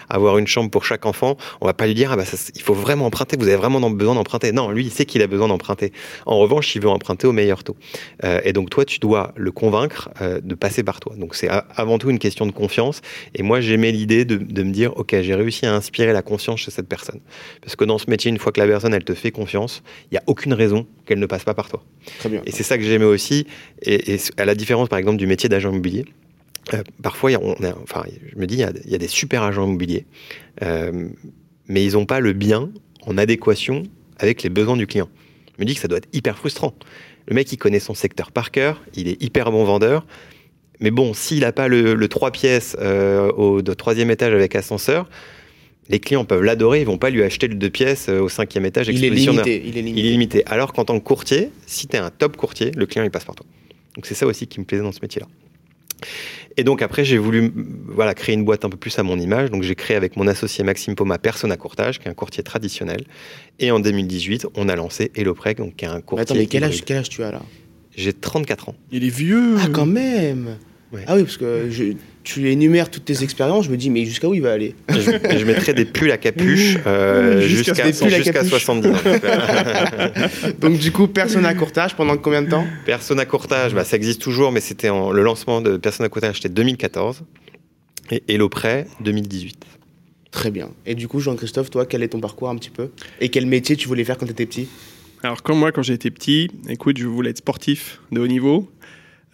avoir 0.09 0.39
une 0.39 0.47
chambre 0.47 0.71
pour 0.71 0.85
chaque 0.85 1.05
enfant. 1.05 1.37
On 1.61 1.67
va 1.67 1.75
pas 1.75 1.87
lui 1.87 1.95
dire, 1.95 2.13
ah 2.13 2.17
bah 2.17 2.25
il 2.55 2.63
faut 2.63 2.75
vraiment 2.75 3.07
emprunter, 3.07 3.37
vous 3.37 3.49
avez 3.49 3.57
vraiment 3.57 3.91
besoin 3.91 4.15
d'emprunter. 4.15 4.53
Non, 4.53 4.71
lui, 4.71 4.85
il 4.85 4.91
sait 4.91 5.07
qu'il 5.07 5.21
a 5.23 5.27
besoin 5.27 5.49
d'emprunter. 5.49 5.93
En 6.27 6.39
revanche, 6.39 6.75
il 6.77 6.83
veut 6.83 6.89
emprunter 6.89 7.27
au 7.27 7.33
meilleur 7.33 7.65
taux. 7.65 7.77
Euh, 8.25 8.41
et 8.45 8.53
donc, 8.53 8.71
toi, 8.71 8.85
tu 8.85 9.01
dois 9.01 9.33
le 9.37 9.51
convaincre 9.51 10.11
euh, 10.21 10.41
de 10.43 10.55
passer 10.55 10.83
par 10.85 11.01
toi. 11.01 11.15
Donc, 11.17 11.35
c'est 11.35 11.49
avant 11.49 11.99
tout 11.99 12.11
une 12.11 12.19
question 12.21 12.47
de 12.47 12.53
confiance. 12.53 13.03
Et 13.35 13.43
moi, 13.43 13.61
j'aimais 13.61 13.91
l'idée 13.91 14.25
de, 14.25 14.37
de, 14.37 14.63
me 14.63 14.71
dire, 14.71 14.97
OK, 14.97 15.15
j'ai 15.21 15.35
réussi 15.35 15.67
à 15.67 15.75
inspirer 15.75 16.13
la 16.13 16.23
confiance 16.23 16.61
chez 16.61 16.71
cette 16.71 16.89
personne. 16.89 17.21
Parce 17.63 17.75
que 17.75 17.85
dans 17.85 17.99
ce 17.99 18.09
métier, 18.09 18.31
une 18.31 18.39
fois 18.39 18.53
que 18.53 18.61
la 18.61 18.67
personne, 18.67 18.95
elle 18.95 19.05
te 19.05 19.15
fait 19.15 19.33
confiance, 19.33 19.83
il 20.11 20.15
n'y 20.15 20.19
a 20.19 20.23
aucune 20.29 20.55
raison 20.55 20.87
qu'elle 21.05 21.19
ne 21.19 21.27
passe 21.27 21.45
pas 21.45 21.55
par 21.55 21.69
toi. 21.69 21.83
Très 22.21 22.29
bien. 22.29 22.43
Et 22.47 22.53
c'est 22.53 22.63
ça 22.63 22.79
que 22.79 22.85
j'aimais 22.85 23.05
aussi. 23.05 23.47
Et, 23.83 24.15
et 24.15 24.19
à 24.37 24.45
la 24.45 24.55
différence, 24.55 24.89
par 24.89 25.00
exemple, 25.01 25.17
du 25.17 25.27
métier 25.27 25.49
d'agent 25.49 25.71
immobilier. 25.71 26.05
Euh, 26.75 26.83
parfois, 27.03 27.31
on 27.43 27.57
enfin, 27.83 28.05
je 28.33 28.39
me 28.39 28.47
dis, 28.47 28.55
il 28.55 28.91
y, 28.91 28.95
a, 28.95 28.99
des 28.99 29.09
super 29.09 29.43
agents 29.43 29.67
immobiliers, 29.67 30.07
euh, 30.63 31.09
mais 31.67 31.85
ils 31.85 31.95
n'ont 31.95 32.07
pas 32.07 32.21
le 32.21 32.33
bien 32.33 32.71
en 33.03 33.19
adéquation 33.19 33.85
avec 34.19 34.43
les 34.43 34.51
besoins 34.51 34.77
du 34.77 34.87
client. 34.87 35.09
Je 35.57 35.63
me 35.63 35.67
dis 35.67 35.75
que 35.75 35.81
ça 35.81 35.89
doit 35.89 35.99
être 35.99 36.09
hyper 36.13 36.39
frustrant. 36.39 36.75
Le 37.27 37.35
mec, 37.35 37.51
il 37.53 37.57
connaît 37.57 37.81
son 37.81 37.95
secteur 37.95 38.31
par 38.31 38.51
cœur, 38.51 38.83
il 38.95 39.09
est 39.09 39.23
hyper 39.23 39.51
bon 39.51 39.65
vendeur, 39.65 40.07
Mais 40.81 40.91
bon, 40.91 41.13
s'il 41.15 41.41
n'a 41.41 41.53
pas 41.53 41.69
le, 41.69 41.95
le 41.95 42.09
3 42.09 42.31
pièces 42.31 42.77
euh, 42.81 43.31
au 43.33 43.63
de 43.63 43.75
troisième 43.75 44.11
étage 44.11 44.33
avec 44.33 44.55
ascenseur, 44.55 45.09
les 45.89 45.99
clients 45.99 46.25
peuvent 46.25 46.43
l'adorer, 46.43 46.81
ils 46.81 46.87
vont 46.87 46.99
pas 46.99 47.11
lui 47.11 47.23
acheter 47.23 47.49
le 47.49 47.57
2 47.57 47.69
pièces 47.71 48.09
au 48.09 48.29
cinquième 48.29 48.65
étage 48.65 48.89
Il 48.89 49.05
est 49.05 49.11
limité. 49.11 49.63
Il 49.65 49.77
est 49.77 49.81
Il 49.81 49.85
limité. 49.87 50.01
est 50.01 50.11
limité. 50.11 50.43
Alors 50.47 50.73
qu'en 50.73 50.85
tant 50.85 50.99
que 50.99 51.05
courtier, 51.05 51.51
si 51.67 51.89
tu 51.89 51.97
es 51.97 51.99
un 51.99 52.11
top 52.11 52.37
courtier, 52.37 52.71
le 52.71 52.87
client 52.87 53.05
il 53.05 53.11
passe 53.11 53.25
par 53.25 53.35
toi. 53.35 53.47
Donc 54.01 54.07
c'est 54.07 54.15
ça 54.15 54.25
aussi 54.27 54.47
qui 54.47 54.59
me 54.61 54.65
plaisait 54.65 54.83
dans 54.83 54.93
ce 54.93 55.01
métier-là. 55.03 55.29
Et 56.57 56.65
donc 56.65 56.81
après, 56.81 57.05
j'ai 57.05 57.19
voulu 57.19 57.53
voilà, 57.87 58.15
créer 58.15 58.35
une 58.35 58.47
boîte 58.47 58.65
un 58.65 58.71
peu 58.71 58.79
plus 58.79 58.99
à 58.99 59.03
mon 59.03 59.19
image. 59.21 59.51
Donc 59.51 59.63
j'ai 59.63 59.75
créé 59.75 59.95
avec 59.95 60.17
mon 60.17 60.27
associé 60.27 60.65
Maxime 60.65 60.95
Poma 60.95 61.19
Persona 61.19 61.59
Courtage, 61.59 61.99
qui 61.99 62.09
est 62.09 62.11
un 62.11 62.15
courtier 62.15 62.43
traditionnel. 62.43 63.05
Et 63.59 63.71
en 63.71 63.79
2018, 63.79 64.47
on 64.55 64.71
a 64.71 64.75
lancé 64.75 65.13
HelloPreg, 65.15 65.59
donc 65.59 65.77
qui 65.77 65.85
est 65.85 65.89
un 65.89 65.97
Mais 65.97 66.01
courtier. 66.01 66.23
attends, 66.23 66.35
mais 66.35 66.47
quel 66.47 66.65
âge, 66.65 66.83
quel 66.87 66.97
âge 66.97 67.11
tu 67.11 67.23
as 67.23 67.31
là? 67.31 67.43
J'ai 67.95 68.15
34 68.15 68.71
ans. 68.71 68.75
Il 68.91 69.05
est 69.05 69.11
vieux. 69.11 69.57
Ah, 69.59 69.67
quand 69.71 69.85
même 69.85 70.57
Ouais. 70.93 71.05
Ah 71.07 71.15
oui, 71.17 71.23
parce 71.23 71.37
que 71.37 71.69
je- 71.71 71.93
tu 72.25 72.51
énumères 72.51 72.91
toutes 72.91 73.05
tes 73.05 73.23
expériences, 73.23 73.67
je 73.67 73.71
me 73.71 73.77
dis, 73.77 73.91
mais 73.91 74.05
jusqu'à 74.05 74.29
où 74.29 74.35
il 74.35 74.43
va 74.43 74.53
aller? 74.53 74.75
Et 74.89 75.01
je, 75.01 75.11
et 75.11 75.39
je 75.39 75.45
mettrais 75.47 75.73
des 75.73 75.85
pulls 75.85 76.11
à 76.11 76.19
capuche 76.19 76.77
euh, 76.87 77.41
Jusqu'à 77.41 77.87
jusqu'à 77.87 78.07
à 78.07 78.09
jusqu'à 78.19 78.33
capuche. 78.33 78.51
70 78.51 78.89
ans. 78.89 78.93
Donc 80.61 80.79
du 80.79 80.93
coup, 80.93 81.07
personne 81.07 81.47
à 81.47 81.55
courtage 81.55 81.95
pendant 81.97 82.17
combien 82.17 82.43
de 82.43 82.49
temps? 82.51 82.67
Persona 82.85 83.25
Courtage, 83.25 83.75
bah, 83.75 83.85
ça 83.85 83.97
existe 83.97 84.21
toujours, 84.21 84.53
mais 84.53 84.61
c'était 84.61 84.89
le 84.89 85.23
lancement 85.23 85.61
de 85.61 85.77
Persona 85.77 86.09
Courtage, 86.09 86.37
c'était 86.37 86.49
2014. 86.49 87.23
Et 88.11 88.23
HelloPrêt, 88.29 88.87
2018. 89.05 89.57
Très 90.33 90.51
bien. 90.51 90.71
Et 90.87 90.95
du 90.97 91.07
coup, 91.09 91.21
Jean-Christophe, 91.21 91.71
toi, 91.71 91.87
quel 91.87 92.03
est 92.03 92.09
ton 92.09 92.21
parcours 92.21 92.49
un 92.51 92.57
petit 92.57 92.71
peu? 92.71 92.91
Et 93.21 93.29
quel 93.29 93.47
métier 93.47 93.77
tu 93.77 93.87
voulais 93.89 94.05
faire 94.05 94.19
quand 94.19 94.27
tu 94.27 94.33
étais 94.33 94.47
petit? 94.47 94.69
Alors, 95.23 95.43
comme 95.43 95.59
moi, 95.59 95.71
quand 95.71 95.83
j'étais 95.83 96.11
petit, 96.11 96.49
écoute, 96.69 96.99
je 96.99 97.07
voulais 97.07 97.31
être 97.31 97.39
sportif 97.39 98.01
de 98.11 98.21
haut 98.21 98.27
niveau. 98.27 98.69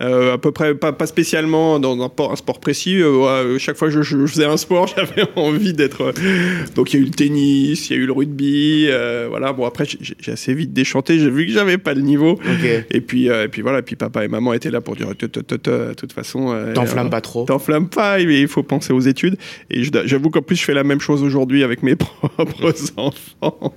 Euh, 0.02 0.34
à 0.34 0.38
peu 0.38 0.52
près, 0.52 0.74
pas, 0.74 0.92
pas 0.92 1.06
spécialement 1.06 1.78
dans 1.78 1.98
un, 2.04 2.10
un 2.30 2.36
sport 2.36 2.60
précis. 2.60 3.00
Euh, 3.00 3.52
ouais, 3.54 3.58
chaque 3.58 3.76
fois 3.78 3.88
que 3.88 3.94
je, 3.94 4.02
je 4.02 4.26
faisais 4.26 4.44
un 4.44 4.58
sport, 4.58 4.86
j'avais 4.96 5.26
envie 5.36 5.72
d'être. 5.72 6.02
euh, 6.02 6.12
Donc, 6.74 6.92
il 6.92 6.96
y 6.96 6.98
a 6.98 7.02
eu 7.02 7.08
le 7.08 7.12
tennis, 7.14 7.88
il 7.88 7.96
y 7.96 7.98
a 7.98 8.02
eu 8.02 8.06
le 8.06 8.12
rugby. 8.12 8.88
euh, 8.90 9.26
voilà. 9.30 9.54
Bon, 9.54 9.64
après, 9.64 9.84
j'ai 10.00 10.32
assez 10.32 10.52
vite 10.52 10.74
déchanté. 10.74 11.18
J'ai 11.18 11.30
vu 11.30 11.46
que 11.46 11.52
j'avais 11.52 11.78
pas 11.78 11.94
le 11.94 12.02
niveau. 12.02 12.38
Et 12.90 13.00
puis, 13.00 13.30
euh, 13.30 13.44
et 13.44 13.48
puis 13.48 13.62
voilà. 13.62 13.80
Puis, 13.80 13.96
papa 13.96 14.22
et 14.24 14.28
maman 14.28 14.52
étaient 14.52 14.70
là 14.70 14.82
pour 14.82 14.96
dire 14.96 15.08
de 15.08 15.26
toute 15.94 16.12
façon. 16.12 16.52
euh, 16.52 16.74
T'enflammes 16.74 17.06
euh, 17.06 17.10
pas 17.10 17.20
trop 17.22 17.44
T'enflammes 17.46 17.88
pas, 17.88 18.18
mais 18.18 18.40
il 18.42 18.48
faut 18.48 18.62
penser 18.62 18.92
aux 18.92 19.00
études. 19.00 19.36
Et 19.70 19.82
j'avoue 20.04 20.28
qu'en 20.28 20.42
plus, 20.42 20.56
je 20.56 20.64
fais 20.64 20.74
la 20.74 20.84
même 20.84 21.00
chose 21.00 21.22
aujourd'hui 21.22 21.62
avec 21.62 21.82
mes 21.82 21.96
propres 21.96 22.74
enfants. 22.98 23.74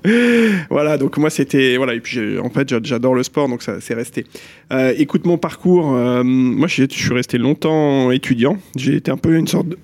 voilà, 0.70 0.98
donc 0.98 1.18
moi, 1.18 1.30
c'était. 1.30 1.78
Voilà, 1.78 1.94
et 1.94 2.00
puis 2.02 2.38
en 2.40 2.50
fait, 2.50 2.68
j'a- 2.68 2.80
j'adore 2.84 3.16
le 3.16 3.24
sport, 3.24 3.48
donc 3.48 3.62
ça 3.62 3.78
c'est 3.80 3.94
resté. 3.94 4.26
Euh, 4.74 4.94
écoute, 4.98 5.26
mon 5.26 5.38
parcours, 5.38 5.94
euh, 6.10 6.24
moi, 6.24 6.68
je 6.68 6.86
suis 6.90 7.14
resté 7.14 7.38
longtemps 7.38 8.12
étudiant. 8.12 8.58
J'ai 8.76 8.96
été 8.96 9.12
un 9.12 9.18
peu 9.18 9.36
une 9.36 9.48
sorte 9.48 9.70
de. 9.70 9.78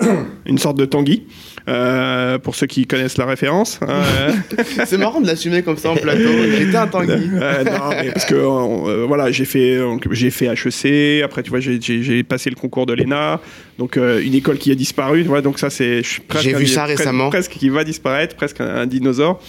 une 0.46 0.56
sorte 0.56 0.78
de 0.78 0.86
Tanguy, 0.86 1.24
euh, 1.68 2.38
pour 2.38 2.54
ceux 2.54 2.66
qui 2.66 2.86
connaissent 2.86 3.18
la 3.18 3.26
référence. 3.26 3.80
Euh, 3.86 4.32
C'est 4.86 4.96
marrant 4.96 5.20
de 5.20 5.26
l'assumer 5.26 5.62
comme 5.62 5.76
ça 5.76 5.90
en 5.90 5.94
plateau. 5.96 6.30
J'étais 6.56 6.76
un 6.76 6.86
Tanguy. 6.86 7.12
euh, 7.34 7.64
non, 7.64 7.90
mais 7.90 8.10
parce 8.10 8.24
que 8.24 9.04
voilà, 9.04 9.30
j'ai 9.30 9.44
fait, 9.44 9.78
j'ai 10.10 10.30
fait 10.30 10.46
HEC. 10.46 11.22
Après, 11.22 11.42
tu 11.42 11.50
vois, 11.50 11.60
j'ai- 11.60 12.22
passé 12.22 12.48
le 12.48 12.56
concours 12.56 12.86
de 12.86 12.94
l'ENA. 12.94 13.40
Donc, 13.78 13.96
une 13.96 14.34
école 14.34 14.56
qui 14.58 14.70
a 14.72 14.74
disparu. 14.74 15.22
Tu 15.22 15.28
vois, 15.28 15.42
donc 15.42 15.58
ça, 15.58 15.68
c'est. 15.68 16.00
J'ai 16.40 16.54
vu 16.54 16.66
ça 16.66 16.84
récemment. 16.86 17.28
Presque 17.28 17.52
qui 17.52 17.68
va 17.68 17.84
disparaître, 17.84 18.36
presque 18.36 18.60
un, 18.62 18.68
un 18.76 18.86
dinosaure. 18.86 19.40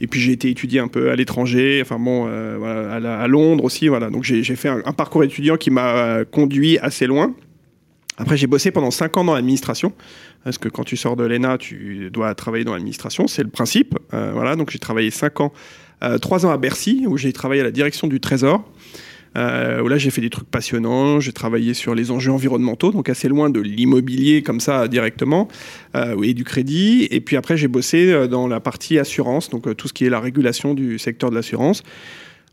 Et 0.00 0.06
puis 0.06 0.20
j'ai 0.20 0.32
été 0.32 0.50
étudier 0.50 0.80
un 0.80 0.88
peu 0.88 1.10
à 1.10 1.16
l'étranger. 1.16 1.80
Enfin 1.82 1.98
bon, 1.98 2.26
euh, 2.28 3.22
à, 3.22 3.26
Londres 3.28 3.64
aussi. 3.64 3.88
Voilà. 3.88 4.10
Donc 4.10 4.24
j'ai 4.24 4.42
fait 4.42 4.68
un, 4.68 4.92
parcours 4.92 5.24
étudiant 5.24 5.56
qui 5.56 5.70
m'a 5.70 5.96
euh, 5.96 6.24
conduit 6.24 6.78
assez 6.78 7.06
loin. 7.06 7.34
Après, 8.18 8.38
j'ai 8.38 8.46
bossé 8.46 8.70
pendant 8.70 8.90
5 8.90 9.16
ans 9.18 9.24
dans 9.24 9.34
l'administration. 9.34 9.92
Parce 10.42 10.58
que 10.58 10.68
quand 10.68 10.84
tu 10.84 10.96
sors 10.96 11.16
de 11.16 11.24
l'ENA, 11.24 11.58
tu 11.58 12.08
dois 12.10 12.34
travailler 12.34 12.64
dans 12.64 12.72
l'administration. 12.72 13.26
C'est 13.26 13.42
le 13.42 13.50
principe. 13.50 13.98
Euh, 14.14 14.30
voilà. 14.32 14.56
Donc 14.56 14.70
j'ai 14.70 14.78
travaillé 14.78 15.10
5 15.10 15.40
ans, 15.40 15.52
3 16.20 16.46
ans 16.46 16.50
à 16.50 16.56
Bercy, 16.56 17.04
où 17.06 17.16
j'ai 17.16 17.32
travaillé 17.32 17.60
à 17.60 17.64
la 17.64 17.70
direction 17.70 18.06
du 18.06 18.20
Trésor. 18.20 18.64
Euh, 19.36 19.82
où 19.82 19.88
là, 19.88 19.98
j'ai 19.98 20.10
fait 20.10 20.20
des 20.20 20.30
trucs 20.30 20.50
passionnants. 20.50 21.20
J'ai 21.20 21.32
travaillé 21.32 21.74
sur 21.74 21.94
les 21.94 22.10
enjeux 22.10 22.32
environnementaux, 22.32 22.90
donc 22.90 23.08
assez 23.08 23.28
loin 23.28 23.50
de 23.50 23.60
l'immobilier 23.60 24.42
comme 24.42 24.60
ça 24.60 24.88
directement, 24.88 25.48
euh, 25.94 26.20
et 26.22 26.34
du 26.34 26.44
crédit. 26.44 27.06
Et 27.10 27.20
puis 27.20 27.36
après, 27.36 27.56
j'ai 27.56 27.68
bossé 27.68 28.10
euh, 28.10 28.26
dans 28.26 28.48
la 28.48 28.60
partie 28.60 28.98
assurance, 28.98 29.50
donc 29.50 29.66
euh, 29.66 29.74
tout 29.74 29.88
ce 29.88 29.92
qui 29.92 30.06
est 30.06 30.10
la 30.10 30.20
régulation 30.20 30.74
du 30.74 30.98
secteur 30.98 31.30
de 31.30 31.34
l'assurance. 31.34 31.82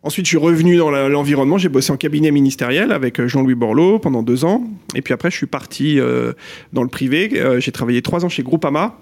Ensuite, 0.06 0.26
je 0.26 0.32
suis 0.32 0.38
revenu 0.38 0.76
dans 0.76 0.92
l'environnement. 0.92 1.58
J'ai 1.58 1.70
bossé 1.70 1.94
en 1.94 1.96
cabinet 1.96 2.30
ministériel 2.30 2.92
avec 2.92 3.22
euh, 3.22 3.30
Jean-Louis 3.30 3.56
Borloo 3.56 4.00
pendant 4.00 4.22
deux 4.22 4.44
ans. 4.44 4.70
Et 4.96 5.02
puis 5.02 5.14
après, 5.14 5.32
je 5.32 5.38
suis 5.38 5.46
parti 5.46 5.98
euh, 5.98 6.34
dans 6.74 6.84
le 6.84 6.90
privé. 6.90 7.30
Euh, 7.36 7.62
j'ai 7.62 7.72
travaillé 7.72 8.02
trois 8.02 8.26
ans 8.26 8.30
chez 8.30 8.44
Groupama. 8.44 9.00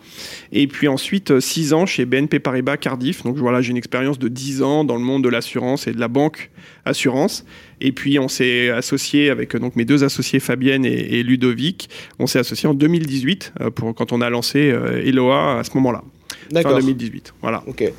Et 0.52 0.68
puis 0.68 0.88
ensuite, 0.88 1.40
six 1.40 1.74
ans 1.74 1.88
chez 1.88 2.06
BNP 2.06 2.38
Paribas 2.38 2.78
Cardiff. 2.78 3.24
Donc 3.24 3.38
voilà, 3.38 3.64
j'ai 3.64 3.72
une 3.72 3.78
expérience 3.78 4.20
de 4.20 4.28
dix 4.28 4.62
ans 4.62 4.84
dans 4.84 4.96
le 4.96 5.02
monde 5.02 5.24
de 5.24 5.30
l'assurance 5.30 5.88
et 5.88 5.92
de 5.92 6.00
la 6.00 6.08
banque 6.08 6.52
assurance. 6.86 7.46
Et 7.80 7.94
puis, 7.94 8.20
on 8.20 8.28
s'est 8.28 8.70
associé 8.70 9.32
avec 9.32 9.56
donc, 9.56 9.76
mes 9.76 9.86
deux 9.86 10.04
associés, 10.04 10.40
Fabienne 10.40 10.86
et, 10.86 10.92
et 10.92 11.24
Ludovic. 11.24 11.90
On 12.20 12.28
s'est 12.28 12.38
associé 12.38 12.70
en 12.70 12.76
2018 12.76 13.54
euh, 13.60 13.72
pour, 13.72 13.96
quand 13.96 14.12
on 14.12 14.22
a 14.22 14.30
lancé 14.30 14.72
Eloa 15.04 15.58
à 15.58 15.64
ce 15.64 15.72
moment-là. 15.74 16.04
Fin 16.30 16.62
D'accord. 16.62 16.78
2018. 16.78 17.34
Voilà. 17.42 17.64
Ok. 17.66 17.92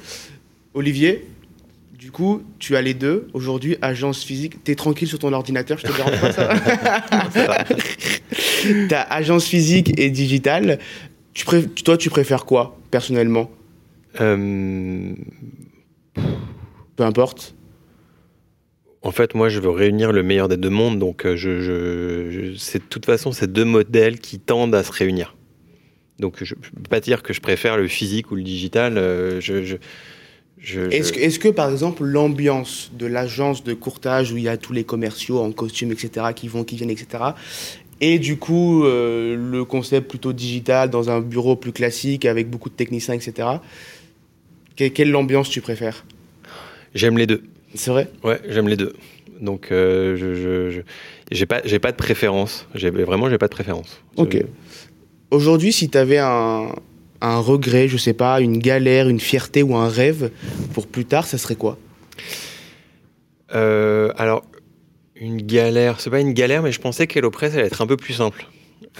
Olivier, 0.74 1.24
du 2.02 2.10
coup, 2.10 2.42
tu 2.58 2.74
as 2.74 2.82
les 2.82 2.94
deux. 2.94 3.28
Aujourd'hui, 3.32 3.76
agence 3.80 4.24
physique. 4.24 4.64
T'es 4.64 4.74
tranquille 4.74 5.06
sur 5.06 5.20
ton 5.20 5.32
ordinateur, 5.32 5.78
je 5.78 5.86
te 5.86 5.92
dérange 5.96 6.20
pas 6.20 6.32
ça 6.32 6.48
T'as 8.88 9.02
agence 9.02 9.46
physique 9.46 9.96
et 10.00 10.10
digitale. 10.10 10.80
Tu 11.32 11.44
pré- 11.44 11.64
Toi, 11.64 11.96
tu 11.96 12.10
préfères 12.10 12.44
quoi, 12.44 12.76
personnellement? 12.90 13.52
Euh, 14.20 15.12
Peu 16.96 17.04
importe. 17.04 17.54
En 19.02 19.12
fait, 19.12 19.36
moi, 19.36 19.48
je 19.48 19.60
veux 19.60 19.70
réunir 19.70 20.10
le 20.10 20.24
meilleur 20.24 20.48
des 20.48 20.56
deux 20.56 20.70
mondes. 20.70 20.98
Donc, 20.98 21.24
euh, 21.24 21.36
je, 21.36 21.60
je- 21.60 22.30
je- 22.30 22.56
c'est 22.58 22.80
de 22.80 22.84
toute 22.88 23.06
façon, 23.06 23.30
c'est 23.30 23.52
deux 23.52 23.64
modèles 23.64 24.18
qui 24.18 24.40
tendent 24.40 24.74
à 24.74 24.82
se 24.82 24.90
réunir. 24.90 25.36
Donc, 26.18 26.42
je 26.42 26.54
ne 26.56 26.60
peux 26.82 26.88
pas 26.90 27.00
dire 27.00 27.22
que 27.22 27.32
je 27.32 27.40
préfère 27.40 27.76
le 27.76 27.86
physique 27.86 28.32
ou 28.32 28.34
le 28.34 28.42
digital. 28.42 28.98
euh, 28.98 29.40
je- 29.40 29.76
Est-ce 30.64 31.08
je- 31.08 31.12
que, 31.14 31.18
est-ce 31.20 31.38
que, 31.38 31.48
par 31.48 31.70
exemple, 31.70 32.04
l'ambiance 32.04 32.90
de 32.96 33.06
l'agence 33.06 33.64
de 33.64 33.74
courtage 33.74 34.32
où 34.32 34.36
il 34.36 34.44
y 34.44 34.48
a 34.48 34.56
tous 34.56 34.72
les 34.72 34.84
commerciaux 34.84 35.40
en 35.40 35.50
costume, 35.52 35.90
etc., 35.92 36.26
qui 36.34 36.48
vont, 36.48 36.62
qui 36.64 36.76
viennent, 36.76 36.90
etc., 36.90 37.24
et 38.00 38.18
du 38.18 38.36
coup, 38.36 38.84
euh, 38.84 39.36
le 39.36 39.64
concept 39.64 40.08
plutôt 40.08 40.32
digital 40.32 40.90
dans 40.90 41.08
un 41.10 41.20
bureau 41.20 41.54
plus 41.56 41.70
classique 41.72 42.24
avec 42.24 42.48
beaucoup 42.50 42.68
de 42.68 42.74
techniciens, 42.74 43.14
etc., 43.14 43.48
que- 44.76 44.88
quelle 44.88 45.14
ambiance 45.16 45.48
tu 45.50 45.60
préfères? 45.60 46.04
J'aime 46.94 47.16
les 47.18 47.26
deux. 47.26 47.42
C'est 47.74 47.90
vrai? 47.90 48.10
Ouais, 48.22 48.40
j'aime 48.48 48.68
les 48.68 48.76
deux. 48.76 48.92
Donc, 49.40 49.68
euh, 49.72 50.16
je, 50.16 50.34
je, 50.34 50.70
je- 50.70 50.80
j'ai 51.30 51.46
pas, 51.46 51.60
j'ai 51.64 51.78
pas 51.78 51.90
de 51.92 51.96
préférence. 51.96 52.66
J'ai, 52.74 52.90
vraiment, 52.90 53.28
j'ai 53.30 53.38
pas 53.38 53.48
de 53.48 53.52
préférence. 53.54 54.00
Ok. 54.16 54.36
Aujourd'hui, 55.30 55.72
si 55.72 55.88
tu 55.88 55.96
avais 55.98 56.18
un, 56.18 56.68
un 57.22 57.38
regret, 57.38 57.88
je 57.88 57.96
sais 57.96 58.12
pas, 58.14 58.40
une 58.40 58.58
galère, 58.58 59.08
une 59.08 59.20
fierté 59.20 59.62
ou 59.62 59.76
un 59.76 59.88
rêve 59.88 60.30
pour 60.74 60.86
plus 60.86 61.04
tard, 61.04 61.26
ça 61.26 61.38
serait 61.38 61.54
quoi? 61.56 61.78
Euh, 63.54 64.12
alors, 64.16 64.44
une 65.16 65.42
galère, 65.42 66.00
c'est 66.00 66.10
pas 66.10 66.20
une 66.20 66.32
galère, 66.32 66.62
mais 66.62 66.72
je 66.72 66.80
pensais 66.80 67.06
qu'HelloPress 67.06 67.54
allait 67.54 67.66
être 67.66 67.80
un 67.82 67.86
peu 67.86 67.96
plus 67.96 68.14
simple. 68.14 68.46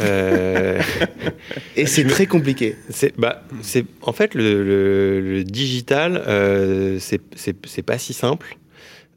Euh, 0.01 0.81
Et 1.77 1.87
c'est 1.87 2.05
très 2.07 2.27
compliqué. 2.27 2.77
c'est, 2.91 3.19
bah, 3.19 3.43
c'est, 3.63 3.85
en 4.03 4.13
fait, 4.13 4.35
le, 4.35 4.63
le- 4.63 5.21
le 5.21 5.45
digital, 5.45 6.23
euh, 6.27 6.99
c'est, 7.01 7.21
c'est, 7.35 7.57
c'est 7.67 7.83
pas 7.83 7.99
si 7.99 8.13
simple, 8.13 8.57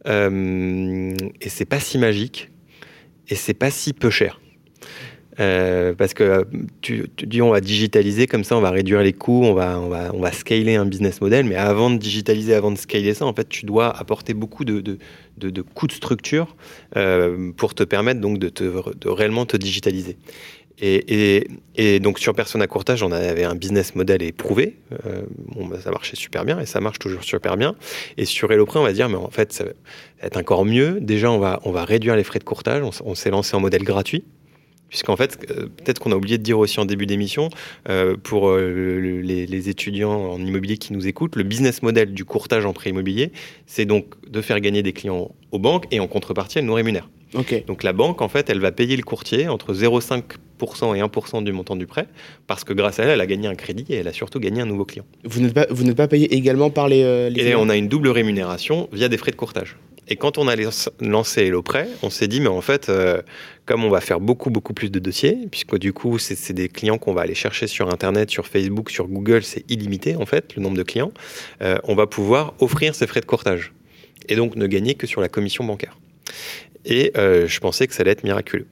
euh, 0.08 1.14
et 1.42 1.50
c'est 1.50 1.66
pas 1.66 1.80
si 1.80 1.98
magique, 1.98 2.50
et 3.30 3.36
c'est 3.36 3.54
pas 3.54 3.72
si 3.72 3.94
peu 3.94 4.10
cher. 4.10 4.40
Euh, 5.42 5.94
parce 5.94 6.14
que 6.14 6.24
euh, 6.24 6.44
tu, 6.80 7.10
dis 7.24 7.42
on 7.42 7.50
va 7.50 7.60
digitaliser 7.60 8.26
comme 8.26 8.46
ça 8.46 8.56
on 8.56 8.62
va 8.62 8.70
réduire 8.70 9.02
les 9.02 9.12
coûts 9.12 9.44
on 9.44 9.54
va 9.54 9.78
on 9.82 9.90
va 9.90 10.12
on 10.14 10.22
va 10.22 10.32
scaler 10.32 10.76
un 10.76 10.86
business 10.86 11.20
model 11.20 11.46
mais 11.46 11.56
avant 11.56 11.90
de 11.90 11.98
digitaliser 11.98 12.54
avant 12.54 12.72
de 12.72 12.78
scaler 12.78 13.14
ça 13.14 13.26
en 13.26 13.34
fait 13.34 13.50
tu 13.50 13.66
dois 13.66 13.90
apporter 13.90 14.34
beaucoup 14.34 14.64
de 14.64 14.80
de, 14.80 14.98
de, 15.38 15.62
coûts 15.62 15.88
de 15.88 15.92
structure 15.92 16.56
euh, 16.96 17.52
pour 17.52 17.76
te 17.76 17.84
permettre 17.84 18.22
donc 18.22 18.40
de 18.40 18.48
te 18.48 18.64
de 18.64 19.10
réellement 19.10 19.46
te 19.46 19.58
digitaliser 19.58 20.16
et, 20.78 21.36
et, 21.36 21.48
et 21.76 22.00
donc 22.02 22.20
sur 22.20 22.34
Persona 22.34 22.68
Courtage, 22.68 23.02
on 23.02 23.14
avait 23.14 23.46
un 23.46 23.56
business 23.56 23.96
model 23.96 24.22
éprouvé. 24.22 24.76
Bon, 25.56 25.68
bah, 25.68 25.78
ça 25.82 25.90
marchait 25.90 26.18
super 26.18 26.44
bien 26.44 26.60
et 26.60 26.66
ça 26.66 26.82
marche 26.82 27.00
toujours 27.00 27.24
super 27.24 27.56
bien. 27.56 27.76
Et 28.18 28.26
sur 28.26 28.52
HelloPrêt, 28.52 28.82
on 28.82 28.84
va 28.84 28.92
dire, 28.92 29.08
mais 29.08 29.16
en 29.16 29.30
fait, 29.30 29.54
ça 29.54 29.64
va 29.64 29.70
être 30.22 30.36
encore 30.36 30.66
mieux. 30.66 31.00
Déjà, 31.00 31.32
on 31.32 31.40
va, 31.40 31.62
on 31.64 31.72
va 31.72 31.86
réduire 31.86 32.18
les 32.18 32.26
frais 32.26 32.40
de 32.40 32.44
courtage. 32.44 32.84
On 33.06 33.16
s'est 33.16 33.30
lancé 33.30 33.56
en 33.56 33.62
modèle 33.62 33.84
gratuit. 33.84 34.26
Puisqu'en 34.90 35.16
fait, 35.16 35.38
euh, 35.50 35.66
peut-être 35.66 36.00
qu'on 36.00 36.12
a 36.12 36.16
oublié 36.16 36.38
de 36.38 36.44
dire 36.44 36.60
aussi 36.60 36.80
en 36.80 36.86
début 36.86 37.06
d'émission, 37.06 37.50
euh, 37.90 38.16
pour 38.22 38.50
euh, 38.50 39.22
les, 39.24 39.70
étudiants 39.70 40.32
en 40.32 40.40
immobilier 40.40 40.78
qui 40.78 40.94
nous 40.94 41.08
écoutent, 41.08 41.36
le 41.36 41.44
business 41.44 41.82
model 41.82 42.14
du 42.14 42.24
courtage 42.24 42.66
en 42.66 42.74
prêt 42.74 42.92
immobilier, 42.92 43.32
c'est 43.66 43.86
donc 43.86 44.06
de 44.30 44.42
faire 44.42 44.60
gagner 44.60 44.84
des 44.84 44.94
clients 44.94 45.32
aux 45.52 45.60
banques 45.60 45.86
et 45.92 46.00
en 46.00 46.08
contrepartie, 46.08 46.60
elle 46.60 46.66
nous 46.66 46.74
rémunère. 46.74 47.10
Donc 47.68 47.84
la 47.84 47.92
banque, 47.92 48.22
en 48.22 48.30
fait, 48.30 48.50
elle 48.50 48.62
va 48.62 48.72
payer 48.72 48.96
le 48.96 49.04
courtier 49.04 49.50
entre 49.50 49.74
0,5% 49.74 50.96
et 50.96 51.02
1% 51.02 51.44
du 51.44 51.52
montant 51.52 51.76
du 51.76 51.86
prêt, 51.86 52.08
parce 52.48 52.64
que 52.64 52.72
grâce 52.72 53.00
à 53.00 53.04
elle, 53.04 53.10
elle 53.10 53.20
a 53.20 53.26
gagné 53.26 53.48
un 53.50 53.56
crédit 53.56 53.86
et 53.90 53.96
elle 53.96 54.08
a 54.08 54.14
surtout 54.14 54.40
gagné 54.40 54.62
un 54.62 54.66
nouveau 54.66 54.86
client. 54.86 55.04
Vous 55.26 55.42
n'êtes 55.42 55.54
pas, 55.54 55.66
pas 55.66 56.08
payé 56.08 56.34
également 56.34 56.70
par 56.70 56.88
les, 56.88 57.30
les 57.30 57.48
Et 57.48 57.56
on 57.56 57.68
a 57.68 57.76
une 57.76 57.90
double 57.90 58.08
rémunération 58.08 58.88
via 58.94 59.10
des 59.10 59.18
frais 59.18 59.32
de 59.32 59.36
courtage. 59.36 59.76
Et 60.08 60.16
quand 60.18 60.38
on 60.38 60.48
a 60.48 60.56
lancé 61.02 61.42
Hello 61.42 61.64
Prêt, 61.64 61.88
on 62.04 62.10
s'est 62.10 62.28
dit, 62.28 62.40
mais 62.40 62.48
en 62.48 62.62
fait, 62.62 62.90
euh, 62.90 63.22
comme 63.66 63.84
on 63.84 63.90
va 63.90 64.02
faire 64.02 64.20
beaucoup, 64.20 64.52
beaucoup 64.52 64.74
plus 64.74 64.92
de 64.92 65.00
dossiers, 65.00 65.48
puisque 65.50 65.78
du 65.78 65.94
coup, 65.94 66.20
c'est 66.20 66.54
des 66.54 66.70
clients 66.70 67.00
qu'on 67.00 67.14
va 67.14 67.22
aller 67.22 67.34
chercher 67.34 67.66
sur 67.66 67.92
Internet, 67.92 68.30
sur 68.30 68.46
Facebook, 68.46 68.92
sur 68.92 69.08
Google, 69.08 69.44
c'est 69.44 69.70
illimité, 69.70 70.16
en 70.16 70.26
fait, 70.26 70.56
le 70.56 70.62
nombre 70.62 70.78
de 70.78 70.84
clients, 70.84 71.12
euh, 71.62 71.78
on 71.86 71.96
va 71.96 72.06
pouvoir 72.06 72.54
offrir 72.60 72.94
ces 72.94 73.08
frais 73.08 73.22
de 73.22 73.26
courtage. 73.26 73.74
Et 74.30 74.36
donc 74.36 74.56
ne 74.56 74.68
gagner 74.68 74.96
que 74.96 75.08
sur 75.08 75.22
la 75.22 75.30
commission 75.30 75.64
bancaire. 75.64 75.98
Et 76.86 77.12
euh, 77.18 77.48
je 77.48 77.60
pensais 77.60 77.88
que 77.88 77.94
ça 77.94 78.02
allait 78.02 78.12
être 78.12 78.24
miraculeux. 78.24 78.68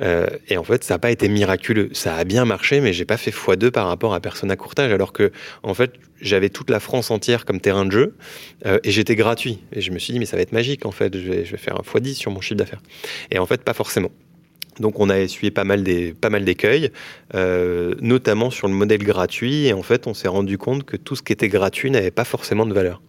Euh, 0.00 0.26
et 0.48 0.58
en 0.58 0.64
fait, 0.64 0.82
ça 0.82 0.94
n'a 0.94 0.98
pas 0.98 1.10
été 1.10 1.28
miraculeux. 1.28 1.90
Ça 1.92 2.16
a 2.16 2.24
bien 2.24 2.44
marché, 2.44 2.80
mais 2.80 2.92
j'ai 2.92 3.04
pas 3.04 3.16
fait 3.16 3.30
x2 3.30 3.70
par 3.70 3.86
rapport 3.86 4.14
à 4.14 4.20
Persona 4.20 4.56
Courtage, 4.56 4.92
alors 4.92 5.12
que, 5.12 5.30
en 5.62 5.74
fait, 5.74 5.92
j'avais 6.20 6.50
toute 6.50 6.70
la 6.70 6.80
France 6.80 7.10
entière 7.10 7.44
comme 7.44 7.60
terrain 7.60 7.84
de 7.84 7.92
jeu 7.92 8.14
euh, 8.66 8.78
et 8.82 8.90
j'étais 8.90 9.14
gratuit. 9.14 9.60
Et 9.72 9.80
je 9.80 9.92
me 9.92 9.98
suis 9.98 10.12
dit, 10.12 10.18
mais 10.18 10.26
ça 10.26 10.36
va 10.36 10.42
être 10.42 10.52
magique, 10.52 10.84
en 10.86 10.90
fait. 10.90 11.16
Je 11.16 11.30
vais, 11.30 11.44
faire 11.44 11.76
un 11.76 11.82
x10 11.82 12.14
sur 12.14 12.32
mon 12.32 12.40
chiffre 12.40 12.56
d'affaires. 12.56 12.82
Et 13.30 13.38
en 13.38 13.46
fait, 13.46 13.62
pas 13.62 13.74
forcément. 13.74 14.10
Donc 14.80 14.98
on 15.00 15.10
a 15.10 15.20
essuyé 15.20 15.50
pas 15.50 15.64
mal 15.64 15.84
d'écueils, 15.84 16.90
notamment 17.34 18.50
sur 18.50 18.68
le 18.68 18.74
modèle 18.74 19.04
gratuit. 19.04 19.66
Et 19.66 19.74
en 19.74 19.82
fait, 19.82 20.06
on 20.06 20.14
s'est 20.14 20.28
rendu 20.28 20.56
compte 20.56 20.84
que 20.84 20.96
tout 20.96 21.14
ce 21.14 21.22
qui 21.22 21.34
était 21.34 21.50
gratuit 21.50 21.90
n'avait 21.90 22.10
pas 22.10 22.24
forcément 22.24 22.64
de 22.64 22.72
valeur. 22.72 23.02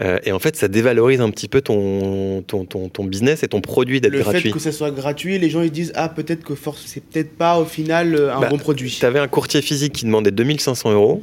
Euh, 0.00 0.18
et 0.24 0.32
en 0.32 0.38
fait, 0.38 0.56
ça 0.56 0.68
dévalorise 0.68 1.20
un 1.20 1.30
petit 1.30 1.48
peu 1.48 1.60
ton, 1.60 2.42
ton, 2.42 2.64
ton, 2.64 3.04
business 3.04 3.42
et 3.42 3.48
ton 3.48 3.60
produit 3.60 4.00
d'être 4.00 4.12
gratuit. 4.12 4.32
Le 4.34 4.40
fait 4.40 4.50
que 4.50 4.58
ça 4.58 4.72
soit 4.72 4.90
gratuit, 4.90 5.38
les 5.38 5.50
gens 5.50 5.62
ils 5.62 5.70
disent 5.70 5.92
Ah, 5.94 6.08
peut-être 6.08 6.44
que 6.44 6.54
force, 6.54 6.82
c'est 6.86 7.02
peut-être 7.02 7.36
pas 7.36 7.58
au 7.58 7.64
final 7.64 8.14
euh, 8.14 8.34
un 8.34 8.40
bah, 8.40 8.48
bon 8.48 8.58
produit. 8.58 8.96
Tu 8.98 9.06
avais 9.06 9.18
un 9.18 9.28
courtier 9.28 9.62
physique 9.62 9.92
qui 9.92 10.04
demandait 10.04 10.30
2500 10.30 10.92
euros. 10.92 11.22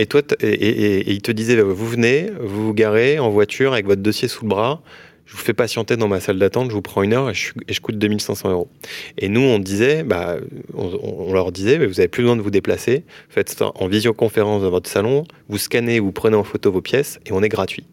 Et 0.00 0.06
toi, 0.06 0.22
et, 0.40 1.10
il 1.10 1.22
te 1.22 1.32
disait, 1.32 1.56
bah, 1.56 1.64
vous 1.64 1.88
venez, 1.88 2.30
vous 2.40 2.66
vous 2.66 2.74
garez 2.74 3.18
en 3.18 3.30
voiture 3.30 3.72
avec 3.72 3.86
votre 3.86 4.00
dossier 4.00 4.28
sous 4.28 4.44
le 4.44 4.48
bras, 4.48 4.80
je 5.28 5.36
vous 5.36 5.42
fais 5.42 5.52
patienter 5.52 5.98
dans 5.98 6.08
ma 6.08 6.20
salle 6.20 6.38
d'attente, 6.38 6.70
je 6.70 6.74
vous 6.74 6.80
prends 6.80 7.02
une 7.02 7.12
heure 7.12 7.28
et 7.28 7.34
je, 7.34 7.52
et 7.68 7.74
je 7.74 7.80
coûte 7.82 7.98
2500 7.98 8.50
euros. 8.50 8.70
Et 9.18 9.28
nous, 9.28 9.42
on 9.42 9.58
disait, 9.58 10.02
bah, 10.02 10.36
on, 10.74 11.34
leur 11.34 11.52
disait, 11.52 11.76
vous 11.76 11.94
n'avez 11.94 12.08
plus 12.08 12.22
besoin 12.22 12.36
de 12.36 12.40
vous 12.40 12.50
déplacer, 12.50 13.04
faites 13.28 13.50
ça 13.50 13.72
en 13.74 13.88
visioconférence 13.88 14.62
dans 14.62 14.70
votre 14.70 14.88
salon, 14.88 15.24
vous 15.50 15.58
scannez, 15.58 16.00
vous 16.00 16.12
prenez 16.12 16.34
en 16.34 16.44
photo 16.44 16.72
vos 16.72 16.80
pièces 16.80 17.20
et 17.26 17.32
on 17.32 17.42
est 17.42 17.50
gratuit. 17.50 17.84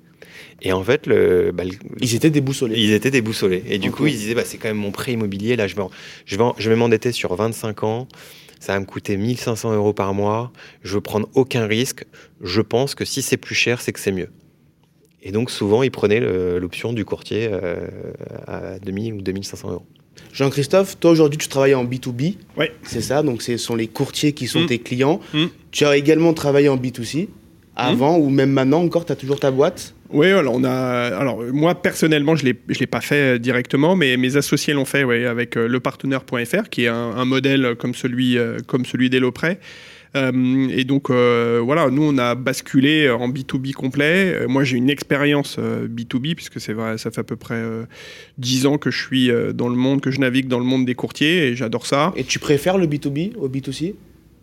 Et 0.62 0.72
en 0.72 0.82
fait, 0.82 1.08
le, 1.08 1.52
bah, 1.54 1.64
ils 2.00 2.16
étaient 2.16 2.30
déboussolés. 2.30 2.80
Ils 2.80 2.94
étaient 2.94 3.12
déboussolés. 3.12 3.64
Et 3.68 3.80
du 3.80 3.92
coup, 3.92 4.08
ils 4.08 4.16
disaient, 4.16 4.36
bah, 4.36 4.46
c'est 4.46 4.58
quand 4.58 4.70
même 4.70 4.78
mon 4.78 4.92
prêt 4.92 5.12
immobilier. 5.12 5.58
Là, 5.58 5.68
je 5.68 5.76
vais, 5.76 5.84
je 6.26 6.38
vais, 6.38 6.44
je 6.58 6.70
vais 6.70 6.78
m'endetter 6.78 7.12
sur 7.12 7.36
25 7.36 7.84
ans. 7.84 8.08
Ça 8.62 8.74
va 8.74 8.80
me 8.80 8.86
coûter 8.86 9.18
1500 9.18 9.76
euros 9.76 9.92
par 9.92 10.14
mois. 10.14 10.54
Je 10.84 10.94
veux 10.94 11.02
prendre 11.02 11.28
aucun 11.34 11.68
risque. 11.68 12.06
Je 12.42 12.62
pense 12.62 12.96
que 12.96 13.04
si 13.04 13.22
c'est 13.22 13.36
plus 13.36 13.56
cher, 13.56 13.82
c'est 13.82 13.92
que 13.92 14.00
c'est 14.00 14.14
mieux. 14.14 14.30
Et 15.26 15.32
donc 15.32 15.50
souvent, 15.50 15.82
ils 15.82 15.92
prenaient 15.92 16.20
l'option 16.20 16.94
du 16.94 17.04
courtier 17.04 17.50
euh, 17.52 17.88
à 18.48 18.78
2000 18.80 19.14
ou 19.16 19.22
2500 19.22 19.72
euros. 19.72 19.86
Jean-Christophe, 20.32 20.98
toi 21.00 21.12
aujourd'hui 21.12 21.40
tu 21.40 21.48
travailles 21.48 21.76
en 21.76 21.84
B2B. 21.84 22.36
Oui. 22.58 22.66
C'est 22.84 23.02
ça, 23.02 23.24
donc 23.24 23.42
ce 23.42 23.58
sont 23.58 23.76
les 23.76 23.88
courtiers 23.88 24.34
qui 24.34 24.48
sont 24.48 24.62
mm. 24.62 24.68
tes 24.68 24.80
clients. 24.80 25.20
Mm. 25.34 25.46
Tu 25.72 25.84
as 25.84 25.98
également 25.98 26.34
travaillé 26.34 26.70
en 26.70 26.78
B2C 26.78 27.28
avant 27.76 28.18
mm. 28.18 28.22
ou 28.22 28.30
même 28.30 28.52
maintenant 28.52 28.82
encore, 28.82 29.06
tu 29.06 29.12
as 29.12 29.16
toujours 29.16 29.40
ta 29.40 29.50
boîte? 29.50 29.96
Oui, 30.12 30.28
alors, 30.28 30.54
on 30.54 30.64
a, 30.64 30.72
alors 30.72 31.42
moi 31.52 31.74
personnellement 31.74 32.36
je 32.36 32.46
ne 32.46 32.54
l'ai 32.80 32.88
pas 32.88 33.02
fait 33.02 33.36
euh, 33.36 33.40
directement, 33.40 33.96
mais 33.96 34.16
mes 34.18 34.38
associés 34.38 34.76
l'ont 34.76 34.86
fait 34.86 35.04
ouais, 35.04 35.26
avec 35.26 35.58
euh, 35.58 35.68
lepartenaire.fr 35.68 36.70
qui 36.70 36.84
est 36.84 36.90
un, 36.90 37.26
modèle 37.26 37.76
comme 37.76 37.96
celui, 37.96 38.38
comme 38.68 38.86
celui 38.86 39.10
d'Eloprêt. 39.10 39.60
Euh, 40.16 40.70
et 40.70 40.84
donc 40.86 41.10
euh, 41.10 41.62
voilà, 41.64 41.90
nous 41.90 42.04
on 42.04 42.18
a 42.18 42.36
basculé 42.36 43.10
en 43.10 43.30
B2B 43.30 43.74
complet. 43.74 44.34
Euh, 44.34 44.48
moi 44.48 44.64
j'ai 44.64 44.78
une 44.78 44.90
expérience 44.90 45.58
B2B 45.60 46.36
puisque 46.36 46.62
c'est 46.62 46.74
vrai, 46.74 46.98
ça 46.98 47.12
fait 47.12 47.22
à 47.22 47.24
peu 47.24 47.36
près 47.36 47.62
10 48.38 48.66
ans 48.66 48.78
que 48.78 48.92
je 48.92 49.02
suis 49.04 49.32
dans 49.54 49.68
le 49.68 49.76
monde, 49.76 50.02
que 50.02 50.12
je 50.12 50.20
navigue 50.20 50.48
dans 50.48 50.60
le 50.60 50.66
monde 50.66 50.86
des 50.86 50.96
courtiers 50.96 51.48
et 51.48 51.56
j'adore 51.56 51.86
ça. 51.86 52.14
Et 52.16 52.24
tu 52.24 52.40
préfères 52.40 52.78
le 52.78 52.88
B2B 52.88 53.36
au 53.38 53.50
B2C 53.50 53.96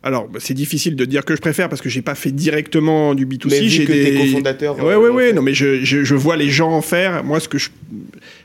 alors, 0.05 0.27
bah, 0.27 0.41
c'est 0.43 0.55
difficile 0.55 0.97
de 0.97 1.05
dire 1.05 1.25
que 1.25 1.37
je 1.37 1.41
préfère 1.41 1.69
parce 1.69 1.81
que 1.81 1.89
j'ai 1.89 2.03
pas 2.03 2.17
fait 2.17 2.33
directement 2.33 3.15
du 3.15 3.25
B2C. 3.25 3.69
J'ai 3.69 3.87
des 3.87 4.19
cofondateurs. 4.19 4.85
Ouais, 4.85 4.97
ouais, 4.97 5.11
ouais. 5.11 5.33
Non, 5.33 5.43
mais 5.43 5.55
je, 5.55 5.85
je, 5.85 6.03
je, 6.03 6.15
vois 6.17 6.37
les 6.37 6.51
gens 6.51 6.73
en 6.73 6.83
faire. 6.83 7.23
Moi, 7.23 7.39
ce 7.39 7.49
que 7.49 7.57
je 7.57 7.71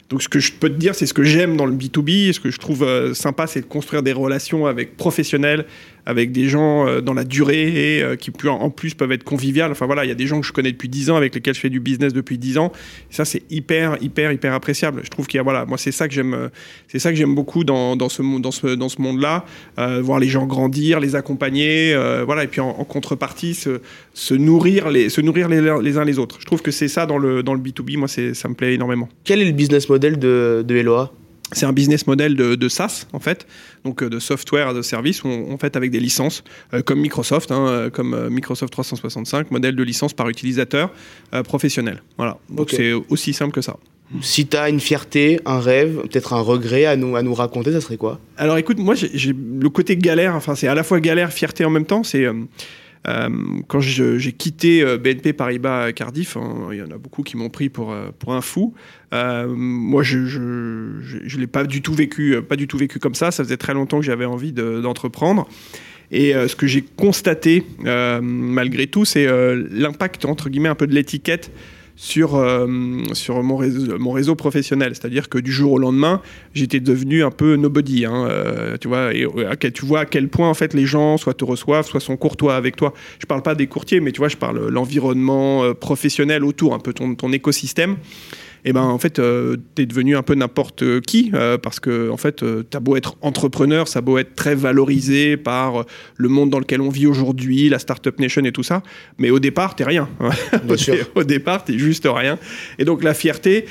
donc 0.10 0.24
ce 0.24 0.30
que 0.30 0.40
je 0.40 0.54
peux 0.54 0.70
te 0.70 0.76
dire, 0.76 0.96
c'est 0.96 1.06
ce 1.06 1.14
que 1.14 1.24
j'aime 1.24 1.58
dans 1.58 1.66
le 1.66 1.74
B2B, 1.74 2.32
ce 2.32 2.40
que 2.40 2.50
je 2.50 2.58
trouve 2.58 2.84
euh, 2.84 3.14
sympa, 3.14 3.46
c'est 3.46 3.62
de 3.62 3.66
construire 3.66 4.04
des 4.04 4.14
relations 4.14 4.66
avec 4.66 4.96
professionnels, 4.96 5.66
avec 6.08 6.32
des 6.32 6.48
gens 6.48 6.88
euh, 6.88 7.02
dans 7.02 7.14
la 7.14 7.26
durée 7.26 7.98
et 7.98 8.02
euh, 8.02 8.16
qui 8.16 8.32
en 8.48 8.70
plus 8.70 8.94
peuvent 8.94 9.12
être 9.12 9.26
conviviales. 9.26 9.72
Enfin 9.72 9.86
voilà, 9.86 10.06
il 10.06 10.08
y 10.08 10.12
a 10.12 10.16
des 10.16 10.26
gens 10.26 10.40
que 10.40 10.48
je 10.48 10.54
connais 10.54 10.72
depuis 10.72 10.88
10 10.88 11.12
ans, 11.12 11.18
avec 11.18 11.36
lesquels 11.36 11.54
je 11.54 11.60
fais 11.60 11.70
du 11.70 11.82
business 11.82 12.14
depuis 12.14 12.38
10 12.38 12.60
ans. 12.60 12.72
ça, 13.10 13.26
c'est 13.26 13.44
hyper, 13.50 13.98
hyper, 14.02 14.32
hyper 14.32 14.54
appréciable. 14.54 15.02
Je 15.04 15.10
trouve 15.10 15.28
qu'il 15.28 15.38
y 15.38 15.42
a, 15.42 15.44
voilà, 15.44 15.66
moi 15.66 15.78
c'est 15.78 15.92
ça 15.92 16.08
que 16.08 16.14
j'aime, 16.14 16.50
c'est 16.88 17.00
ça 17.00 17.12
que 17.12 17.18
j'aime 17.18 17.36
beaucoup 17.36 17.66
dans, 17.66 17.98
dans, 17.98 18.08
ce, 18.08 18.22
monde-là, 18.22 19.46
voir 20.02 20.20
les 20.20 20.30
gens 20.30 20.46
grandir, 20.46 21.02
les 21.02 21.16
accompagner, 21.16 21.94
voilà, 22.26 22.46
et 22.46 22.48
puis 22.48 22.62
en, 22.62 22.72
contrepartie, 22.86 23.54
se, 23.54 23.82
se, 24.14 24.34
nourrir, 24.34 24.90
les, 24.90 25.10
se 25.10 25.20
nourrir 25.20 25.50
les, 25.50 25.98
uns 25.98 26.06
les 26.06 26.20
autres. 26.20 26.38
Je 26.40 26.46
trouve 26.46 26.62
que 26.62 26.72
c'est 26.72 26.88
ça 26.88 27.06
dans 27.06 27.18
le, 27.18 27.44
dans 27.44 27.54
le 27.54 27.60
B2B, 27.60 27.98
moi 27.98 28.08
ça 28.08 28.48
me 28.48 28.54
plaît 28.54 28.74
énormément. 28.74 29.10
Quel 29.26 29.42
est 29.42 29.46
le 29.46 29.52
business 29.52 29.90
model 29.90 30.18
de, 30.20 30.64
de 30.66 30.76
Eloa 30.76 31.12
c'est 31.52 31.66
un 31.66 31.74
business 31.74 32.08
model 32.08 32.36
de, 32.36 32.56
de, 32.56 32.70
SaaS 32.70 33.08
en 33.14 33.20
fait, 33.20 33.48
donc 33.86 34.04
euh, 34.04 34.10
de 34.10 34.20
software 34.20 34.68
a 34.68 34.84
service, 34.84 35.24
en 35.24 35.58
fait 35.58 35.76
avec 35.76 35.92
des 35.92 36.00
licences 36.00 36.44
euh, 36.74 36.82
comme 36.82 37.00
Microsoft, 37.00 37.52
hein, 37.52 37.68
euh, 37.68 37.90
comme 37.90 38.30
Microsoft 38.30 38.72
365, 38.72 39.52
modèle 39.52 39.76
de 39.76 39.84
licence 39.84 40.14
par 40.14 40.30
utilisateur 40.30 40.92
professionnel. 41.46 42.04
Voilà, 42.18 42.38
donc 42.50 42.70
c'est 42.72 42.94
aussi 42.94 43.34
simple 43.34 43.54
que 43.54 43.62
ça. 43.62 43.78
Si 44.22 44.48
tu 44.48 44.56
as 44.56 44.70
une 44.70 44.80
fierté, 44.80 45.42
un 45.46 45.60
rêve, 45.60 46.02
peut-être 46.04 46.34
un 46.34 46.40
regret 46.40 46.86
à 46.86 46.96
nous, 46.96 47.18
à 47.18 47.24
nous 47.24 47.34
raconter, 47.34 47.74
ça 47.74 47.82
serait 47.82 47.98
quoi? 47.98 48.20
Alors 48.38 48.58
écoute, 48.58 48.80
moi 48.80 48.96
j'ai 48.96 49.34
le 49.34 49.70
côté 49.70 49.98
galère, 49.98 50.36
enfin 50.36 50.56
c'est 50.56 50.68
à 50.68 50.76
la 50.76 50.84
fois 50.84 51.00
galère, 51.02 51.34
fierté 51.34 51.66
en 51.66 51.70
même 51.70 51.86
temps, 51.86 52.04
c'est 52.04 52.24
euh, 52.24 52.34
quand 53.06 53.80
j'ai 53.80 54.32
quitté 54.34 54.82
euh, 54.82 54.98
BNP 54.98 55.34
Paribas 55.34 55.92
Cardiff, 55.94 56.38
hein, 56.38 56.70
il 56.72 56.78
y 56.78 56.82
en 56.82 56.92
a 56.92 56.98
beaucoup 56.98 57.24
qui 57.24 57.38
m'ont 57.38 57.50
pris 57.50 57.70
pour, 57.70 57.92
euh, 57.92 58.10
pour 58.18 58.34
un 58.34 58.42
fou. 58.42 58.74
moi, 59.12 60.04
je 60.04 60.18
ne 60.18 61.40
l'ai 61.40 61.48
pas 61.48 61.64
du 61.64 61.82
tout 61.82 61.94
vécu, 61.94 62.42
pas 62.48 62.56
du 62.56 62.68
tout 62.68 62.78
vécu 62.78 63.00
comme 63.00 63.16
ça. 63.16 63.32
Ça 63.32 63.44
faisait 63.44 63.58
très 63.58 63.74
longtemps 63.74 64.00
que 64.00 64.06
j'avais 64.06 64.26
envie 64.26 64.54
d'entreprendre. 64.54 65.48
Et 66.10 66.32
ce 66.32 66.56
que 66.56 66.68
j'ai 66.68 66.84
constaté, 66.84 67.64
malgré 67.84 68.88
tout, 68.88 69.06
c'est 69.06 69.28
l'impact, 69.72 70.26
entre 70.26 70.50
guillemets, 70.50 70.70
un 70.70 70.76
peu 70.76 70.88
de 70.88 70.94
l'étiquette 70.94 71.52
sur, 71.98 72.36
euh, 72.36 72.68
sur 73.14 73.44
mon, 73.44 73.58
réseau, 73.58 73.98
mon 73.98 74.12
réseau 74.12 74.36
professionnel. 74.36 74.94
C'est-à-dire 74.96 75.28
que 75.28 75.40
du 75.40 75.52
jour 75.52 75.74
au 75.74 75.80
lendemain, 75.80 76.22
j'étais 76.54 76.80
devenu 76.80 77.24
un 77.24 77.32
peu 77.32 77.56
nobody. 77.56 78.06
Hein, 78.06 78.28
euh, 78.30 78.78
tu, 78.80 78.88
vois, 78.88 79.14
et, 79.14 79.26
euh, 79.26 79.56
tu 79.74 79.86
vois 79.86 80.02
à 80.02 80.06
quel 80.06 80.30
point 80.30 80.48
en 80.48 80.54
fait, 80.54 80.74
les 80.74 80.86
gens 80.86 81.18
soit 81.18 81.34
te 81.34 81.44
reçoivent, 81.44 81.88
soit 81.88 82.00
sont 82.00 82.16
courtois 82.16 82.56
avec 82.56 82.76
toi. 82.76 82.94
Je 83.20 83.26
parle 83.26 83.42
pas 83.42 83.56
des 83.56 83.68
courtiers, 83.68 84.00
mais 84.00 84.12
tu 84.12 84.20
vois, 84.20 84.30
je 84.30 84.38
parle 84.38 84.70
l'environnement 84.70 85.74
professionnel 85.74 86.46
autour, 86.46 86.76
un 86.76 86.80
peu 86.80 86.94
ton, 86.94 87.16
ton 87.16 87.34
écosystème 87.34 87.98
et 88.68 88.72
eh 88.72 88.74
ben 88.74 88.82
en 88.82 88.98
fait, 88.98 89.18
euh, 89.18 89.56
tu 89.76 89.84
es 89.84 89.86
devenu 89.86 90.18
un 90.18 90.24
peu 90.24 90.36
n'importe 90.36 91.00
qui 91.00 91.32
euh, 91.34 91.58
parce 91.58 91.80
que 91.80 92.10
en 92.10 92.18
fait, 92.18 92.44
euh, 92.44 92.64
tu 92.70 92.76
as 92.76 92.82
beau 92.82 92.98
être 92.98 93.16
entrepreneur, 93.22 93.88
ça 93.88 94.00
a 94.00 94.02
beau 94.02 94.18
être 94.18 94.36
très 94.36 94.56
valorisé 94.56 95.38
par 95.38 95.86
le 96.18 96.28
monde 96.28 96.50
dans 96.50 96.60
lequel 96.60 96.82
on 96.82 96.90
vit 96.90 97.08
aujourd'hui, 97.08 97.70
la 97.70 97.80
startup 97.80 98.20
nation 98.20 98.44
et 98.44 98.52
tout 98.52 98.64
ça, 98.64 98.84
mais 99.20 99.30
au 99.30 99.40
départ, 99.40 99.78
t'es 99.78 99.86
rien. 99.86 100.10
au, 101.16 101.24
départ, 101.24 101.64
t'es 101.64 101.78
juste 101.78 102.10
rien. 102.12 102.38
Et 102.78 102.84
donc 102.84 103.06
la 103.06 103.14
fierté 103.14 103.68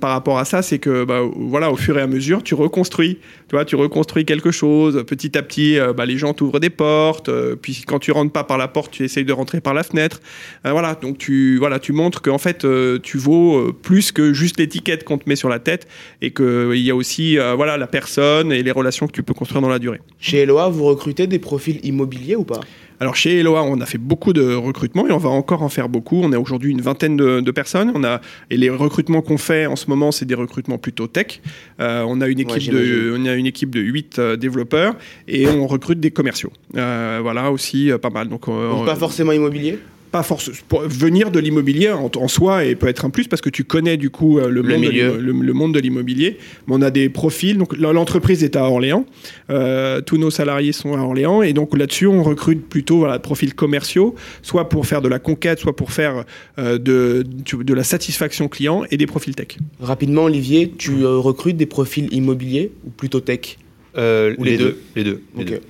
par 0.00 0.12
rapport 0.12 0.38
à 0.38 0.46
ça, 0.46 0.62
c'est 0.62 0.78
que 0.78 1.04
bah, 1.04 1.20
voilà, 1.36 1.70
au 1.70 1.76
fur 1.76 1.98
et 1.98 2.00
à 2.00 2.06
mesure, 2.06 2.42
tu 2.42 2.54
reconstruis, 2.54 3.18
tu 3.50 3.56
vois, 3.56 3.66
tu 3.66 3.76
reconstruis 3.76 4.24
quelque 4.24 4.50
chose. 4.50 5.04
Petit 5.06 5.36
à 5.36 5.42
petit, 5.42 5.76
bah, 5.94 6.06
les 6.06 6.16
gens 6.16 6.32
t'ouvrent 6.32 6.58
des 6.58 6.70
portes. 6.70 7.30
puis 7.60 7.82
quand 7.86 7.98
tu 7.98 8.12
rentres 8.12 8.32
pas 8.32 8.44
par 8.44 8.56
la 8.56 8.68
porte, 8.68 8.92
tu 8.92 9.04
essayes 9.04 9.26
de 9.26 9.32
rentrer 9.34 9.60
par 9.60 9.74
la 9.74 9.82
fenêtre. 9.82 10.22
voilà, 10.64 10.94
donc 10.94 11.18
tu 11.18 11.58
voilà, 11.58 11.78
tu 11.78 11.92
montres 11.92 12.22
qu'en 12.22 12.38
fait, 12.38 12.66
tu 13.02 13.18
vaux 13.18 13.74
plus 13.74 14.05
que 14.12 14.32
juste 14.32 14.58
l'étiquette 14.58 15.04
qu'on 15.04 15.18
te 15.18 15.28
met 15.28 15.36
sur 15.36 15.48
la 15.48 15.58
tête 15.58 15.86
et 16.22 16.32
qu'il 16.32 16.76
y 16.76 16.90
a 16.90 16.96
aussi 16.96 17.38
euh, 17.38 17.54
voilà, 17.54 17.76
la 17.76 17.86
personne 17.86 18.52
et 18.52 18.62
les 18.62 18.70
relations 18.70 19.06
que 19.06 19.12
tu 19.12 19.22
peux 19.22 19.34
construire 19.34 19.62
dans 19.62 19.68
la 19.68 19.78
durée. 19.78 20.00
Chez 20.18 20.38
Eloa, 20.38 20.68
vous 20.68 20.84
recrutez 20.84 21.26
des 21.26 21.38
profils 21.38 21.80
immobiliers 21.84 22.36
ou 22.36 22.44
pas? 22.44 22.60
Alors 22.98 23.14
chez 23.14 23.40
Eloa, 23.40 23.62
on 23.62 23.80
a 23.80 23.86
fait 23.86 23.98
beaucoup 23.98 24.32
de 24.32 24.54
recrutements 24.54 25.06
et 25.06 25.12
on 25.12 25.18
va 25.18 25.28
encore 25.28 25.62
en 25.62 25.68
faire 25.68 25.88
beaucoup. 25.88 26.20
On 26.22 26.32
a 26.32 26.38
aujourd'hui 26.38 26.70
une 26.70 26.80
vingtaine 26.80 27.16
de, 27.16 27.50
personnes. 27.50 27.92
On 27.94 28.04
a, 28.04 28.20
et 28.50 28.56
les 28.56 28.70
recrutements 28.70 29.20
qu'on 29.20 29.38
fait 29.38 29.66
en 29.66 29.76
ce 29.76 29.88
moment, 29.88 30.12
c'est 30.12 30.24
des 30.24 30.34
recrutements 30.34 30.78
plutôt 30.78 31.06
tech. 31.06 31.40
Euh, 31.80 32.04
on, 32.06 32.20
a 32.20 32.28
une 32.28 32.40
équipe 32.40 32.72
de, 32.72 33.14
on 33.16 33.26
a 33.26 33.34
une 33.34 33.46
équipe 33.46 33.70
de 33.70 33.80
8 33.80 34.18
euh, 34.18 34.36
développeurs 34.36 34.94
et 35.28 35.46
on 35.46 35.66
recrute 35.66 36.00
des 36.00 36.10
commerciaux. 36.10 36.52
Euh, 36.76 37.18
voilà 37.22 37.50
aussi 37.50 37.90
pas 38.00 38.10
mal. 38.10 38.28
Donc, 38.28 38.46
Donc 38.46 38.86
pas 38.86 38.96
forcément 38.96 39.32
immobilier 39.32 39.78
pas 40.16 40.22
force, 40.22 40.50
venir 40.88 41.30
de 41.30 41.38
l'immobilier 41.38 41.90
en, 41.90 42.28
soi 42.28 42.64
et 42.64 42.74
peut 42.74 42.88
être 42.88 43.04
un 43.04 43.10
plus 43.10 43.28
parce 43.28 43.42
que 43.42 43.50
tu 43.50 43.64
connais 43.64 43.98
du 43.98 44.08
coup 44.08 44.38
euh, 44.38 44.48
le, 44.48 44.62
monde, 44.62 44.84
de 44.84 45.20
le, 45.20 45.52
monde 45.52 45.74
de 45.74 45.78
l'immobilier. 45.78 46.38
On 46.68 46.80
a 46.80 46.90
des 46.90 47.10
profils. 47.10 47.58
Donc 47.58 47.76
l'entreprise 47.76 48.42
est 48.42 48.56
à 48.56 48.64
Orléans. 48.64 49.04
Euh, 49.50 50.00
tous 50.00 50.16
nos 50.16 50.30
salariés 50.30 50.72
sont 50.72 50.94
à 50.94 51.00
Orléans 51.00 51.42
et 51.42 51.52
donc 51.52 51.76
là-dessus 51.76 52.06
on 52.06 52.22
recrute 52.22 52.66
plutôt 52.66 52.96
voilà, 52.96 53.18
profils 53.18 53.54
commerciaux, 53.54 54.14
soit 54.40 54.70
pour 54.70 54.86
faire 54.86 55.02
de 55.02 55.08
la 55.08 55.18
conquête, 55.18 55.58
soit 55.58 55.76
pour 55.76 55.92
faire 55.92 56.24
euh, 56.58 56.78
de, 56.78 57.22
de 57.52 57.74
la 57.74 57.84
satisfaction 57.84 58.48
client 58.48 58.84
et 58.90 58.96
des 58.96 59.06
profils 59.06 59.34
tech. 59.34 59.58
Rapidement, 59.80 60.24
Olivier, 60.24 60.72
tu 60.78 61.04
recrutes 61.04 61.58
des 61.58 61.66
profils 61.66 62.08
immobiliers 62.10 62.72
ou 62.86 62.90
plutôt 62.90 63.20
tech? 63.20 63.58
Ou 63.94 64.44
les, 64.44 64.56
deux, 64.56 64.78
Les 64.94 65.04
deux. 65.04 65.22
Les 65.36 65.44
deux. 65.44 65.60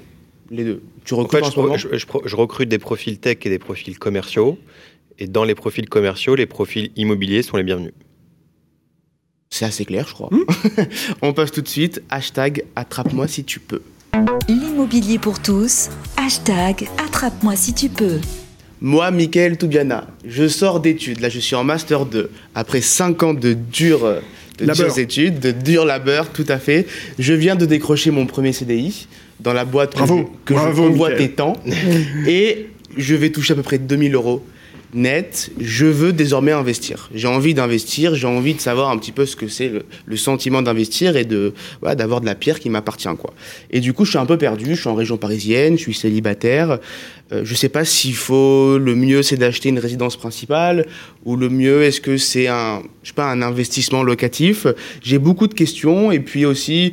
Les 0.53 0.65
deux. 0.65 0.81
Tu 1.07 1.15
recrutes 1.15 1.45
je, 1.45 2.37
recrute 2.37 2.69
des 2.69 2.81
profils 2.81 3.17
tech 3.19 3.39
et 3.45 3.49
des 3.49 3.61
profils 3.61 3.97
commerciaux. 3.97 4.59
Et 5.21 5.29
dans 5.29 5.45
les 5.45 5.55
profils 5.55 5.89
commerciaux, 5.89 6.35
les 6.35 6.47
profils 6.47 6.91
immobiliers 6.97 7.43
sont 7.43 7.57
les 7.57 7.63
bienvenus. 7.63 7.93
C'est 9.49 9.65
assez 9.65 9.85
clair, 9.85 10.09
je 10.09 10.15
crois. 10.15 10.31
Hmm. 10.33 10.43
On 11.23 11.33
passe 11.33 11.53
tout 11.53 11.63
de 11.63 11.69
suite. 11.69 12.03
Hashtag 12.11 12.65
attrape-moi 12.75 13.29
si 13.29 13.45
tu 13.45 13.61
peux. 13.61 13.83
L'immobilier 14.49 15.21
pour 15.21 15.41
tous. 15.41 15.91
Hashtag 16.17 16.89
attrape-moi 16.99 17.55
si 17.55 17.73
tu 17.73 17.89
peux. 17.89 18.19
Moi, 18.81 19.13
Michael 19.13 19.59
Toubiana, 19.59 20.09
je 20.25 20.49
sors 20.49 20.81
d'études. 20.81 21.21
Là, 21.21 21.29
je 21.29 21.39
suis 21.39 21.55
en 21.55 21.63
Master 21.63 22.05
2. 22.05 22.33
Après 22.57 22.81
5 22.81 23.23
ans 23.23 23.33
de 23.33 23.53
dures, 23.53 24.23
de 24.59 24.73
dures 24.73 24.99
études, 24.99 25.39
de 25.39 25.53
dur 25.53 25.85
labeur, 25.85 26.33
tout 26.33 26.45
à 26.49 26.59
fait, 26.59 26.89
je 27.21 27.33
viens 27.33 27.55
de 27.55 27.65
décrocher 27.65 28.11
mon 28.11 28.27
premier 28.27 28.53
CDI 28.53 29.07
dans 29.41 29.53
la 29.53 29.65
boîte 29.65 29.95
que, 29.95 30.55
je, 30.55 30.75
convoite 30.75 31.37
tant. 31.37 31.55
et 32.27 32.69
je 32.97 33.15
vais 33.15 33.31
toucher 33.31 33.53
à 33.53 33.57
peu 33.57 33.63
près 33.63 33.79
2000 33.79 34.15
euros 34.15 34.43
net. 34.95 35.51
Je 35.61 35.87
veux 35.87 36.13
désormais 36.13 36.53
investir. 36.53 37.09
J'ai 37.15 37.29
envie 37.29 37.55
d'investir, 37.55 38.15
j'ai 38.15 38.27
envie 38.27 38.55
de 38.55 38.61
savoir 38.61 38.91
un 38.91 38.99
petit 38.99 39.13
peu 39.13 39.27
ce 39.27 39.37
que 39.37 39.49
c'est 39.49 39.71
le, 40.07 40.17
sentiment 40.17 40.63
d'investir 40.63 41.17
et 41.17 41.25
de 41.25 41.53
d'avoir 41.83 42.21
de 42.21 42.27
la 42.27 42.35
pierre 42.35 42.59
qui 42.59 42.71
m'appartient. 42.71 43.09
quoi. 43.19 43.35
Et 43.71 43.81
du 43.81 43.93
coup, 43.93 44.05
je 44.05 44.11
suis 44.11 44.19
un 44.19 44.27
peu 44.27 44.39
perdu. 44.39 44.75
Je 44.75 44.81
suis 44.81 44.89
en 44.89 44.95
région 44.95 45.17
parisienne, 45.17 45.77
je 45.77 45.83
suis 45.83 45.95
célibataire. 45.95 46.79
Euh, 47.33 47.43
je 47.45 47.55
sais 47.55 47.69
pas 47.69 47.85
s'il 47.85 48.15
faut. 48.15 48.79
Le 48.79 48.95
mieux, 48.95 49.23
c'est 49.23 49.37
d'acheter 49.37 49.69
une 49.69 49.79
résidence 49.79 50.17
principale 50.17 50.87
ou 51.25 51.37
le 51.37 51.49
mieux, 51.49 51.83
est-ce 51.83 52.01
que 52.01 52.17
c'est 52.17 52.47
un, 52.47 52.83
je 53.03 53.09
sais 53.09 53.15
pas, 53.15 53.31
un 53.31 53.43
investissement 53.43 54.03
locatif. 54.03 54.67
J'ai 55.03 55.19
beaucoup 55.19 55.49
de 55.49 55.55
questions 55.55 56.13
et 56.13 56.21
puis 56.21 56.47
aussi 56.47 56.93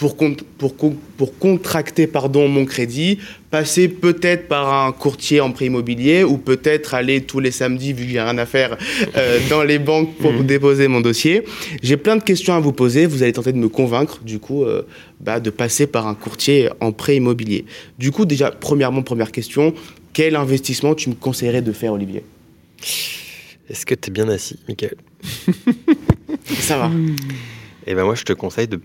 pour, 0.00 0.16
pour, 0.56 0.74
pour 1.18 1.38
contracter 1.38 2.06
pardon, 2.06 2.48
mon 2.48 2.64
crédit, 2.64 3.18
passer 3.50 3.86
peut-être 3.86 4.48
par 4.48 4.86
un 4.86 4.92
courtier 4.92 5.42
en 5.42 5.52
prêt 5.52 5.66
immobilier 5.66 6.24
ou 6.24 6.38
peut-être 6.38 6.94
aller 6.94 7.20
tous 7.20 7.38
les 7.38 7.50
samedis, 7.50 7.92
vu 7.92 8.06
que 8.06 8.12
j'ai 8.12 8.20
rien 8.20 8.38
à 8.38 8.46
faire, 8.46 8.78
euh, 9.16 9.38
dans 9.50 9.62
les 9.62 9.78
banques 9.78 10.16
pour 10.16 10.32
mmh. 10.32 10.46
déposer 10.46 10.88
mon 10.88 11.02
dossier. 11.02 11.42
J'ai 11.82 11.98
plein 11.98 12.16
de 12.16 12.22
questions 12.22 12.54
à 12.54 12.60
vous 12.60 12.72
poser. 12.72 13.04
Vous 13.04 13.22
allez 13.22 13.34
tenter 13.34 13.52
de 13.52 13.58
me 13.58 13.68
convaincre, 13.68 14.20
du 14.24 14.38
coup, 14.38 14.64
euh, 14.64 14.86
bah, 15.20 15.38
de 15.38 15.50
passer 15.50 15.86
par 15.86 16.06
un 16.06 16.14
courtier 16.14 16.70
en 16.80 16.92
prêt 16.92 17.16
immobilier. 17.16 17.66
Du 17.98 18.10
coup, 18.10 18.24
déjà, 18.24 18.50
premièrement, 18.50 19.02
première 19.02 19.30
question, 19.30 19.74
quel 20.14 20.34
investissement 20.34 20.94
tu 20.94 21.10
me 21.10 21.14
conseillerais 21.14 21.60
de 21.60 21.72
faire, 21.72 21.92
Olivier? 21.92 22.22
Est-ce 23.68 23.84
que 23.84 23.94
tu 23.94 24.08
es 24.08 24.12
bien 24.12 24.30
assis, 24.30 24.58
Michael? 24.66 24.96
Ça 26.58 26.78
va. 26.78 26.90
Eh 27.86 27.94
ben 27.94 28.04
moi, 28.04 28.14
je 28.14 28.24
te 28.24 28.32
conseille 28.32 28.66
de 28.66 28.80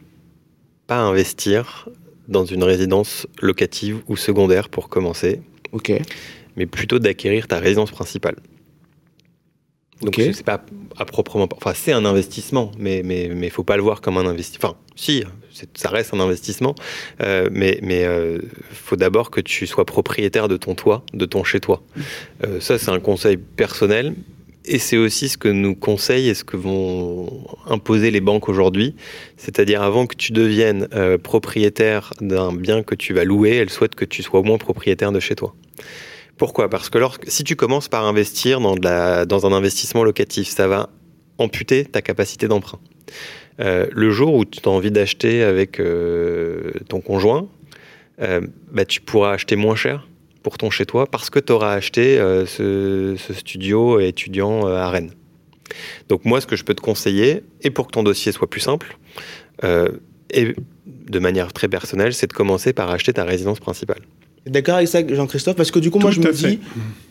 pas 0.88 1.00
investir 1.00 1.90
dans 2.28 2.46
une 2.46 2.64
résidence 2.64 3.28
locative 3.42 4.02
ou 4.08 4.18
secondaire 4.18 4.70
pour 4.70 4.90
commencer. 4.90 5.42
Ok. 5.72 5.92
Mais 6.56 6.66
plutôt 6.66 7.00
d'acquérir 7.00 7.48
ta 7.48 7.60
résidence 7.60 7.92
principale. 7.92 8.36
Donc 10.02 10.16
c'est 10.18 10.44
pas 10.44 10.62
à 10.98 11.06
proprement, 11.06 11.48
enfin 11.56 11.74
c'est 11.74 11.94
un 11.94 12.04
investissement, 12.04 12.72
mais 12.78 13.02
mais 13.04 13.30
mais 13.34 13.50
faut 13.50 13.64
pas 13.64 13.78
le 13.78 13.84
voir 13.84 14.02
comme 14.02 14.18
un 14.18 14.26
investissement. 14.26 14.70
Enfin 14.70 14.78
si, 14.98 15.24
ça 15.74 15.90
reste 15.90 16.14
un 16.14 16.20
investissement, 16.20 16.76
euh, 17.22 17.50
mais 17.52 17.80
mais 17.82 18.04
euh, 18.04 18.40
faut 18.72 18.98
d'abord 18.98 19.32
que 19.32 19.40
tu 19.40 19.66
sois 19.68 19.86
propriétaire 19.86 20.50
de 20.50 20.58
ton 20.58 20.76
toit, 20.76 21.04
de 21.14 21.26
ton 21.26 21.46
chez 21.46 21.62
toi. 21.62 21.82
Euh, 22.44 22.60
ça 22.60 22.78
c'est 22.78 22.92
un 22.92 23.00
conseil 23.00 23.38
personnel, 23.38 24.16
et 24.68 24.80
c'est 24.80 24.98
aussi 24.98 25.30
ce 25.30 25.38
que 25.38 25.48
nous 25.48 25.76
conseillent 25.76 26.30
et 26.30 26.34
ce 26.34 26.44
que 26.44 26.58
vont 26.58 27.46
imposer 27.68 28.12
les 28.12 28.22
banques 28.22 28.50
aujourd'hui. 28.50 28.96
C'est-à-dire 29.38 29.82
avant 29.82 30.08
que 30.08 30.16
tu 30.16 30.32
deviennes 30.32 30.88
euh, 30.94 31.18
propriétaire 31.18 32.14
d'un 32.22 32.54
bien 32.54 32.84
que 32.84 32.96
tu 32.96 33.14
vas 33.14 33.24
louer, 33.24 33.56
elles 33.56 33.70
souhaitent 33.70 33.96
que 33.96 34.06
tu 34.06 34.24
sois 34.24 34.40
au 34.40 34.44
moins 34.44 34.58
propriétaire 34.58 35.12
de 35.12 35.20
chez 35.20 35.36
toi. 35.36 35.56
Pourquoi? 36.38 36.70
Parce 36.70 36.90
que 36.90 37.00
si 37.28 37.44
tu 37.44 37.56
commences 37.56 37.88
par 37.88 38.06
investir 38.06 38.60
dans, 38.60 39.46
un 39.46 39.54
investissement 39.54 40.04
locatif, 40.04 40.50
ça 40.50 40.68
va 40.68 40.90
amputer 41.38 41.86
ta 41.86 42.02
capacité 42.02 42.48
d'emprunt. 42.48 42.80
Euh, 43.62 43.88
le 43.92 44.12
jour 44.12 44.34
où 44.34 44.44
tu 44.44 44.60
as 44.66 44.70
envie 44.70 44.92
d'acheter 44.92 45.44
avec 45.44 45.80
euh, 45.80 46.72
ton 46.90 47.00
conjoint, 47.00 47.48
bah, 48.72 48.86
tu 48.86 49.02
pourras 49.02 49.34
acheter 49.34 49.56
moins 49.56 49.76
cher 49.76 50.08
pour 50.46 50.60
ton 50.60 50.70
chez 50.70 50.86
toi 50.86 51.08
parce 51.08 51.32
que 51.32 51.40
tu 51.40 51.52
auras 51.52 51.74
acheté 51.74 52.20
euh, 52.20 52.46
ce, 52.46 53.16
studio 53.34 54.00
étudiant 54.00 54.68
euh, 54.68 54.76
à 54.78 54.92
Rennes. 54.92 55.10
Donc 56.08 56.24
moi, 56.24 56.40
ce 56.40 56.46
que 56.46 56.56
je 56.56 56.64
peux 56.64 56.76
te 56.76 56.82
conseiller, 56.82 57.42
et 57.64 57.72
pour 57.72 57.88
que 57.88 57.94
ton 57.94 58.04
dossier 58.04 58.32
soit 58.32 58.48
plus 58.48 58.62
simple, 58.62 58.96
euh, 59.64 59.90
et 60.30 60.54
de 60.86 61.18
manière 61.18 61.52
très 61.52 61.68
personnelle, 61.68 62.14
c'est 62.14 62.28
de 62.28 62.34
commencer 62.34 62.74
par 62.74 62.92
acheter 62.92 63.12
ta 63.12 63.24
résidence 63.24 63.60
principale. 63.60 64.02
D'accord 64.46 64.76
avec 64.76 64.88
ça, 64.88 65.00
Jean-Christophe? 65.08 65.56
Parce 65.56 65.72
que 65.72 65.80
du 65.80 65.90
coup, 65.90 65.98
moi, 65.98 66.12
je 66.12 66.20
me 66.20 66.32
dis, 66.32 66.60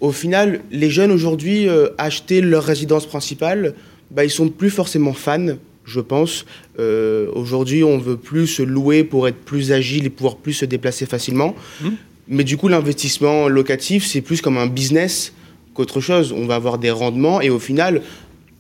au 0.01 0.13
final, 0.13 0.61
les 0.71 0.91
jeunes 0.91 1.11
aujourd'hui, 1.11 1.67
acheter 1.99 2.41
leur 2.41 2.63
résidence 2.63 3.05
principale, 3.05 3.75
bah, 4.13 4.25
ils 4.25 4.31
sont 4.31 4.49
plus 4.49 4.71
forcément 4.71 5.13
fans 5.13 5.57
je 5.87 6.01
pense. 6.01 6.47
Aujourd'hui, 6.79 7.85
on 7.85 7.99
veut 7.99 8.17
plus 8.17 8.47
se 8.47 8.63
louer 8.63 9.05
pour 9.05 9.29
être 9.29 9.37
plus 9.37 9.71
agile 9.73 10.07
et 10.07 10.11
pouvoir 10.11 10.37
plus 10.37 10.55
se 10.55 10.65
déplacer 10.65 11.05
facilement. 11.05 11.55
Mmh. 11.83 11.89
Mais 12.29 12.45
du 12.45 12.57
coup, 12.57 12.69
l'investissement 12.69 13.49
locatif, 13.49 14.05
c'est 14.07 14.21
plus 14.21 14.41
comme 14.41 14.57
un 14.57 14.67
business 14.67 15.33
qu'autre 15.75 16.01
chose. 16.01 16.33
On 16.33 16.47
va 16.47 16.55
avoir 16.55 16.79
des 16.79 16.91
rendements 16.91 17.41
et 17.41 17.51
au 17.51 17.59
final, 17.59 18.03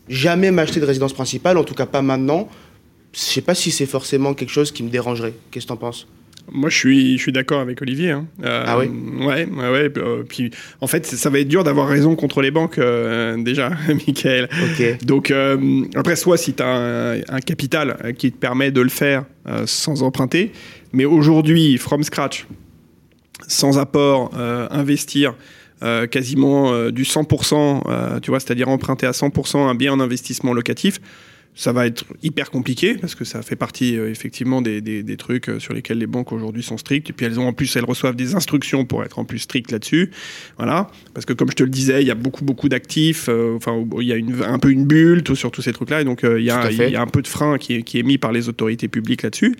jamais 0.08 0.50
m'acheter 0.50 0.80
de 0.80 0.84
résidence 0.84 1.12
principale, 1.12 1.56
en 1.56 1.64
tout 1.64 1.74
cas 1.74 1.86
pas 1.86 2.02
maintenant. 2.02 2.48
Je 3.12 3.20
sais 3.20 3.40
pas 3.40 3.54
si 3.54 3.70
c'est 3.70 3.86
forcément 3.86 4.34
quelque 4.34 4.50
chose 4.50 4.72
qui 4.72 4.82
me 4.82 4.90
dérangerait. 4.90 5.34
Qu'est-ce 5.50 5.66
que 5.66 5.68
tu 5.68 5.72
en 5.72 5.76
penses? 5.76 6.06
Moi, 6.52 6.68
je 6.68 6.76
suis, 6.76 7.16
je 7.16 7.22
suis 7.22 7.32
d'accord 7.32 7.60
avec 7.60 7.80
Olivier. 7.80 8.10
Hein. 8.10 8.26
Euh, 8.44 8.64
ah 8.66 8.78
oui? 8.78 8.86
Ouais, 9.24 9.46
ouais, 9.46 9.70
ouais. 9.70 9.92
Euh, 9.96 10.24
puis, 10.28 10.50
en 10.80 10.86
fait, 10.86 11.06
ça 11.06 11.30
va 11.30 11.38
être 11.38 11.48
dur 11.48 11.64
d'avoir 11.64 11.88
raison 11.88 12.16
contre 12.16 12.42
les 12.42 12.50
banques, 12.50 12.78
euh, 12.78 13.42
déjà, 13.42 13.70
Michael. 13.88 14.48
Ok. 14.52 15.04
Donc, 15.04 15.32
après, 15.94 16.16
soit 16.16 16.36
si 16.36 16.52
tu 16.52 16.62
as 16.62 16.66
un, 16.66 17.20
un, 17.28 17.40
capital 17.40 18.14
qui 18.18 18.30
te 18.30 18.36
permet 18.36 18.70
de 18.70 18.80
le 18.80 18.90
faire 18.90 19.24
sans 19.64 20.02
emprunter, 20.02 20.52
mais 20.92 21.04
aujourd'hui, 21.04 21.78
from 21.78 22.02
scratch, 22.02 22.46
sans 23.48 23.78
apport, 23.78 24.30
euh, 24.36 24.66
investir 24.70 25.34
euh, 25.82 26.06
quasiment 26.06 26.72
euh, 26.72 26.90
du 26.90 27.02
100%, 27.02 28.20
tu 28.20 28.30
vois, 28.30 28.40
c'est-à-dire 28.40 28.68
emprunter 28.68 29.06
à 29.06 29.12
100% 29.12 29.58
un 29.58 29.74
bien 29.74 29.92
en 29.92 30.00
investissement 30.00 30.52
locatif, 30.52 31.00
ça 31.56 31.72
va 31.72 31.86
être 31.86 32.04
hyper 32.22 32.50
compliqué 32.50 32.94
parce 32.94 33.14
que 33.14 33.24
ça 33.24 33.40
fait 33.42 33.54
partie 33.54 33.96
euh, 33.96 34.10
effectivement 34.10 34.60
des, 34.60 34.80
des, 34.80 35.04
des, 35.04 35.16
trucs 35.16 35.48
euh, 35.48 35.60
sur 35.60 35.72
lesquels 35.72 35.98
les 35.98 36.08
banques 36.08 36.32
aujourd'hui 36.32 36.64
sont 36.64 36.76
strictes. 36.76 37.10
Et 37.10 37.12
puis 37.12 37.26
elles 37.26 37.38
ont 37.38 37.46
en 37.46 37.52
plus, 37.52 37.76
elles 37.76 37.84
reçoivent 37.84 38.16
des 38.16 38.34
instructions 38.34 38.84
pour 38.84 39.04
être 39.04 39.20
en 39.20 39.24
plus 39.24 39.38
strictes 39.38 39.70
là-dessus. 39.70 40.10
Voilà. 40.56 40.88
Parce 41.14 41.26
que 41.26 41.32
comme 41.32 41.50
je 41.50 41.54
te 41.56 41.62
le 41.62 41.70
disais, 41.70 42.02
il 42.02 42.08
y 42.08 42.10
a 42.10 42.16
beaucoup, 42.16 42.44
beaucoup 42.44 42.68
d'actifs. 42.68 43.28
Euh, 43.28 43.54
enfin, 43.54 43.84
il 44.00 44.06
y 44.06 44.12
a 44.12 44.16
une, 44.16 44.42
un 44.42 44.58
peu 44.58 44.70
une 44.70 44.84
bulle 44.84 45.22
tout, 45.22 45.36
sur 45.36 45.52
tous 45.52 45.62
ces 45.62 45.72
trucs-là. 45.72 46.00
Et 46.00 46.04
donc, 46.04 46.22
il, 46.24 46.42
y 46.42 46.50
a, 46.50 46.70
il 46.72 46.76
y 46.76 46.96
a 46.96 47.00
un 47.00 47.06
peu 47.06 47.22
de 47.22 47.28
frein 47.28 47.56
qui 47.56 47.74
est, 47.74 47.82
qui 47.82 48.00
est 48.00 48.02
mis 48.02 48.18
par 48.18 48.32
les 48.32 48.48
autorités 48.48 48.88
publiques 48.88 49.22
là-dessus. 49.22 49.54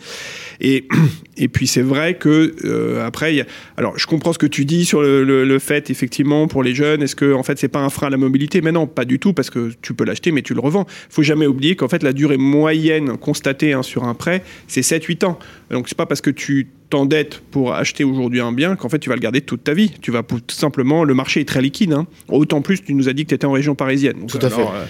Et, 0.61 0.89
et 1.37 1.47
puis 1.47 1.69
c'est 1.69 1.83
vrai 1.83 2.15
que 2.15 3.01
après, 3.05 3.37
y 3.37 3.41
a, 3.41 3.47
alors 3.77 3.97
je 3.97 4.07
comprends 4.07 4.33
ce 4.33 4.39
que 4.39 4.47
tu 4.47 4.65
dis 4.65 4.85
sur 4.85 5.01
le, 5.01 5.23
le, 5.23 5.45
le 5.45 5.59
fait 5.61 5.91
effectivement 5.91 6.49
pour 6.49 6.65
les 6.65 6.75
jeunes. 6.75 7.03
Est-ce 7.03 7.15
que 7.15 7.33
en 7.33 7.45
fait 7.45 7.59
c'est 7.59 7.69
pas 7.69 7.81
un 7.81 7.91
frein 7.91 8.09
à 8.09 8.11
la 8.11 8.17
mobilité? 8.17 8.63
Mais 8.63 8.73
non, 8.73 8.89
pas 8.89 9.05
du 9.05 9.21
tout 9.21 9.33
parce 9.33 9.51
que 9.51 9.71
tu 9.81 9.95
peux 9.95 10.05
l'acheter, 10.05 10.33
mais 10.33 10.43
tu 10.43 10.55
le 10.55 10.61
revends. 10.61 10.87
Faut 11.09 11.23
jamais 11.23 11.47
oublier 11.47 11.77
en 11.85 11.89
fait, 11.89 12.03
la 12.03 12.13
durée 12.13 12.37
moyenne 12.37 13.17
constatée 13.17 13.73
hein, 13.73 13.83
sur 13.83 14.05
un 14.05 14.15
prêt, 14.15 14.43
c'est 14.67 14.81
7-8 14.81 15.25
ans. 15.27 15.39
Donc, 15.71 15.89
c'est 15.89 15.97
pas 15.97 16.07
parce 16.07 16.21
que 16.21 16.31
tu 16.31 16.69
t'endettes 16.91 17.41
pour 17.51 17.75
acheter 17.75 18.05
aujourd'hui 18.05 18.41
un 18.41 18.53
bien 18.53 18.77
qu'en 18.77 18.89
fait, 18.89 18.99
tu 18.99 19.09
vas 19.09 19.17
le 19.17 19.21
garder 19.21 19.41
toute 19.41 19.65
ta 19.65 19.75
vie. 19.75 19.93
Tu 20.01 20.11
vas 20.11 20.23
tout 20.23 20.43
simplement, 20.49 21.05
le 21.05 21.15
marché 21.15 21.41
est 21.41 21.49
très 21.49 21.63
liquide. 21.63 21.93
Hein. 21.93 22.07
Autant 22.29 22.63
plus, 22.63 22.83
tu 22.83 22.95
nous 22.95 23.09
as 23.09 23.13
dit 23.13 23.25
que 23.25 23.31
tu 23.31 23.35
étais 23.35 23.47
en 23.47 23.53
région 23.53 23.75
parisienne. 23.75 24.27
tout 24.27 24.39
à 24.41 24.51
fait. 24.51 24.63
Euh, 24.63 24.85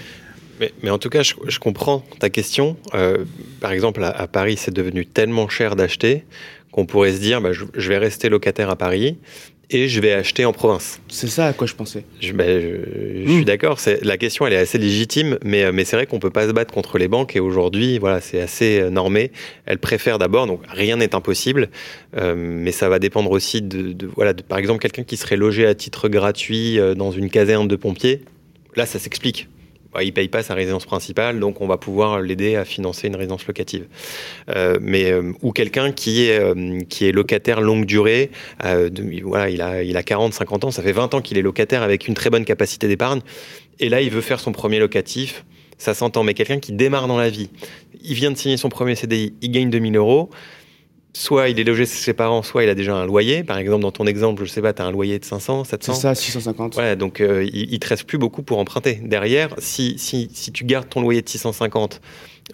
mais, 0.83 0.91
en 0.91 0.99
tout 0.99 1.09
cas, 1.09 1.23
je, 1.23 1.59
comprends 1.59 2.05
ta 2.21 2.31
question. 2.31 2.77
Euh, 2.95 3.25
par 3.61 3.73
exemple, 3.73 4.03
à, 4.05 4.27
Paris, 4.27 4.57
c'est 4.57 4.73
devenu 4.73 5.05
tellement 5.07 5.49
cher 5.49 5.77
d'acheter 5.77 6.25
qu'on 6.71 6.87
pourrait 6.87 7.13
se 7.13 7.21
dire, 7.21 7.41
bah, 7.41 7.51
je, 7.53 7.89
vais 7.89 7.99
rester 7.99 8.29
locataire 8.29 8.71
à 8.71 8.77
Paris 8.77 9.17
et 9.71 9.89
je 9.89 10.01
vais 10.01 10.13
acheter 10.13 10.45
en 10.45 10.53
province. 10.53 11.01
C'est 11.09 11.29
ça 11.29 11.47
à 11.47 11.53
quoi 11.53 11.67
je 11.67 11.75
pensais. 11.75 12.05
Je, 12.21 12.33
ben, 12.33 12.61
je, 12.61 13.25
je 13.27 13.33
suis 13.33 13.45
d'accord. 13.45 13.79
c'est- 13.81 14.05
La 14.05 14.17
question, 14.17 14.47
elle 14.47 14.53
est 14.53 14.59
assez 14.59 14.79
légitime, 14.79 15.39
mais, 15.45 15.65
euh, 15.65 15.73
mais 15.73 15.85
c'est 15.85 15.97
vrai 15.97 16.07
qu'on 16.07 16.19
peut 16.19 16.31
pas 16.31 16.47
se 16.47 16.53
battre 16.53 16.73
contre 16.75 16.99
les 16.99 17.09
banques. 17.09 17.35
Et 17.37 17.41
aujourd'hui, 17.41 17.99
voilà, 17.99 18.21
c'est 18.21 18.41
assez 18.41 18.81
euh, 18.81 18.91
normé. 18.91 19.33
Elles 19.67 19.79
préfèrent 19.79 20.19
d'abord, 20.19 20.47
donc 20.47 20.61
rien 20.69 20.97
n'est 20.97 21.15
impossible, 21.15 21.69
euh, 22.17 22.35
mais 22.37 22.73
ça 22.73 22.89
va 22.89 22.99
dépendre 22.99 23.31
aussi 23.31 23.63
de, 23.63 23.93
de- 23.93 24.07
voilà, 24.15 24.33
de- 24.33 24.43
par 24.43 24.59
exemple, 24.59 24.81
quelqu'un 24.81 25.05
qui 25.05 25.17
serait 25.17 25.37
logé 25.37 25.67
à 25.67 25.75
titre 25.75 26.09
gratuit 26.09 26.79
dans 26.97 27.11
une 27.11 27.31
caserne 27.31 27.67
de 27.69 27.77
pompiers. 27.77 28.21
Là, 28.77 28.87
ça 28.87 28.99
s'explique. 28.99 29.49
Il 30.03 30.13
paye 30.13 30.29
pas 30.29 30.43
sa 30.43 30.55
résidence 30.55 30.87
principale, 30.87 31.39
donc 31.41 31.61
on 31.61 31.67
va 31.67 31.77
pouvoir 31.77 32.21
l'aider 32.21 32.57
à 32.57 32.65
financer 32.65 33.09
une 33.09 33.17
résidence 33.17 33.47
locative. 33.47 33.87
Euh, 34.55 34.79
mais 34.81 35.11
euh, 35.11 35.33
ou 35.43 35.53
quelqu'un 35.53 35.93
qui 35.93 36.27
est 36.27 36.39
euh, 36.39 36.81
qui 36.89 37.07
est 37.07 37.13
locataire 37.13 37.61
longue 37.61 37.85
durée, 37.85 38.31
voilà, 39.23 39.51
il 39.51 39.63
a 39.63 39.83
il 39.83 39.97
a 39.97 40.03
40, 40.03 40.35
50 40.35 40.65
ans, 40.65 40.71
ça 40.71 40.83
fait 40.83 40.93
20 40.93 41.15
ans 41.15 41.21
qu'il 41.21 41.39
est 41.39 41.43
locataire 41.43 41.83
avec 41.83 42.09
une 42.09 42.15
très 42.15 42.31
bonne 42.31 42.45
capacité 42.45 42.89
d'épargne, 42.89 43.21
et 43.81 43.89
là 43.89 44.01
il 44.01 44.11
veut 44.11 44.21
faire 44.21 44.41
son 44.41 44.53
premier 44.53 44.79
locatif. 44.79 45.45
Ça 45.77 45.93
s'entend, 45.93 46.23
mais 46.23 46.35
quelqu'un 46.35 46.61
qui 46.61 46.73
démarre 46.73 47.09
dans 47.09 47.19
la 47.19 47.29
vie, 47.29 47.51
il 48.03 48.15
vient 48.15 48.31
de 48.31 48.37
signer 48.37 48.57
son 48.57 48.69
premier 48.69 48.95
CDI, 48.95 49.35
il 49.43 49.51
gagne 49.51 49.71
2000 49.71 49.97
euros. 49.97 50.31
Soit 51.17 51.49
il 51.49 51.61
est 51.61 51.65
logé 51.65 51.87
chez 51.87 51.95
ses 51.95 52.13
parents, 52.13 52.43
soit 52.43 52.65
il 52.65 52.69
a 52.69 52.75
déjà 52.75 52.95
un 52.97 53.07
loyer. 53.07 53.45
Par 53.45 53.57
exemple, 53.57 53.83
dans 53.83 53.93
ton 53.93 54.05
exemple, 54.05 54.45
je 54.45 54.51
sais 54.51 54.61
pas, 54.61 54.73
tu 54.73 54.83
as 54.83 54.85
un 54.85 54.91
loyer 54.91 55.21
de 55.21 55.25
500, 55.25 55.63
700. 55.63 55.95
C'est 55.95 56.01
ça, 56.01 56.15
650. 56.17 56.75
Voilà, 56.75 56.97
donc 56.97 57.21
euh, 57.21 57.45
il, 57.45 57.73
il 57.73 57.79
te 57.79 57.87
reste 57.89 58.03
plus 58.05 58.19
beaucoup 58.19 58.43
pour 58.43 58.59
emprunter. 58.59 59.01
Derrière, 59.01 59.51
si, 59.59 59.95
si, 59.97 60.29
si 60.35 60.51
tu 60.51 60.65
gardes 60.65 60.89
ton 60.89 61.01
loyer 61.01 61.23
de 61.23 61.29
650 61.29 62.01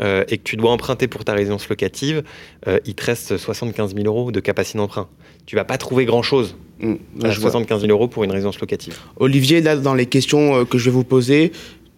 euh, 0.02 0.24
et 0.28 0.36
que 0.36 0.42
tu 0.42 0.56
dois 0.56 0.70
emprunter 0.72 1.08
pour 1.08 1.24
ta 1.24 1.32
résidence 1.32 1.70
locative, 1.70 2.22
euh, 2.68 2.78
il 2.84 2.94
te 2.94 3.06
reste 3.06 3.38
75 3.38 3.94
000 3.94 4.06
euros 4.06 4.30
de 4.30 4.40
capacité 4.40 4.76
d'emprunt. 4.76 5.08
Tu 5.46 5.56
vas 5.56 5.64
pas 5.64 5.78
trouver 5.78 6.04
grand-chose 6.04 6.56
Mmh, 6.82 6.94
à 7.22 7.26
ouais, 7.26 7.32
je 7.32 7.40
vois. 7.40 7.50
75 7.50 7.82
000 7.82 7.92
euros 7.92 8.08
pour 8.08 8.24
une 8.24 8.30
résidence 8.30 8.58
locative. 8.58 8.96
Olivier, 9.18 9.60
là, 9.60 9.76
dans 9.76 9.92
les 9.92 10.06
questions 10.06 10.64
que 10.64 10.78
je 10.78 10.86
vais 10.86 10.90
vous 10.90 11.04
poser, 11.04 11.52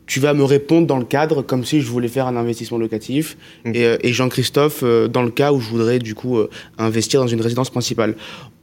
tu 0.06 0.20
vas 0.20 0.34
me 0.34 0.44
répondre 0.44 0.86
dans 0.86 0.98
le 0.98 1.04
cadre 1.04 1.42
comme 1.42 1.64
si 1.64 1.80
je 1.80 1.88
voulais 1.88 2.08
faire 2.08 2.26
un 2.26 2.36
investissement 2.36 2.78
locatif. 2.78 3.36
Mhm. 3.64 3.74
Et, 3.74 3.84
euh, 3.84 3.96
et 4.02 4.12
Jean-Christophe, 4.12 4.80
euh, 4.82 5.08
dans 5.08 5.22
le 5.22 5.30
cas 5.30 5.52
où 5.52 5.60
je 5.60 5.68
voudrais 5.68 5.98
du 5.98 6.14
coup 6.14 6.38
euh, 6.38 6.50
investir 6.78 7.20
dans 7.20 7.26
une 7.26 7.40
résidence 7.40 7.70
principale. 7.70 8.16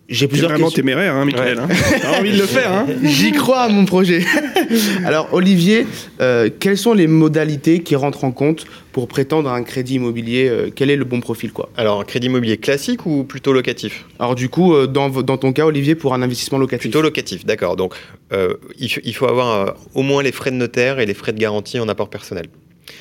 J'ai 0.10 0.22
C'est 0.26 0.28
plusieurs 0.28 0.50
vraiment 0.50 0.66
questions. 0.66 0.82
téméraire, 0.82 1.14
hein, 1.16 1.24
Michael. 1.26 1.60
hein. 1.60 1.68
T'as 2.02 2.20
envie 2.20 2.32
de 2.32 2.38
le 2.40 2.48
faire, 2.48 2.72
hein 2.74 2.88
J'y 3.04 3.32
crois 3.32 3.60
à 3.62 3.70
mon 3.70 3.86
projet. 3.86 4.24
Alors, 5.06 5.30
Olivier, 5.34 5.86
euh, 6.20 6.50
quelles 6.60 6.78
sont 6.80 6.94
les 6.94 7.06
modalités 7.06 7.80
qui 7.84 7.96
rentrent 7.96 8.24
en 8.24 8.32
compte 8.32 8.66
pour 8.92 9.08
prétendre 9.08 9.50
à 9.50 9.56
un 9.56 9.62
crédit 9.64 9.96
immobilier 9.96 10.48
euh, 10.50 10.70
Quel 10.76 10.90
est 10.90 10.96
le 10.96 11.06
bon 11.06 11.20
profil, 11.22 11.52
quoi? 11.52 11.70
Alors, 11.78 12.02
un 12.02 12.04
crédit 12.06 12.26
immobilier 12.26 12.58
classique 12.58 13.06
ou 13.06 13.24
plutôt 13.24 13.54
locatif? 13.54 14.06
Alors, 14.18 14.34
du 14.34 14.50
coup, 14.50 14.74
euh, 14.74 14.88
dans, 14.88 15.10
dans 15.10 15.38
ton 15.38 15.54
cas, 15.54 15.66
Olivier, 15.66 15.94
pour 15.94 16.16
un 16.16 16.22
investissement 16.24 16.58
locatif. 16.58 16.90
Plutôt 16.90 17.04
locatif, 17.04 17.46
d'accord. 17.46 17.76
Donc, 17.76 17.94
euh, 18.34 18.56
il, 18.80 19.14
faut 19.14 19.28
avoir 19.28 19.68
euh, 19.68 19.72
au 19.94 20.02
moins 20.02 20.24
les 20.24 20.32
frais 20.32 20.50
de 20.52 20.56
notaire 20.56 21.00
et 21.00 21.06
les 21.06 21.14
frais 21.14 21.34
de 21.34 21.40
garantie 21.40 21.80
en 21.80 21.88
apport 21.88 22.10
personnel. 22.10 22.48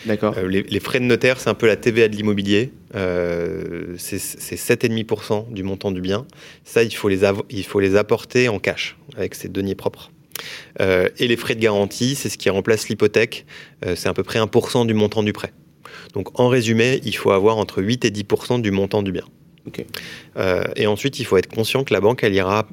D'accord. 0.07 0.35
Euh, 0.37 0.47
les, 0.49 0.81
frais 0.81 1.01
de 1.01 1.05
notaire, 1.05 1.41
c'est 1.41 1.49
un 1.49 1.55
peu 1.55 1.67
la 1.67 1.77
TVA 1.77 2.09
de 2.09 2.17
l'immobilier. 2.17 2.73
Euh, 2.95 3.95
c'est 3.99 4.19
c'est 4.19 4.57
7,5% 4.57 5.53
du 5.53 5.63
montant 5.63 5.91
du 5.91 6.01
bien. 6.01 6.27
Ça, 6.65 6.83
il 6.83 6.95
faut, 6.95 7.09
les 7.09 7.23
avo- 7.23 7.45
il 7.51 7.65
faut 7.65 7.81
les 7.81 7.97
apporter 7.97 8.49
en 8.49 8.59
cash, 8.59 8.97
avec 9.17 9.35
ses 9.35 9.49
deniers 9.49 9.75
propres. 9.75 10.11
Euh, 10.81 11.09
et 11.19 11.27
les 11.27 11.37
frais 11.37 11.55
de 11.55 11.61
garantie, 11.61 12.15
c'est 12.15 12.29
ce 12.29 12.39
qui 12.39 12.49
remplace 12.51 12.89
l'hypothèque. 12.89 13.47
Euh, 13.85 13.97
c'est 13.97 14.09
à 14.09 14.15
peu 14.15 14.23
près 14.23 14.39
1% 14.39 14.87
du 14.87 14.95
montant 14.95 15.23
du 15.23 15.33
prêt. 15.33 15.53
Donc, 16.15 16.39
en 16.39 16.49
résumé, 16.49 17.01
il 17.05 17.17
faut 17.17 17.33
avoir 17.33 17.59
entre 17.59 17.83
8 17.83 18.05
et 18.05 18.11
10% 18.11 18.61
du 18.61 18.71
montant 18.71 19.03
du 19.03 19.13
bien. 19.13 19.25
Euh, 20.37 20.65
et 20.77 20.87
ensuite, 20.87 21.19
il 21.19 21.25
faut 21.25 21.37
être 21.37 21.49
conscient 21.49 21.85
que 21.85 21.93
la 21.93 22.01
banque, 22.01 22.25
elle 22.25 22.35
ira 22.35 22.67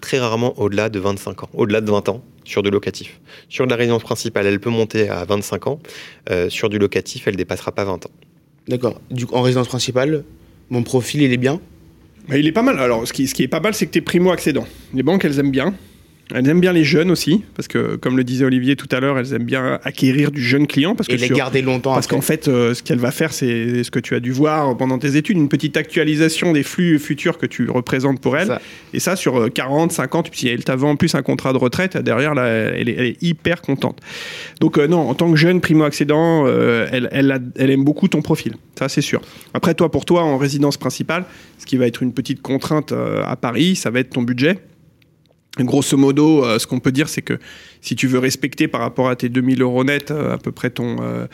très 0.00 0.18
rarement 0.18 0.58
au-delà 0.58 0.88
de 0.88 0.98
25 0.98 1.44
ans, 1.44 1.50
au-delà 1.54 1.80
de 1.80 1.90
20 1.90 2.08
ans 2.08 2.22
sur 2.44 2.62
du 2.62 2.70
locatif. 2.70 3.20
Sur 3.48 3.66
de 3.66 3.70
la 3.70 3.76
résidence 3.76 4.02
principale, 4.02 4.46
elle 4.46 4.60
peut 4.60 4.70
monter 4.70 5.08
à 5.08 5.24
25 5.24 5.66
ans. 5.66 5.78
Euh, 6.30 6.48
sur 6.48 6.68
du 6.68 6.78
locatif, 6.78 7.28
elle 7.28 7.36
dépassera 7.36 7.72
pas 7.72 7.84
20 7.84 8.06
ans. 8.06 8.10
D'accord. 8.68 9.00
Du 9.10 9.26
coup, 9.26 9.34
en 9.34 9.42
résidence 9.42 9.68
principale, 9.68 10.24
mon 10.70 10.82
profil, 10.82 11.22
il 11.22 11.32
est 11.32 11.38
bien? 11.38 11.60
Mais 12.28 12.40
il 12.40 12.46
est 12.46 12.52
pas 12.52 12.62
mal. 12.62 12.78
Alors, 12.78 13.06
ce 13.06 13.12
qui, 13.12 13.26
ce 13.26 13.34
qui 13.34 13.42
est 13.42 13.48
pas 13.48 13.60
mal, 13.60 13.74
c'est 13.74 13.86
que 13.86 13.92
tu 13.92 13.98
es 13.98 14.02
primo-accédant. 14.02 14.66
Les 14.94 15.02
banques, 15.02 15.24
elles 15.24 15.38
aiment 15.38 15.50
bien. 15.50 15.74
Elles 16.34 16.46
aiment 16.48 16.60
bien 16.60 16.72
les 16.74 16.84
jeunes 16.84 17.10
aussi, 17.10 17.42
parce 17.56 17.68
que, 17.68 17.96
comme 17.96 18.16
le 18.16 18.24
disait 18.24 18.44
Olivier 18.44 18.76
tout 18.76 18.88
à 18.94 19.00
l'heure, 19.00 19.18
elles 19.18 19.32
aiment 19.32 19.44
bien 19.44 19.78
acquérir 19.82 20.30
du 20.30 20.42
jeune 20.42 20.66
client. 20.66 20.94
Parce 20.94 21.08
que 21.08 21.14
et 21.14 21.16
les 21.16 21.26
sur- 21.26 21.36
garder 21.36 21.62
longtemps 21.62 21.94
Parce 21.94 22.06
qu'en 22.06 22.20
fait, 22.20 22.48
euh, 22.48 22.74
ce 22.74 22.82
qu'elle 22.82 22.98
va 22.98 23.10
faire, 23.10 23.32
c'est 23.32 23.82
ce 23.82 23.90
que 23.90 23.98
tu 23.98 24.14
as 24.14 24.20
dû 24.20 24.30
voir 24.32 24.76
pendant 24.76 24.98
tes 24.98 25.16
études, 25.16 25.38
une 25.38 25.48
petite 25.48 25.76
actualisation 25.78 26.52
des 26.52 26.62
flux 26.62 26.98
futurs 26.98 27.38
que 27.38 27.46
tu 27.46 27.70
représentes 27.70 28.20
pour 28.20 28.36
elle. 28.36 28.46
Ça. 28.48 28.60
Et 28.92 29.00
ça, 29.00 29.16
sur 29.16 29.38
euh, 29.40 29.48
40, 29.48 29.90
50, 29.92 30.30
puis 30.30 30.40
si 30.40 30.48
elle 30.48 30.64
t'avait 30.64 30.86
en 30.86 30.96
plus 30.96 31.14
un 31.14 31.22
contrat 31.22 31.52
de 31.52 31.58
retraite, 31.58 31.96
derrière, 31.96 32.34
là, 32.34 32.46
elle 32.46 32.88
est, 32.88 32.94
elle 32.98 33.06
est 33.06 33.22
hyper 33.22 33.62
contente. 33.62 34.00
Donc, 34.60 34.76
euh, 34.78 34.86
non, 34.86 35.08
en 35.08 35.14
tant 35.14 35.30
que 35.30 35.36
jeune 35.36 35.60
primo-accédant, 35.62 36.44
euh, 36.46 36.86
elle, 36.92 37.08
elle, 37.12 37.32
a- 37.32 37.38
elle 37.56 37.70
aime 37.70 37.84
beaucoup 37.84 38.06
ton 38.08 38.20
profil. 38.20 38.54
Ça, 38.78 38.88
c'est 38.88 39.00
sûr. 39.00 39.22
Après, 39.54 39.72
toi, 39.74 39.90
pour 39.90 40.04
toi, 40.04 40.22
en 40.24 40.36
résidence 40.36 40.76
principale, 40.76 41.24
ce 41.58 41.64
qui 41.66 41.76
va 41.78 41.86
être 41.86 42.02
une 42.02 42.12
petite 42.12 42.42
contrainte 42.42 42.92
euh, 42.92 43.22
à 43.26 43.36
Paris, 43.36 43.76
ça 43.76 43.90
va 43.90 44.00
être 44.00 44.10
ton 44.10 44.22
budget. 44.22 44.58
Grosso 45.64 45.96
modo, 45.96 46.44
euh, 46.44 46.58
ce 46.58 46.66
qu'on 46.66 46.80
peut 46.80 46.92
dire, 46.92 47.08
c'est 47.08 47.22
que 47.22 47.38
si 47.80 47.96
tu 47.96 48.06
veux 48.06 48.18
respecter 48.18 48.68
par 48.68 48.80
rapport 48.80 49.08
à 49.08 49.16
tes 49.16 49.28
2000 49.28 49.62
euros 49.62 49.84
net, 49.84 50.10
euh, 50.10 50.34
à 50.34 50.38
peu 50.38 50.52
près 50.52 50.70
ton, 50.70 50.96
euh, 51.00 51.26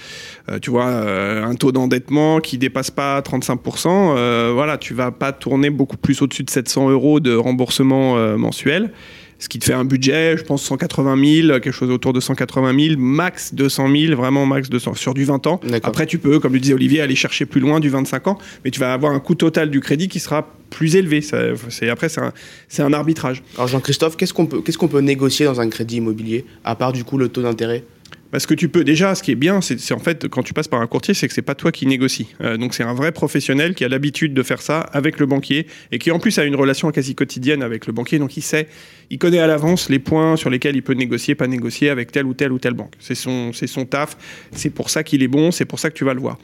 euh, 0.51 0.59
tu 0.59 0.71
vois, 0.71 0.87
un 0.87 1.55
taux 1.55 1.73
d'endettement 1.73 2.41
qui 2.41 2.59
dépasse 2.59 2.91
pas 2.91 3.21
35%, 3.21 4.15
euh, 4.17 4.51
voilà, 4.55 4.79
tu 4.79 4.95
vas 4.95 5.11
pas 5.11 5.33
tourner 5.33 5.71
beaucoup 5.71 5.97
plus 5.97 6.23
au-dessus 6.23 6.43
de 6.45 6.51
700 6.51 6.91
euros 6.91 7.21
de 7.21 7.35
remboursement 7.35 8.17
mensuel. 8.37 8.93
Ce 9.45 9.49
qui 9.51 9.59
te 9.59 9.67
fait 9.67 9.75
un 9.75 9.85
budget, 9.85 10.39
je 10.39 10.43
pense 10.43 10.63
180 10.63 11.43
000, 11.43 11.61
quelque 11.61 11.71
chose 11.71 11.91
autour 11.91 12.15
de 12.15 12.21
180 12.21 12.89
000, 12.89 12.99
max 12.99 13.53
200 13.53 13.95
000, 13.95 14.17
vraiment 14.17 14.47
max 14.47 14.71
200 14.71 14.95
sur 14.95 15.13
du 15.13 15.25
20 15.25 15.47
ans. 15.47 15.61
Après, 15.83 16.07
tu 16.07 16.17
peux, 16.17 16.41
comme 16.41 16.55
le 16.55 16.61
disait 16.61 16.73
Olivier, 16.73 17.03
aller 17.03 17.15
chercher 17.15 17.45
plus 17.45 17.61
loin 17.61 17.79
du 17.79 17.91
25 17.91 18.27
ans, 18.27 18.39
mais 18.65 18.71
tu 18.71 18.81
vas 18.81 18.95
avoir 18.95 19.13
un 19.13 19.21
coût 19.21 19.35
total 19.35 19.69
du 19.69 19.81
crédit 19.81 20.09
qui 20.09 20.19
sera 20.19 20.49
plus 20.71 20.97
élevé. 20.97 21.21
C'est, 21.21 21.91
après, 21.91 22.09
c'est 22.09 22.83
un, 22.83 22.93
arbitrage. 22.95 23.43
Alors 23.57 23.69
Jean-Christophe, 23.69 24.17
qu'est-ce 24.17 24.33
qu'on 24.33 24.47
peut, 24.47 24.63
qu'est-ce 24.63 24.79
qu'on 24.79 24.89
peut 24.89 25.01
négocier 25.01 25.45
dans 25.45 25.61
un 25.61 25.69
crédit 25.69 25.97
immobilier, 25.97 26.47
à 26.65 26.75
part 26.75 26.95
du 26.95 27.05
coup 27.05 27.19
le 27.19 27.29
taux 27.29 27.43
d'intérêt? 27.43 27.85
Parce 28.35 28.47
que 28.47 28.55
tu 28.55 28.69
peux 28.69 28.83
déjà, 28.83 29.15
ce 29.15 29.23
qui 29.23 29.31
est 29.31 29.37
bien, 29.37 29.61
c'est 29.61 29.79
c'est 29.79 29.95
en 29.95 30.01
fait 30.01 30.27
quand 30.27 30.43
tu 30.43 30.53
passes 30.53 30.67
par 30.67 30.81
un 30.81 30.89
courtier, 30.89 31.15
c'est 31.15 31.29
que 31.29 31.33
c'est 31.33 31.41
pas 31.41 31.55
toi 31.55 31.71
qui 31.71 31.87
négocie. 31.87 32.35
Euh, 32.41 32.57
donc 32.57 32.75
c'est 32.75 32.83
un 32.83 32.93
vrai 32.93 33.13
professionnel 33.13 33.77
qui 33.77 33.85
a 33.85 33.89
l'habitude 33.89 34.35
de 34.35 34.43
faire 34.43 34.61
ça 34.61 34.81
avec 34.81 35.21
le 35.21 35.27
banquier 35.27 35.69
et 35.93 36.01
qui 36.01 36.11
en 36.11 36.19
plus 36.19 36.37
a 36.41 36.45
une 36.45 36.57
relation 36.57 36.91
quasi 36.91 37.15
quotidienne 37.15 37.63
avec 37.63 37.87
le 37.87 37.93
banquier. 37.93 38.19
Donc 38.19 38.37
il 38.37 38.43
sait, 38.43 38.67
il 39.11 39.19
connaît 39.19 39.39
à 39.39 39.47
l'avance 39.47 39.89
les 39.91 39.99
points 39.99 40.37
sur 40.37 40.51
lesquels 40.51 40.77
il 40.77 40.83
peut 40.83 40.95
négocier, 40.95 41.35
pas 41.35 41.47
négocier 41.47 41.91
avec 41.91 42.13
telle 42.13 42.27
ou 42.27 42.35
telle 42.35 42.53
ou 42.53 42.59
telle 42.59 42.75
banque. 42.75 42.95
C'est 42.99 43.15
son, 43.15 43.53
c'est 43.53 43.67
son 43.67 43.85
taf. 43.85 44.17
C'est 44.53 44.71
pour 44.71 44.91
ça 44.91 45.03
qu'il 45.03 45.23
est 45.23 45.29
bon. 45.29 45.51
C'est 45.51 45.65
pour 45.65 45.79
ça 45.79 45.91
que 45.91 45.95
tu 45.95 46.05
vas 46.05 46.15
le 46.15 46.21
voir. 46.21 46.39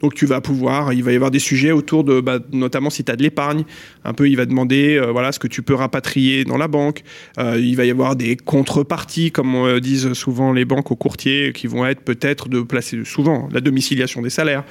Donc 0.00 0.14
tu 0.14 0.26
vas 0.26 0.40
pouvoir, 0.40 0.92
il 0.92 1.02
va 1.02 1.12
y 1.12 1.16
avoir 1.16 1.30
des 1.30 1.38
sujets 1.38 1.72
autour 1.72 2.04
de, 2.04 2.20
bah, 2.20 2.38
notamment 2.52 2.90
si 2.90 3.04
tu 3.04 3.12
as 3.12 3.16
de 3.16 3.22
l'épargne, 3.22 3.64
un 4.04 4.12
peu, 4.12 4.28
il 4.28 4.36
va 4.36 4.46
demander, 4.46 4.96
euh, 4.96 5.12
voilà, 5.12 5.32
ce 5.32 5.38
que 5.38 5.48
tu 5.48 5.62
peux 5.62 5.74
rapatrier 5.74 6.44
dans 6.44 6.58
la 6.58 6.68
banque. 6.68 7.02
Euh, 7.38 7.58
il 7.60 7.76
va 7.76 7.84
y 7.84 7.90
avoir 7.90 8.16
des 8.16 8.36
contreparties, 8.36 9.30
comme 9.30 9.54
euh, 9.54 9.80
disent 9.80 10.12
souvent 10.12 10.52
les 10.52 10.64
banques 10.64 10.90
aux 10.90 10.96
courtiers, 10.96 11.52
qui 11.52 11.66
vont 11.66 11.86
être 11.86 12.00
peut-être 12.00 12.48
de 12.48 12.60
placer 12.60 13.04
souvent 13.04 13.48
la 13.52 13.60
domiciliation 13.60 14.22
des 14.22 14.30
salaires. 14.30 14.64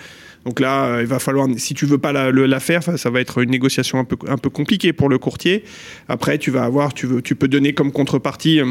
Donc 0.46 0.60
là, 0.60 0.86
euh, 0.86 1.02
il 1.02 1.08
va 1.08 1.20
falloir, 1.20 1.48
si 1.58 1.74
tu 1.74 1.86
veux 1.86 1.98
pas 1.98 2.14
la, 2.14 2.60
faire, 2.60 2.84
ça, 2.84 3.10
va 3.10 3.20
être 3.20 3.42
une 3.42 3.50
négociation 3.50 4.00
un 4.00 4.04
peu, 4.04 4.16
un 4.28 4.38
peu 4.38 4.50
compliquée 4.50 4.94
pour 4.94 5.10
le 5.10 5.18
courtier. 5.18 5.64
Après, 6.08 6.38
tu 6.38 6.52
vas 6.52 6.64
avoir, 6.64 6.94
tu, 6.94 7.08
veux, 7.08 7.22
tu 7.22 7.36
peux 7.36 7.48
donner 7.48 7.74
comme 7.74 7.92
contrepartie. 7.92 8.62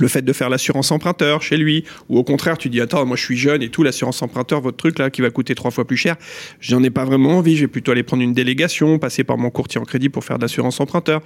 Le 0.00 0.08
fait 0.08 0.22
de 0.22 0.32
faire 0.32 0.48
l'assurance 0.50 0.90
emprunteur 0.90 1.40
chez 1.42 1.56
lui, 1.56 1.84
ou 2.08 2.18
au 2.18 2.24
contraire, 2.24 2.58
tu 2.58 2.68
dis 2.68 2.80
attends, 2.80 3.04
moi 3.06 3.16
je 3.16 3.22
suis 3.24 3.36
jeune 3.36 3.62
et 3.62 3.68
tout, 3.68 3.82
l'assurance 3.82 4.20
emprunteur, 4.22 4.60
votre 4.60 4.76
truc 4.76 4.98
là 4.98 5.10
qui 5.10 5.22
va 5.22 5.30
coûter 5.30 5.54
trois 5.54 5.70
fois 5.70 5.86
plus 5.86 5.96
cher, 5.96 6.16
j'en 6.60 6.82
ai 6.82 6.90
pas 6.90 7.04
vraiment 7.04 7.38
envie, 7.38 7.56
je 7.56 7.62
vais 7.62 7.68
plutôt 7.68 7.92
aller 7.92 8.02
prendre 8.02 8.22
une 8.22 8.32
délégation, 8.32 8.98
passer 8.98 9.22
par 9.24 9.38
mon 9.38 9.50
courtier 9.50 9.80
en 9.80 9.84
crédit 9.84 10.08
pour 10.08 10.24
faire 10.24 10.36
de 10.38 10.42
l'assurance 10.42 10.80
emprunteur. 10.80 11.20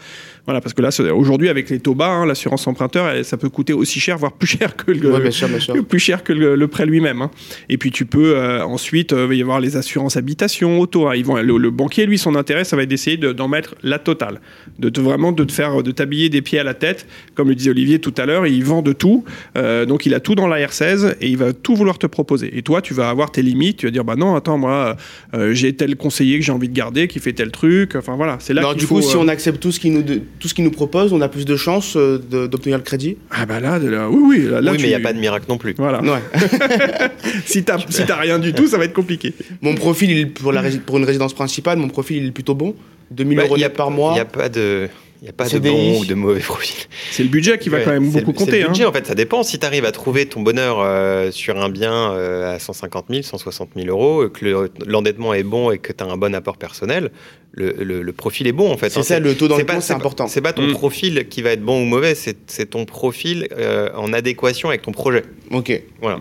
Voilà, 0.45 0.61
parce 0.61 0.75
que 0.75 0.83
là, 0.83 0.91
aujourd'hui, 1.15 1.49
avec 1.49 1.71
les 1.71 1.81
taux 1.81 1.95
bas, 1.95 2.09
hein, 2.09 2.27
l'assurance 2.27 2.67
emprunteur, 2.67 3.09
elle, 3.09 3.25
ça 3.25 3.37
peut 3.37 3.49
coûter 3.49 3.73
aussi 3.73 4.01
cher, 4.01 4.19
voire 4.19 4.33
plus 4.33 4.49
cher 4.49 4.77
que 4.77 4.91
le, 4.93 5.11
Ouais, 5.13 5.21
bien 5.21 5.31
sûr, 5.31 5.49
bien 5.49 5.61
sûr. 5.61 5.75
plus 5.89 5.99
cher 5.99 6.23
que 6.23 6.33
le, 6.33 6.55
le 6.55 6.69
prêt 6.69 6.85
lui-même. 6.87 7.23
hein. 7.23 7.31
Et 7.69 7.79
puis 7.79 7.91
tu 7.91 8.05
peux 8.07 8.37
euh, 8.37 8.63
ensuite, 8.65 9.13
euh, 9.13 9.35
y 9.35 9.41
avoir 9.43 9.61
les 9.61 9.77
assurances 9.77 10.17
habitation, 10.17 10.79
auto. 10.81 11.09
hein. 11.09 11.15
Ils 11.17 11.25
vont, 11.25 11.37
le, 11.37 11.57
le 11.59 11.71
banquier, 11.71 12.07
lui, 12.07 12.19
son 12.19 12.35
intérêt, 12.35 12.65
ça 12.65 12.77
va 12.77 12.83
être 12.83 12.89
d'essayer 12.89 13.17
de- 13.17 13.33
d'en 13.33 13.49
mettre 13.49 13.75
la 13.83 13.99
totale, 13.99 14.41
de 14.79 14.89
te 14.89 15.01
vraiment 15.01 15.33
de 15.33 15.45
te 15.45 15.53
faire, 15.53 15.83
de 15.83 15.91
t'habiller 15.91 16.29
des 16.29 16.43
pieds 16.43 16.59
à 16.59 16.65
la 16.65 16.75
tête, 16.75 17.07
comme 17.35 17.49
le 17.49 17.55
disait 17.55 17.71
Olivier 17.71 17.99
tout 17.99 18.15
à 18.19 18.27
l'heure. 18.27 18.47
Il 18.47 18.58
vend 18.65 18.83
de 18.83 18.93
tout, 18.93 19.25
Euh, 19.57 19.87
donc 19.87 20.07
il 20.07 20.15
a 20.15 20.21
tout 20.21 20.35
dans 20.35 20.47
la 20.47 20.59
R16 20.67 21.15
et 21.21 21.29
il 21.29 21.37
va 21.37 21.53
tout 21.53 21.75
vouloir 21.75 21.99
te 21.99 22.07
proposer. 22.07 22.57
Et 22.57 22.63
toi, 22.63 22.81
tu 22.83 22.95
vas 22.95 23.09
avoir 23.09 23.31
tes 23.31 23.43
limites. 23.43 23.79
Tu 23.79 23.87
vas 23.87 23.91
dire 23.91 24.05
bah 24.05 24.17
non, 24.17 24.35
attends, 24.35 24.59
moi, 24.59 24.97
euh, 25.35 25.53
j'ai 25.55 25.75
tel 25.75 25.97
conseiller 25.97 26.39
que 26.39 26.45
j'ai 26.45 26.53
envie 26.53 26.69
de 26.69 26.75
garder, 26.75 27.09
qui 27.09 27.19
fait 27.19 27.33
tel 27.33 27.51
truc. 27.51 27.95
Enfin 27.97 28.17
voilà, 28.17 28.37
c'est 28.41 28.55
là 28.55 28.61
Alors 28.61 28.73
qu'il 28.73 28.81
du 28.81 28.87
faut, 28.87 28.97
coup, 28.97 29.03
si 29.03 29.17
euh, 29.17 29.21
on 29.21 29.29
accepte 29.29 29.61
tout 29.61 29.73
ce 29.73 29.81
qu'il 29.81 29.93
nous, 29.93 30.03
de- 30.03 30.21
tout 30.41 30.49
ce 30.49 30.55
qu'il 30.55 30.65
nous 30.65 30.71
propose, 30.71 31.13
on 31.13 31.21
a 31.21 31.29
plus 31.29 31.45
de 31.45 31.57
chances 31.57 31.97
euh, 31.97 32.19
d'obtenir 32.19 32.77
le 32.79 32.85
crédit? 32.85 33.17
Ah 33.31 33.47
bah 33.47 33.61
là, 33.61 33.79
de 33.79 33.89
là- 33.89 34.09
oui, 34.11 34.21
oui, 34.39 34.49
là, 34.51 34.61
là, 34.61 34.73
oui, 34.73 34.77
tu- 34.79 34.83
mais 34.83 34.89
il 34.89 34.95
n'y 34.97 34.97
a 34.97 35.01
pas 35.01 35.13
de 35.13 35.19
miracle 35.21 35.47
non 35.49 35.59
plus. 35.59 35.75
Voilà. 35.79 36.01
Ouais. 36.03 36.21
si 37.45 37.63
t'as 37.65 37.79
si 37.89 38.05
t'as 38.07 38.17
rien 38.17 38.39
du 38.39 38.53
tout, 38.53 38.67
ça 38.67 38.79
va 38.79 38.85
être 38.85 38.93
compliqué. 38.95 39.35
Mon 39.63 39.75
profil, 39.75 40.11
il- 40.11 40.31
pour, 40.33 40.53
la 40.53 40.63
rési- 40.63 40.81
pour 40.81 40.99
une 40.99 41.05
résidence 41.05 41.35
principale, 41.35 41.79
mon 41.79 41.89
profil, 41.89 42.19
il 42.19 42.27
est 42.29 42.33
plutôt 42.33 42.55
bon 42.55 42.75
2000 43.11 43.37
Bah, 43.39 43.45
euros 43.45 43.57
il 43.57 43.61
y 43.61 43.65
a- 43.65 43.69
net 43.69 43.77
par 43.77 43.91
mois. 43.91 44.11
Il 44.13 44.15
n'y 44.15 44.21
a 44.21 44.25
pas 44.25 44.49
de. 44.49 44.89
Il 45.21 45.25
n'y 45.25 45.31
a 45.31 45.33
pas 45.33 45.49
de 45.49 45.59
bon 45.59 45.99
ou 45.99 46.05
de 46.05 46.15
mauvais 46.15 46.39
profil. 46.41 46.77
C'est 47.11 47.25
le 47.25 47.29
budget 47.29 47.59
qui 47.59 47.69
va 47.71 47.79
Ouais, 47.79 47.85
quand 47.85 47.91
même 47.91 48.05
beaucoup 48.11 48.19
le- 48.19 48.39
c'est 48.39 48.45
compter. 48.45 48.59
le 48.61 48.65
hein. 48.67 48.69
budget, 48.69 48.85
en 48.85 48.93
fait, 48.93 49.05
ça 49.05 49.17
dépend. 49.17 49.43
Si 49.43 49.59
tu 49.59 49.67
arrives 49.67 49.85
à 49.85 49.91
trouver 49.91 50.27
ton 50.27 50.43
bonheur 50.43 50.79
euh, 50.81 51.33
sur 51.33 51.59
un 51.61 51.69
bien 51.69 52.13
euh, 52.13 52.55
à 52.55 52.61
150 52.61 53.07
000, 53.11 53.23
160 53.23 53.71
000 53.75 53.89
euros, 53.89 54.29
que 54.29 54.45
le- 54.45 54.71
l'endettement 54.87 55.35
est 55.35 55.43
bon 55.43 55.73
et 55.73 55.79
que 55.79 55.93
tu 55.93 56.05
as 56.05 56.07
un 56.07 56.17
bon 56.17 56.35
apport 56.37 56.57
personnel, 56.57 57.11
le, 57.51 57.73
le- 57.83 58.03
le 58.03 58.13
profil 58.13 58.47
est 58.47 58.53
bon 58.53 58.71
en 58.71 58.77
fait. 58.77 58.91
C'est 58.91 59.01
hein. 59.01 59.03
ça, 59.03 59.19
le 59.19 59.35
taux 59.35 59.49
compte, 59.49 59.59
c'est 59.59 59.65
pas- 59.65 59.95
important. 59.95 60.29
C'est 60.29 60.41
pas 60.41 60.53
ton 60.53 60.63
Mm. 60.69 60.73
profil 60.75 61.27
qui 61.29 61.43
va 61.43 61.51
être 61.51 61.63
bon 61.65 61.83
ou 61.83 61.85
mauvais, 61.85 62.15
c'est 62.15 62.37
c'est 62.47 62.67
ton 62.71 62.85
profil 62.85 63.49
euh, 63.59 63.89
en 63.97 64.13
adéquation 64.13 64.69
avec 64.69 64.83
ton 64.83 64.93
projet. 64.93 65.25
Ok. 65.51 65.83
Voilà. 66.01 66.21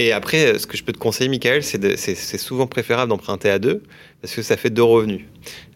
Et 0.00 0.12
après, 0.12 0.58
ce 0.58 0.66
que 0.68 0.76
je 0.76 0.84
peux 0.84 0.92
te 0.92 0.98
conseiller, 0.98 1.28
Michael, 1.28 1.62
c'est 1.64 2.38
souvent 2.38 2.66
préférable 2.68 3.10
d'emprunter 3.10 3.50
à 3.50 3.58
deux 3.58 3.82
parce 4.22 4.32
que 4.34 4.42
ça 4.42 4.56
fait 4.56 4.70
deux 4.70 4.82
revenus 4.84 5.22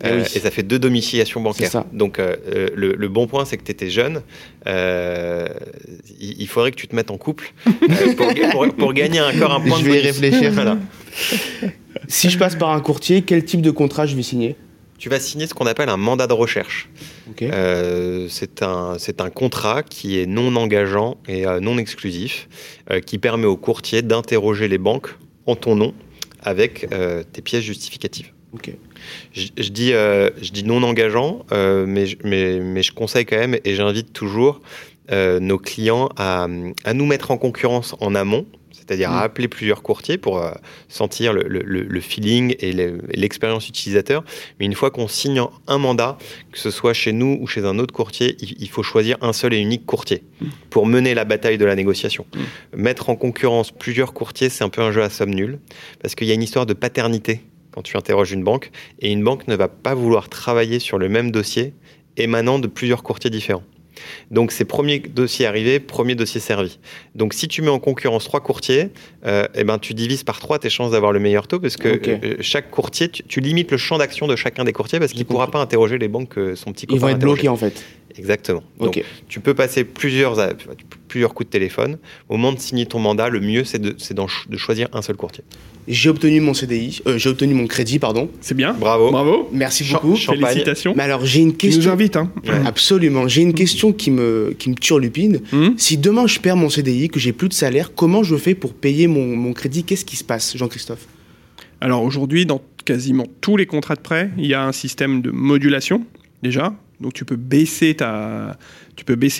Eh 0.02 0.06
Euh, 0.06 0.16
oui. 0.18 0.32
et 0.34 0.38
ça 0.38 0.50
fait 0.52 0.62
deux 0.62 0.78
domiciliations 0.78 1.40
bancaires. 1.40 1.70
Ça. 1.70 1.86
Donc, 1.92 2.18
euh, 2.18 2.36
euh, 2.46 2.68
le, 2.74 2.92
le 2.94 3.08
bon 3.08 3.26
point, 3.26 3.44
c'est 3.44 3.56
que 3.56 3.64
tu 3.64 3.72
étais 3.72 3.90
jeune. 3.90 4.22
Euh, 4.68 5.48
il, 6.20 6.40
il 6.40 6.46
faudrait 6.46 6.70
que 6.70 6.76
tu 6.76 6.86
te 6.88 6.94
mettes 6.96 7.10
en 7.10 7.18
couple 7.18 7.52
pour, 8.16 8.32
pour- 8.52 8.74
pour 8.76 8.92
gagner 8.92 9.20
encore 9.20 9.52
un 9.52 9.60
point 9.60 9.78
Je 9.78 9.84
de 9.84 9.90
vais 9.90 9.98
y 9.98 10.02
bonus. 10.02 10.18
réfléchir. 10.20 10.52
Voilà. 10.54 10.78
Si 12.08 12.30
je 12.30 12.38
passe 12.38 12.54
par 12.56 12.70
un 12.70 12.80
courtier, 12.80 13.22
quel 13.22 13.44
type 13.44 13.60
de 13.60 13.70
contrat 13.70 14.06
je 14.06 14.14
vais 14.16 14.22
signer? 14.22 14.56
Tu 15.02 15.08
vas 15.08 15.18
signer 15.18 15.48
ce 15.48 15.54
qu'on 15.54 15.66
appelle 15.66 15.88
un 15.88 15.96
mandat 15.96 16.28
de 16.28 16.32
recherche. 16.32 16.88
Ok. 17.28 17.42
Euh, 17.42 18.28
c'est 18.30 18.62
un, 18.62 18.98
c'est 19.00 19.20
un 19.20 19.30
contrat 19.30 19.82
qui 19.82 20.20
est 20.20 20.26
non 20.26 20.54
engageant 20.54 21.16
et 21.26 21.44
euh, 21.44 21.58
non 21.58 21.76
exclusif, 21.76 22.48
euh, 22.88 23.00
qui 23.00 23.18
permet 23.18 23.46
au 23.46 23.56
courtier 23.56 24.02
d'interroger 24.02 24.68
les 24.68 24.78
banques 24.78 25.08
en 25.46 25.56
ton 25.56 25.74
nom 25.74 25.92
avec 26.40 26.86
euh, 26.92 27.24
tes 27.32 27.42
pièces 27.42 27.64
justificatives. 27.64 28.30
Je, 29.32 29.48
je 29.58 29.68
dis, 29.70 29.88
je 29.90 30.52
dis 30.52 30.62
non 30.62 30.84
engageant, 30.84 31.44
mais, 31.50 32.06
je- 32.06 32.18
mais, 32.22 32.60
mais 32.60 32.84
je 32.84 32.92
conseille 32.92 33.24
quand 33.26 33.38
même 33.38 33.56
et 33.64 33.74
j'invite 33.74 34.12
toujours 34.12 34.60
nos 35.10 35.58
clients 35.58 36.10
à, 36.16 36.46
à 36.84 36.94
nous 36.94 37.06
mettre 37.06 37.32
en 37.32 37.38
concurrence 37.38 37.96
en 37.98 38.14
amont, 38.14 38.46
c'est-à-dire 38.92 39.10
Mm. 39.10 39.14
à 39.14 39.20
appeler 39.22 39.48
plusieurs 39.48 39.82
courtiers 39.82 40.18
pour 40.18 40.38
euh, 40.38 40.52
sentir 40.88 41.32
le, 41.32 41.44
le- 41.48 41.62
le- 41.64 41.82
le 41.84 42.00
feeling 42.00 42.54
et 42.60 42.72
le- 42.72 43.00
l'expérience 43.14 43.66
utilisateur. 43.68 44.22
Mais 44.60 44.66
une 44.66 44.74
fois 44.74 44.90
qu'on 44.90 45.08
signe 45.08 45.40
un 45.66 45.78
mandat, 45.78 46.18
que 46.52 46.58
ce 46.58 46.70
soit 46.70 46.92
chez 46.92 47.12
nous 47.12 47.38
ou 47.40 47.46
chez 47.46 47.64
un 47.64 47.78
autre 47.78 47.94
courtier, 47.94 48.36
il, 48.40 48.54
il 48.60 48.68
faut 48.68 48.82
choisir 48.82 49.16
un 49.22 49.32
seul 49.32 49.54
et 49.54 49.58
unique 49.58 49.86
courtier 49.86 50.22
pour 50.68 50.84
mener 50.86 51.14
la 51.14 51.24
bataille 51.24 51.56
de 51.56 51.64
la 51.64 51.74
négociation. 51.74 52.26
Mettre 52.76 53.08
en 53.08 53.16
concurrence 53.16 53.70
plusieurs 53.70 54.12
courtiers, 54.12 54.50
c'est 54.50 54.62
un 54.64 54.68
peu 54.68 54.82
un 54.82 54.92
jeu 54.92 55.02
à 55.02 55.08
somme 55.08 55.30
nulle, 55.34 55.58
parce 56.02 56.14
qu'il 56.14 56.26
y 56.26 56.30
a 56.30 56.34
une 56.34 56.42
histoire 56.42 56.66
de 56.66 56.74
paternité 56.74 57.40
quand 57.70 57.80
tu 57.82 57.96
interroges 57.96 58.32
une 58.32 58.44
banque, 58.44 58.70
et 59.00 59.10
une 59.10 59.24
banque 59.24 59.48
ne 59.48 59.56
va 59.56 59.68
pas 59.68 59.94
vouloir 59.94 60.28
travailler 60.28 60.78
sur 60.78 60.98
le 60.98 61.08
même 61.08 61.30
dossier 61.30 61.72
émanant 62.18 62.58
de 62.58 62.66
plusieurs 62.66 63.02
courtiers 63.02 63.30
différents. 63.30 63.62
Donc 64.30 64.52
c'est 64.52 64.64
premier 64.64 64.98
dossier 64.98 65.46
arrivé, 65.46 65.80
premier 65.80 66.14
dossier 66.14 66.40
servi. 66.40 66.78
Donc 67.14 67.34
si 67.34 67.48
tu 67.48 67.62
mets 67.62 67.68
en 67.70 67.78
concurrence 67.78 68.24
trois 68.24 68.40
courtiers, 68.40 68.88
euh, 69.26 69.46
eh 69.54 69.64
ben 69.64 69.78
tu 69.78 69.94
divises 69.94 70.22
par 70.24 70.40
trois 70.40 70.58
tes 70.58 70.70
chances 70.70 70.92
d'avoir 70.92 71.12
le 71.12 71.20
meilleur 71.20 71.46
taux 71.48 71.60
parce 71.60 71.76
que 71.76 71.94
Ok. 71.94 72.08
euh, 72.08 72.36
chaque 72.40 72.70
courtier, 72.70 73.08
tu, 73.08 73.22
tu 73.24 73.40
limites 73.40 73.70
le 73.70 73.76
champ 73.76 73.98
d'action 73.98 74.26
de 74.26 74.36
chacun 74.36 74.64
des 74.64 74.72
courtiers 74.72 74.98
parce 74.98 75.12
qu'il 75.12 75.20
ne 75.20 75.26
pourra 75.26 75.50
pas 75.50 75.60
interroger 75.60 75.98
les 75.98 76.08
banques 76.08 76.30
que 76.30 76.54
son 76.54 76.72
petit 76.72 76.86
Ils 76.86 76.94
copain 76.94 77.00
vont 77.00 77.06
a 77.08 77.10
être 77.12 77.18
bloqués 77.18 77.48
en 77.48 77.56
fait. 77.56 77.84
Exactement. 78.18 78.62
Donc 78.78 78.96
Ok. 78.98 79.04
tu 79.28 79.40
peux 79.40 79.54
passer 79.54 79.84
plusieurs, 79.84 80.36
plusieurs 81.08 81.34
coups 81.34 81.48
de 81.48 81.52
téléphone. 81.52 81.98
Au 82.28 82.36
moment 82.36 82.52
de 82.52 82.58
signer 82.60 82.86
ton 82.86 82.98
mandat, 82.98 83.28
le 83.28 83.40
mieux 83.40 83.64
c'est 83.64 83.78
de, 83.80 83.94
de 84.48 84.56
choisir 84.56 84.88
un 84.92 85.02
seul 85.02 85.16
courtier. 85.16 85.44
J'ai 85.88 86.10
obtenu 86.10 86.40
mon 86.40 86.54
CDI, 86.54 87.00
euh, 87.08 87.18
j'ai 87.18 87.28
obtenu 87.28 87.54
mon 87.54 87.66
crédit, 87.66 87.98
pardon. 87.98 88.30
C'est 88.40 88.54
bien. 88.56 88.72
Bravo. 88.72 89.10
Bravo. 89.10 89.48
Merci 89.52 89.84
Cha- 89.84 89.98
beaucoup. 89.98 90.14
Champagne. 90.14 90.40
Félicitations. 90.50 90.94
Mais 90.96 91.02
alors 91.02 91.24
j'ai 91.26 91.40
une 91.40 91.56
Tu 91.56 91.66
nous 91.66 91.72
question. 91.72 91.92
invites. 91.92 92.16
Hein. 92.16 92.30
Ouais. 92.44 92.52
Absolument. 92.66 93.26
J'ai 93.26 93.42
une 93.42 93.52
question 93.54 93.92
qui 93.92 94.10
me, 94.12 94.54
qui 94.58 94.70
me 94.70 94.74
turlupine. 94.76 95.40
Hum 95.52 95.74
Si 95.76 95.96
demain 95.98 96.26
je 96.28 96.38
perds 96.38 96.56
mon 96.56 96.68
CDI, 96.68 97.08
que 97.08 97.18
j'ai 97.18 97.32
plus 97.32 97.48
de 97.48 97.54
salaire, 97.54 97.94
comment 97.96 98.22
je 98.22 98.36
fais 98.36 98.54
pour 98.54 98.74
payer 98.74 99.08
mon, 99.08 99.34
mon 99.36 99.52
crédit? 99.52 99.82
Qu'est-ce 99.82 100.04
qui 100.04 100.14
se 100.16 100.22
passe, 100.24 100.56
Jean-Christophe? 100.56 101.06
Alors 101.80 102.02
aujourd'hui, 102.04 102.46
dans 102.46 102.62
quasiment 102.84 103.26
tous 103.40 103.56
les 103.56 103.66
contrats 103.66 103.96
de 103.96 104.00
prêt, 104.00 104.30
il 104.38 104.46
y 104.46 104.54
a 104.54 104.64
un 104.64 104.72
système 104.72 105.20
de 105.20 105.30
modulation 105.32 106.04
déjà. 106.44 106.72
Donc 107.02 107.12
tu 107.12 107.24
peux 107.24 107.36
baisser 107.36 107.94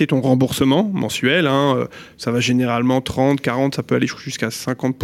ton 0.07 0.21
remboursement 0.21 0.89
mensuel. 0.93 1.47
hein. 1.47 1.75
Euh, 1.77 1.85
Ça 2.17 2.31
va 2.31 2.39
généralement 2.39 3.01
30, 3.01 3.41
40, 3.41 3.75
ça 3.75 3.83
peut 3.83 3.95
aller 3.95 4.07
jusqu'à 4.23 4.51
50 4.51 4.95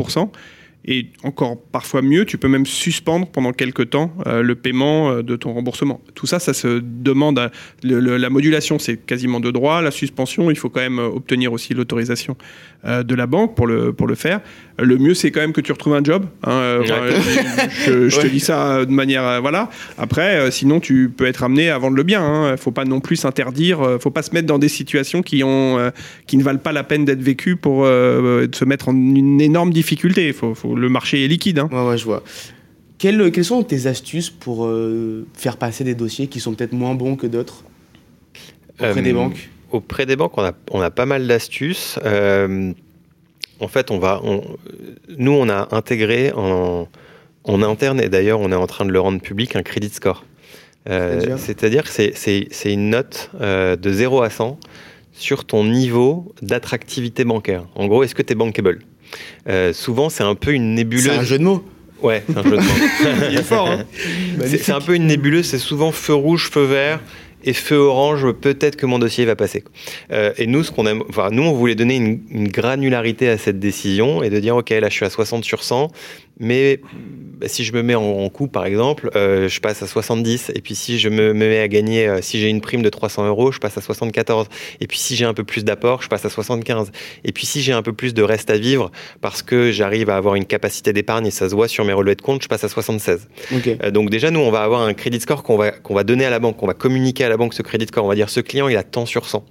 Et 0.86 1.08
encore 1.24 1.58
parfois 1.62 2.02
mieux, 2.02 2.24
tu 2.26 2.38
peux 2.38 2.48
même 2.48 2.66
suspendre 2.66 3.28
pendant 3.28 3.52
quelques 3.52 3.90
temps 3.90 4.14
euh, 4.26 4.42
le 4.42 4.56
paiement 4.56 5.12
euh, 5.12 5.22
de 5.24 5.36
ton 5.36 5.54
remboursement. 5.54 6.00
Tout 6.16 6.26
ça, 6.26 6.40
ça 6.40 6.54
se 6.54 6.80
demande. 6.82 7.38
à- 7.38 7.52
le- 7.84 8.00
le- 8.00 8.16
la 8.18 8.30
modulation, 8.30 8.80
c'est 8.80 8.96
quasiment 8.98 9.40
de 9.42 9.52
droit. 9.52 9.82
La 9.82 9.92
suspension, 9.92 10.50
il 10.50 10.58
faut 10.58 10.70
quand 10.70 10.80
même 10.80 11.00
euh, 11.00 11.08
obtenir 11.08 11.52
aussi 11.52 11.74
l'autorisation 11.74 12.38
euh, 12.86 13.04
de 13.04 13.14
la 13.14 13.28
banque 13.28 13.56
pour 13.56 13.68
le, 13.68 13.92
pour 13.92 14.08
le 14.08 14.16
faire. 14.16 14.40
Le 14.80 14.98
mieux, 14.98 15.14
c'est 15.14 15.32
quand 15.32 15.42
même 15.42 15.52
que 15.52 15.60
tu 15.62 15.74
retrouves 15.74 15.96
un 15.96 16.04
job. 16.04 16.26
hein, 16.44 16.80
Ouais. 16.80 16.88
je 17.86 18.08
je 18.10 18.20
te 18.22 18.28
dis 18.28 18.40
ça 18.40 18.86
de 18.86 18.92
manière. 18.92 19.42
voilà. 19.42 19.70
Après, 19.98 20.50
sinon, 20.50 20.80
tu 20.80 21.10
peux 21.16 21.26
être 21.26 21.44
amené 21.44 21.70
à 21.70 21.78
vendre 21.78 21.98
le 21.98 22.04
bien. 22.04 22.48
Il 22.48 22.52
ne 22.52 22.58
faut 22.58 22.72
pas 22.72 22.86
non 22.86 23.02
plus 23.02 23.18
s'interdire. 23.18 23.80
Il 23.84 23.94
ne 23.94 23.98
faut 23.98 24.12
pas 24.12 24.22
se 24.24 24.32
mettre 24.34 24.48
dans 24.48 24.60
des 24.60 24.70
situations 24.70 25.22
qui, 25.22 25.44
ont, 25.44 25.92
qui 26.26 26.38
ne 26.38 26.44
valent 26.44 26.60
pas 26.60 26.72
la 26.72 26.84
peine 26.86 27.04
d'être 27.04 27.22
vécues 27.22 27.58
pour 27.58 27.86
se 27.86 28.66
mettre 28.66 28.88
en 28.90 28.96
une 28.96 29.42
énorme 29.42 29.72
difficulté. 29.72 30.32
Faut, 30.32 30.56
faut- 30.56 30.69
le 30.76 30.90
marché 30.90 31.24
est 31.24 31.28
liquide. 31.28 31.60
hein. 31.60 31.70
Ouais, 31.72 31.88
ouais, 31.90 31.98
je 31.98 32.06
vois. 32.06 32.24
Quelles, 32.98 33.32
quelles 33.32 33.46
sont 33.46 33.64
tes 33.64 33.88
astuces 33.88 34.30
pour 34.30 34.66
euh, 34.66 35.26
faire 35.34 35.58
passer 35.58 35.84
des 35.84 35.96
dossiers 35.96 36.28
qui 36.28 36.40
sont 36.40 36.54
peut-être 36.54 36.74
moins 36.74 36.96
bons 36.96 37.16
que 37.16 37.28
d'autres 37.28 37.64
auprès 38.80 39.00
Euh, 39.00 39.02
des 39.02 39.14
banques? 39.14 39.50
Auprès 39.72 40.06
des 40.06 40.16
banques, 40.16 40.38
on 40.38 40.44
a, 40.44 40.52
on 40.72 40.82
a 40.82 40.90
pas 40.92 41.06
mal 41.06 41.26
d'astuces. 41.28 41.98
Euh, 42.04 42.74
en 43.60 43.68
fait, 43.68 43.92
on 43.92 44.00
va, 44.00 44.20
on- 44.24 44.44
nous, 45.18 45.32
on 45.32 45.48
a 45.48 45.68
intégré 45.76 46.32
en, 46.34 46.88
en 47.44 47.62
interne, 47.62 48.02
et 48.02 48.10
d'ailleurs, 48.10 48.40
on 48.40 48.52
est 48.52 48.56
en 48.56 48.68
train 48.68 48.86
de 48.86 48.92
le 48.92 49.00
rendre 49.00 49.22
public, 49.22 49.56
un 49.56 49.64
credit 49.64 49.90
score. 49.90 50.26
Euh, 50.90 51.38
C'est-à-dire? 51.38 51.84
que 51.84 51.90
c'est- 51.90 52.74
une 52.74 52.90
note 52.90 53.30
euh, 53.42 53.76
de 53.76 53.92
0 53.94 54.22
à 54.24 54.30
100 54.30 54.58
sur 55.14 55.46
ton 55.46 55.64
niveau 55.66 56.34
d'attractivité 56.42 57.26
bancaire. 57.26 57.66
En 57.76 57.88
gros, 57.88 58.04
est-ce 58.04 58.16
que 58.16 58.22
tu 58.24 58.34
es 58.34 58.36
bankable? 58.36 58.80
Euh, 59.48 59.74
Souvent, 59.74 60.10
c'est 60.10 60.24
un 60.24 60.36
peu 60.36 60.52
une 60.54 60.76
nébuleuse. 60.76 61.06
C'est 61.06 61.18
un 61.18 61.24
jeu 61.24 61.38
de 61.40 61.44
mots. 61.44 61.64
Ouais, 62.02 62.24
c'est 62.30 62.38
un 62.38 62.44
jeu 62.44 62.52
de 62.52 62.56
mots. 62.56 62.62
Il 63.32 63.38
est 63.38 63.44
fort. 63.44 63.70
hein. 63.70 63.86
C'est 64.46 64.72
un 64.72 64.82
peu 64.82 64.96
une 64.96 65.08
nébuleuse, 65.08 65.46
c'est 65.46 65.58
souvent 65.58 65.92
feu 65.92 66.14
rouge, 66.14 66.50
feu 66.52 66.64
vert 66.64 67.00
et 67.44 67.54
feu 67.54 67.78
orange, 67.78 68.30
peut-être 68.34 68.76
que 68.76 68.86
mon 68.86 69.00
dossier 69.00 69.24
va 69.26 69.36
passer. 69.36 69.64
Euh, 70.12 70.34
et 70.38 70.46
nous, 70.46 70.64
ce 70.64 70.72
qu'on 70.72 70.86
aime, 70.86 71.04
enfin, 71.10 71.30
nous, 71.32 71.44
on 71.44 71.54
voulait 71.54 71.76
donner 71.76 71.96
une, 71.96 72.20
une 72.32 72.48
granularité 72.50 73.30
à 73.30 73.38
cette 73.38 73.60
décision 73.60 74.24
et 74.24 74.30
de 74.30 74.40
dire, 74.42 74.58
ok, 74.58 74.70
là, 74.72 74.90
je 74.90 74.94
suis 74.94 75.06
à 75.06 75.10
60 75.10 75.46
sur 75.46 75.64
100, 75.64 75.90
mais 76.40 76.80
bah, 77.40 77.48
si 77.48 77.64
je 77.64 77.74
me 77.74 77.84
mets 77.84 77.96
en, 77.96 78.04
en 78.04 78.30
coup, 78.30 78.48
par 78.48 78.66
exemple, 78.66 79.10
euh, 79.16 79.48
je 79.48 79.60
passe 79.60 79.82
à 79.84 79.88
70. 79.88 80.52
Et 80.56 80.62
puis 80.62 80.76
si 80.76 81.00
je 81.00 81.10
me, 81.10 81.34
me 81.34 81.48
mets 81.50 81.60
à 81.60 81.68
gagner, 81.68 82.08
euh, 82.08 82.22
si 82.22 82.40
j'ai 82.40 82.48
une 82.50 82.62
prime 82.62 82.82
de 82.82 82.90
300 82.90 83.28
euros, 83.28 83.52
je 83.52 83.60
passe 83.60 83.78
à 83.78 83.82
74. 83.82 84.48
Et 84.82 84.88
puis 84.88 84.98
si 84.98 85.16
j'ai 85.16 85.26
un 85.26 85.34
peu 85.34 85.44
plus 85.44 85.64
d'apport, 85.64 86.02
je 86.02 86.08
passe 86.10 86.26
à 86.26 86.30
75. 86.30 86.92
Et 87.24 87.32
puis 87.32 87.46
si 87.46 87.62
j'ai 87.62 87.74
un 87.74 87.82
peu 87.82 87.94
plus 87.94 88.14
de 88.14 88.22
reste 88.24 88.50
à 88.50 88.58
vivre, 88.58 88.92
parce 89.22 89.42
que 89.42 89.72
j'arrive 89.72 90.10
à 90.10 90.16
avoir 90.18 90.36
une 90.36 90.46
capacité 90.46 90.94
d'épargne 90.94 91.28
et 91.28 91.32
ça 91.32 91.50
se 91.50 91.56
voit 91.56 91.68
sur 91.68 91.86
mes 91.86 91.94
relevés 91.94 92.16
de 92.16 92.22
compte, 92.22 92.44
je 92.44 92.48
passe 92.48 92.64
à 92.64 92.70
76. 92.70 93.28
Ok. 93.56 93.68
Euh, 93.84 93.92
donc 93.92 94.10
déjà, 94.10 94.32
nous, 94.32 94.40
on 94.40 94.52
va 94.52 94.64
avoir 94.64 94.82
un 94.82 94.94
crédit 94.94 95.20
score 95.20 95.44
qu'on 95.44 95.58
va, 95.58 95.72
qu'on 95.72 95.94
va 95.94 96.04
donner 96.04 96.26
à 96.26 96.30
la 96.30 96.40
banque, 96.40 96.58
qu'on 96.58 96.68
va 96.68 96.74
communiquer 96.74 97.24
à 97.26 97.30
la 97.30 97.38
banque 97.38 97.54
ce 97.54 97.62
crédit 97.62 97.86
score. 97.88 98.06
On 98.06 98.10
va 98.10 98.16
dire, 98.16 98.30
ce 98.30 98.40
client, 98.40 98.68
il 98.68 98.78
a 98.78 98.84
tant 98.84 99.06
sur 99.06 99.26
100. 99.28 99.46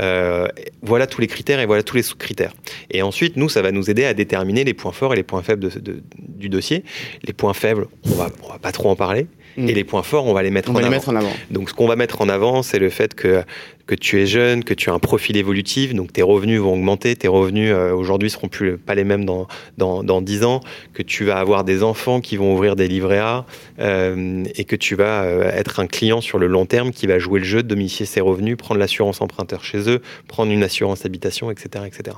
Euh, 0.00 0.48
voilà 0.82 1.06
tous 1.06 1.20
les 1.20 1.26
critères 1.26 1.60
et 1.60 1.66
voilà 1.66 1.82
tous 1.82 1.96
les 1.96 2.02
sous-critères. 2.02 2.52
Et 2.90 3.02
ensuite, 3.02 3.36
nous, 3.36 3.48
ça 3.48 3.62
va 3.62 3.72
nous 3.72 3.90
aider 3.90 4.04
à 4.04 4.14
déterminer 4.14 4.64
les 4.64 4.74
points 4.74 4.92
forts 4.92 5.12
et 5.12 5.16
les 5.16 5.22
points 5.22 5.42
faibles 5.42 5.62
de- 5.70 5.78
de- 5.78 6.02
du 6.36 6.48
dossier. 6.48 6.84
Les 7.24 7.32
points 7.32 7.54
faibles, 7.54 7.86
on 8.06 8.14
va, 8.14 8.28
on 8.44 8.48
va 8.48 8.58
pas 8.58 8.72
trop 8.72 8.90
en 8.90 8.96
parler. 8.96 9.26
Mm. 9.56 9.68
Et 9.68 9.74
les 9.74 9.84
points 9.84 10.02
forts, 10.02 10.26
on 10.26 10.32
va 10.32 10.42
les 10.42 10.50
mettre 10.50 10.70
On 10.70 10.72
en 10.72 10.74
va 10.74 10.80
les 10.80 10.86
avant. 10.86 10.94
mettre 10.96 11.08
en 11.08 11.16
avant. 11.16 11.32
Donc, 11.50 11.70
ce 11.70 11.74
qu'on 11.74 11.86
va 11.86 11.96
mettre 11.96 12.20
en 12.20 12.28
avant, 12.28 12.62
c'est 12.62 12.78
le 12.78 12.88
fait 12.88 13.14
que, 13.14 13.42
que 13.86 13.94
tu 13.94 14.20
es 14.20 14.26
jeune, 14.26 14.62
que 14.62 14.74
tu 14.74 14.90
as 14.90 14.92
un 14.92 14.98
profil 14.98 15.36
évolutif, 15.36 15.94
donc 15.94 16.12
tes 16.12 16.22
revenus 16.22 16.60
vont 16.60 16.74
augmenter, 16.74 17.16
tes 17.16 17.28
revenus 17.28 17.72
euh, 17.72 17.92
aujourd'hui 17.92 18.30
seront 18.30 18.48
plus 18.48 18.78
pas 18.78 18.94
les 18.94 19.04
mêmes 19.04 19.24
dans, 19.24 19.48
dans, 19.78 20.02
dans 20.02 20.22
10 20.22 20.44
ans, 20.44 20.60
que 20.94 21.02
tu 21.02 21.24
vas 21.24 21.38
avoir 21.38 21.64
des 21.64 21.82
enfants 21.82 22.20
qui 22.20 22.36
vont 22.36 22.54
ouvrir 22.54 22.76
des 22.76 22.88
livrets 22.88 23.18
A, 23.18 23.44
euh, 23.80 24.44
et 24.54 24.64
que 24.64 24.76
tu 24.76 24.94
vas 24.94 25.24
euh, 25.24 25.50
être 25.52 25.80
un 25.80 25.86
client 25.86 26.20
sur 26.20 26.38
le 26.38 26.46
long 26.46 26.66
terme 26.66 26.92
qui 26.92 27.06
va 27.06 27.18
jouer 27.18 27.40
le 27.40 27.46
jeu 27.46 27.62
de 27.62 27.68
domicilier 27.68 28.06
ses 28.06 28.20
revenus, 28.20 28.56
prendre 28.56 28.78
l'assurance 28.78 29.20
emprunteur 29.20 29.64
chez 29.64 29.90
eux, 29.90 30.00
prendre 30.28 30.52
une 30.52 30.62
assurance 30.62 31.04
habitation, 31.04 31.50
etc. 31.50 31.84
etc. 31.86 32.16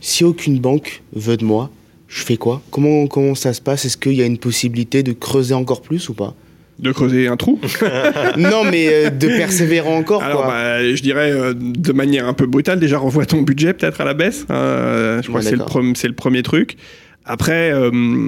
Si 0.00 0.24
aucune 0.24 0.58
banque 0.58 1.02
veut 1.12 1.36
de 1.36 1.44
moi, 1.44 1.70
je 2.08 2.22
fais 2.22 2.36
quoi? 2.38 2.62
Comment, 2.70 3.06
comment 3.06 3.34
ça 3.34 3.52
se 3.52 3.60
passe? 3.60 3.84
Est-ce 3.84 3.96
qu'il 3.98 4.14
y 4.14 4.22
a 4.22 4.26
une 4.26 4.38
possibilité 4.38 5.02
de 5.02 5.12
creuser 5.12 5.54
encore 5.54 5.82
plus 5.82 6.08
ou 6.08 6.14
pas? 6.14 6.34
De 6.78 6.90
creuser 6.92 7.28
un 7.28 7.36
trou? 7.36 7.60
Non, 8.38 8.64
mais 8.70 8.88
euh, 8.88 9.10
de 9.10 9.26
persévérer 9.26 9.88
encore, 9.88 10.22
Alors, 10.22 10.42
quoi. 10.42 10.50
bah, 10.52 10.94
je 10.94 11.02
dirais 11.02 11.30
euh, 11.32 11.52
de 11.54 11.92
manière 11.92 12.26
un 12.26 12.34
peu 12.34 12.46
brutale, 12.46 12.80
déjà 12.80 12.98
revois 12.98 13.26
ton 13.26 13.42
budget 13.42 13.74
peut-être 13.74 14.00
à 14.00 14.04
la 14.04 14.14
baisse. 14.14 14.46
Euh, 14.50 15.20
je 15.22 15.28
crois 15.28 15.40
Ouais, 15.40 15.44
que 15.44 15.98
c'est 15.98 16.08
le, 16.08 16.14
premier 16.14 16.42
truc. 16.42 16.76
Après, 17.24 17.74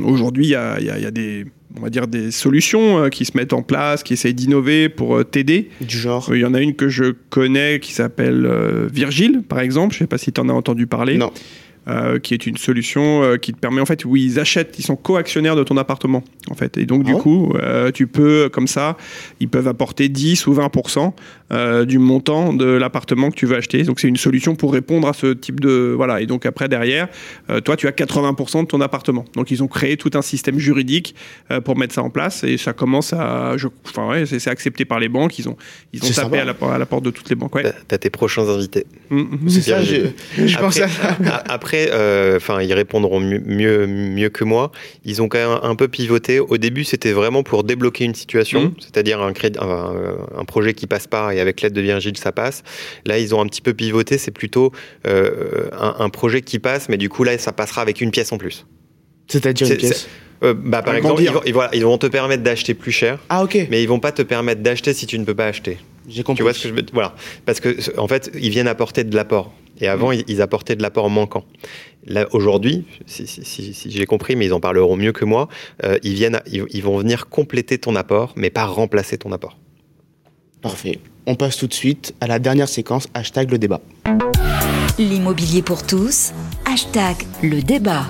aujourd'hui, 0.05 0.47
il 0.47 0.51
y 0.51 0.55
a, 0.57 0.79
y 0.79 0.91
a 0.91 1.11
des 1.11 1.47
on 1.79 1.83
va 1.83 1.89
dire 1.89 2.09
des 2.09 2.33
solutions 2.33 3.09
qui 3.11 3.25
se 3.25 3.37
mettent 3.37 3.53
en 3.53 3.63
place, 3.63 4.03
qui 4.03 4.13
essayent 4.13 4.35
d'innover 4.35 4.89
pour 4.89 5.25
t'aider. 5.25 5.71
Du 5.81 5.97
genre? 5.97 6.29
Il 6.35 6.41
y 6.41 6.45
en 6.45 6.53
a 6.53 6.61
une 6.61 6.75
que 6.75 6.89
je 6.89 7.15
connais 7.31 7.79
qui 7.81 7.95
s'appelle 7.95 8.47
Virgile, 8.93 9.43
par 9.49 9.61
exemple. 9.61 9.95
Je 9.95 9.99
ne 9.99 10.05
sais 10.05 10.09
pas 10.09 10.19
si 10.19 10.33
tu 10.33 10.41
en 10.41 10.49
as 10.49 10.53
entendu 10.53 10.87
parler. 10.89 11.17
Non. 11.17 11.31
Euh, 11.91 12.21
qui 12.21 12.35
est 12.35 12.47
une 12.47 12.57
solution 12.57 13.25
euh, 13.25 13.37
qui 13.37 13.53
te 13.53 13.59
permet 13.59 13.81
en 13.81 13.87
fait 13.87 14.05
où 14.05 14.15
ils 14.15 14.39
achètent, 14.39 14.79
ils 14.79 14.85
sont 14.85 14.95
co-actionnaires 14.95 15.57
de 15.57 15.65
ton 15.65 15.77
appartement 15.77 16.23
en 16.49 16.55
fait. 16.55 16.79
Et 16.79 16.87
donc 16.87 17.03
du 17.03 17.15
ah 17.17 17.19
coup, 17.19 17.53
euh, 17.57 17.91
tu 17.91 18.07
peux 18.07 18.49
comme 18.53 18.69
ça, 18.69 18.97
ils 19.41 19.49
peuvent 19.49 19.67
apporter 19.67 20.09
10 20.09 20.47
ou 20.47 20.55
20% 20.55 21.13
du 21.85 21.99
montant 21.99 22.53
de 22.53 22.65
l'appartement 22.65 23.29
que 23.29 23.35
tu 23.35 23.45
veux 23.45 23.57
acheter. 23.57 23.83
Donc 23.83 23.99
c'est 23.99 24.07
une 24.07 24.17
solution 24.17 24.55
pour 24.55 24.73
répondre 24.73 25.09
à 25.09 25.13
ce 25.13 25.33
type 25.33 25.59
de 25.59 25.93
voilà. 25.97 26.21
Et 26.21 26.27
donc 26.27 26.47
après 26.47 26.69
derrière, 26.69 27.09
toi 27.65 27.77
tu 27.77 27.89
as 27.89 27.91
80% 27.91 28.63
de 28.63 28.67
ton 28.67 28.81
appartement. 28.81 29.25
Donc 29.35 29.51
ils 29.51 29.61
ont 29.61 29.67
créé 29.67 29.97
tout 29.97 30.13
un 30.15 30.23
système 30.23 30.61
juridique 30.61 31.17
pour 31.65 31.77
mettre 31.77 31.93
ça 31.93 32.05
en 32.05 32.11
place 32.11 32.45
et 32.45 32.57
ça 32.57 32.73
commence 32.73 33.13
à, 33.13 33.57
je, 33.57 33.67
enfin 33.85 34.09
ouais, 34.09 34.27
c'est 34.27 34.47
accepté 34.47 34.85
par 34.85 35.01
les 35.01 35.09
banques. 35.09 35.41
Ils 35.41 35.49
ont 35.49 35.57
ils 35.93 36.05
ont 36.05 36.13
tapé 36.13 36.39
à 36.39 36.45
la, 36.45 36.55
à 36.73 36.79
la, 36.79 36.87
porte 36.87 37.05
de 37.05 37.11
toutes 37.11 37.29
les 37.31 37.35
banques. 37.35 37.57
Ouais. 37.57 37.65
T'as 37.89 37.99
tes 37.99 38.11
prochains 38.11 38.49
invités. 38.49 38.87
Mmh, 39.11 39.19
mmh. 39.19 39.49
c'est 39.49 39.63
ça. 39.63 39.83
Je, 39.83 40.47
je 40.47 40.57
pense 40.57 40.79
à... 40.81 40.89
après 41.49 41.80
euh, 41.91 42.37
enfin, 42.37 42.61
ils 42.63 42.73
répondront 42.73 43.21
mieux, 43.21 43.87
mieux, 43.87 44.29
que 44.29 44.45
moi. 44.45 44.73
Ils 45.05 45.23
ont 45.23 45.29
quand 45.29 45.39
même 45.39 45.59
un 45.63 45.75
peu 45.75 45.89
pivoté. 45.89 46.41
Au 46.41 46.59
début, 46.59 46.85
c'était 46.85 47.13
vraiment 47.13 47.43
pour 47.43 47.65
débloquer 47.65 48.05
une 48.05 48.15
situation, 48.15 48.65
mmh. 48.65 48.75
c'est-à-dire 48.81 49.21
un, 49.21 49.33
un, 49.33 50.45
projet 50.45 50.75
qui 50.75 50.87
passe 50.87 51.07
pas 51.07 51.35
et 51.35 51.41
avec 51.41 51.61
l'aide 51.61 51.73
de 51.73 51.81
Virgile, 51.81 52.17
ça 52.17 52.33
passe. 52.33 52.63
Là, 53.07 53.19
ils 53.19 53.35
ont 53.35 53.41
un 53.41 53.47
petit 53.47 53.63
peu 53.63 53.75
pivoté. 53.75 54.19
C'est 54.19 54.31
plutôt 54.31 54.73
euh, 55.07 55.69
un, 55.73 56.09
projet 56.11 56.43
qui 56.43 56.59
passe, 56.59 56.89
mais 56.89 56.97
du 56.97 57.09
coup, 57.09 57.25
là, 57.25 57.37
ça 57.39 57.53
passera 57.53 57.83
avec 57.83 58.01
une 58.01 58.11
pièce 58.11 58.33
en 58.33 58.39
plus. 58.39 58.67
C'est-à-dire 59.29 59.71
une 59.71 59.77
pièce 59.77 60.09
euh, 60.43 60.55
bah, 60.55 60.83
par 60.83 60.95
exemple, 60.95 61.23
ils 61.23 61.31
vont, 61.31 61.69
ils, 61.73 61.85
vont, 61.85 61.99
te 61.99 62.07
permettre 62.07 62.43
d'acheter 62.43 62.75
plus 62.75 62.93
cher. 62.93 63.19
Ah, 63.29 63.45
ok. 63.45 63.67
Mais 63.71 63.83
ils 63.83 63.87
vont 63.87 64.01
pas 64.01 64.13
te 64.13 64.23
permettre 64.23 64.63
d'acheter 64.63 64.95
si 64.95 65.07
tu 65.07 65.19
ne 65.19 65.25
peux 65.25 65.35
pas 65.35 65.47
acheter. 65.47 65.79
J'ai 66.09 66.23
compris. 66.23 66.39
Tu 66.39 66.43
vois 66.43 66.55
ce 66.55 66.63
que 66.63 66.69
je 66.69 66.75
veux 66.75 66.83
Voilà. 66.93 67.15
Parce 67.45 67.61
que, 67.61 67.77
en 67.99 68.09
fait, 68.09 68.31
ils 68.41 68.51
viennent 68.51 68.69
apporter 68.69 69.05
de 69.05 69.15
l'apport. 69.15 69.53
Et 69.81 69.89
avant, 69.89 70.13
mm. 70.13 70.23
ils 70.29 70.43
apportaient 70.43 70.77
de 70.77 70.83
l'apport 70.83 71.11
manquant. 71.11 71.45
Là, 72.07 72.27
aujourd'hui, 72.33 72.85
si, 73.07 73.27
j'ai 73.87 74.07
compris, 74.07 74.37
mais 74.37 74.47
ils 74.47 74.53
en 74.53 74.61
parleront 74.61 74.97
mieux 74.97 75.13
que 75.13 75.25
moi, 75.25 75.49
euh, 75.85 75.99
ils, 76.03 76.15
viennent, 76.15 76.41
ils, 76.47 76.83
vont 76.83 76.99
venir 76.99 77.29
compléter 77.29 77.79
ton 77.79 77.95
apport, 77.95 78.33
mais 78.37 78.51
pas 78.51 78.65
remplacer 78.65 79.19
ton 79.19 79.33
apport. 79.33 79.59
Parfait. 80.63 80.99
On 81.27 81.35
passe 81.35 81.57
tout 81.57 81.67
de 81.67 81.75
suite 81.75 82.15
à 82.21 82.27
la 82.27 82.39
dernière 82.39 82.69
séquence, 82.69 83.09
hashtag 83.15 83.51
le 83.51 83.59
débat. 83.59 83.81
L'immobilier 84.99 85.63
pour 85.63 85.87
tous, 85.87 86.33
hashtag 86.67 87.17
le 87.43 87.63
débat. 87.63 88.07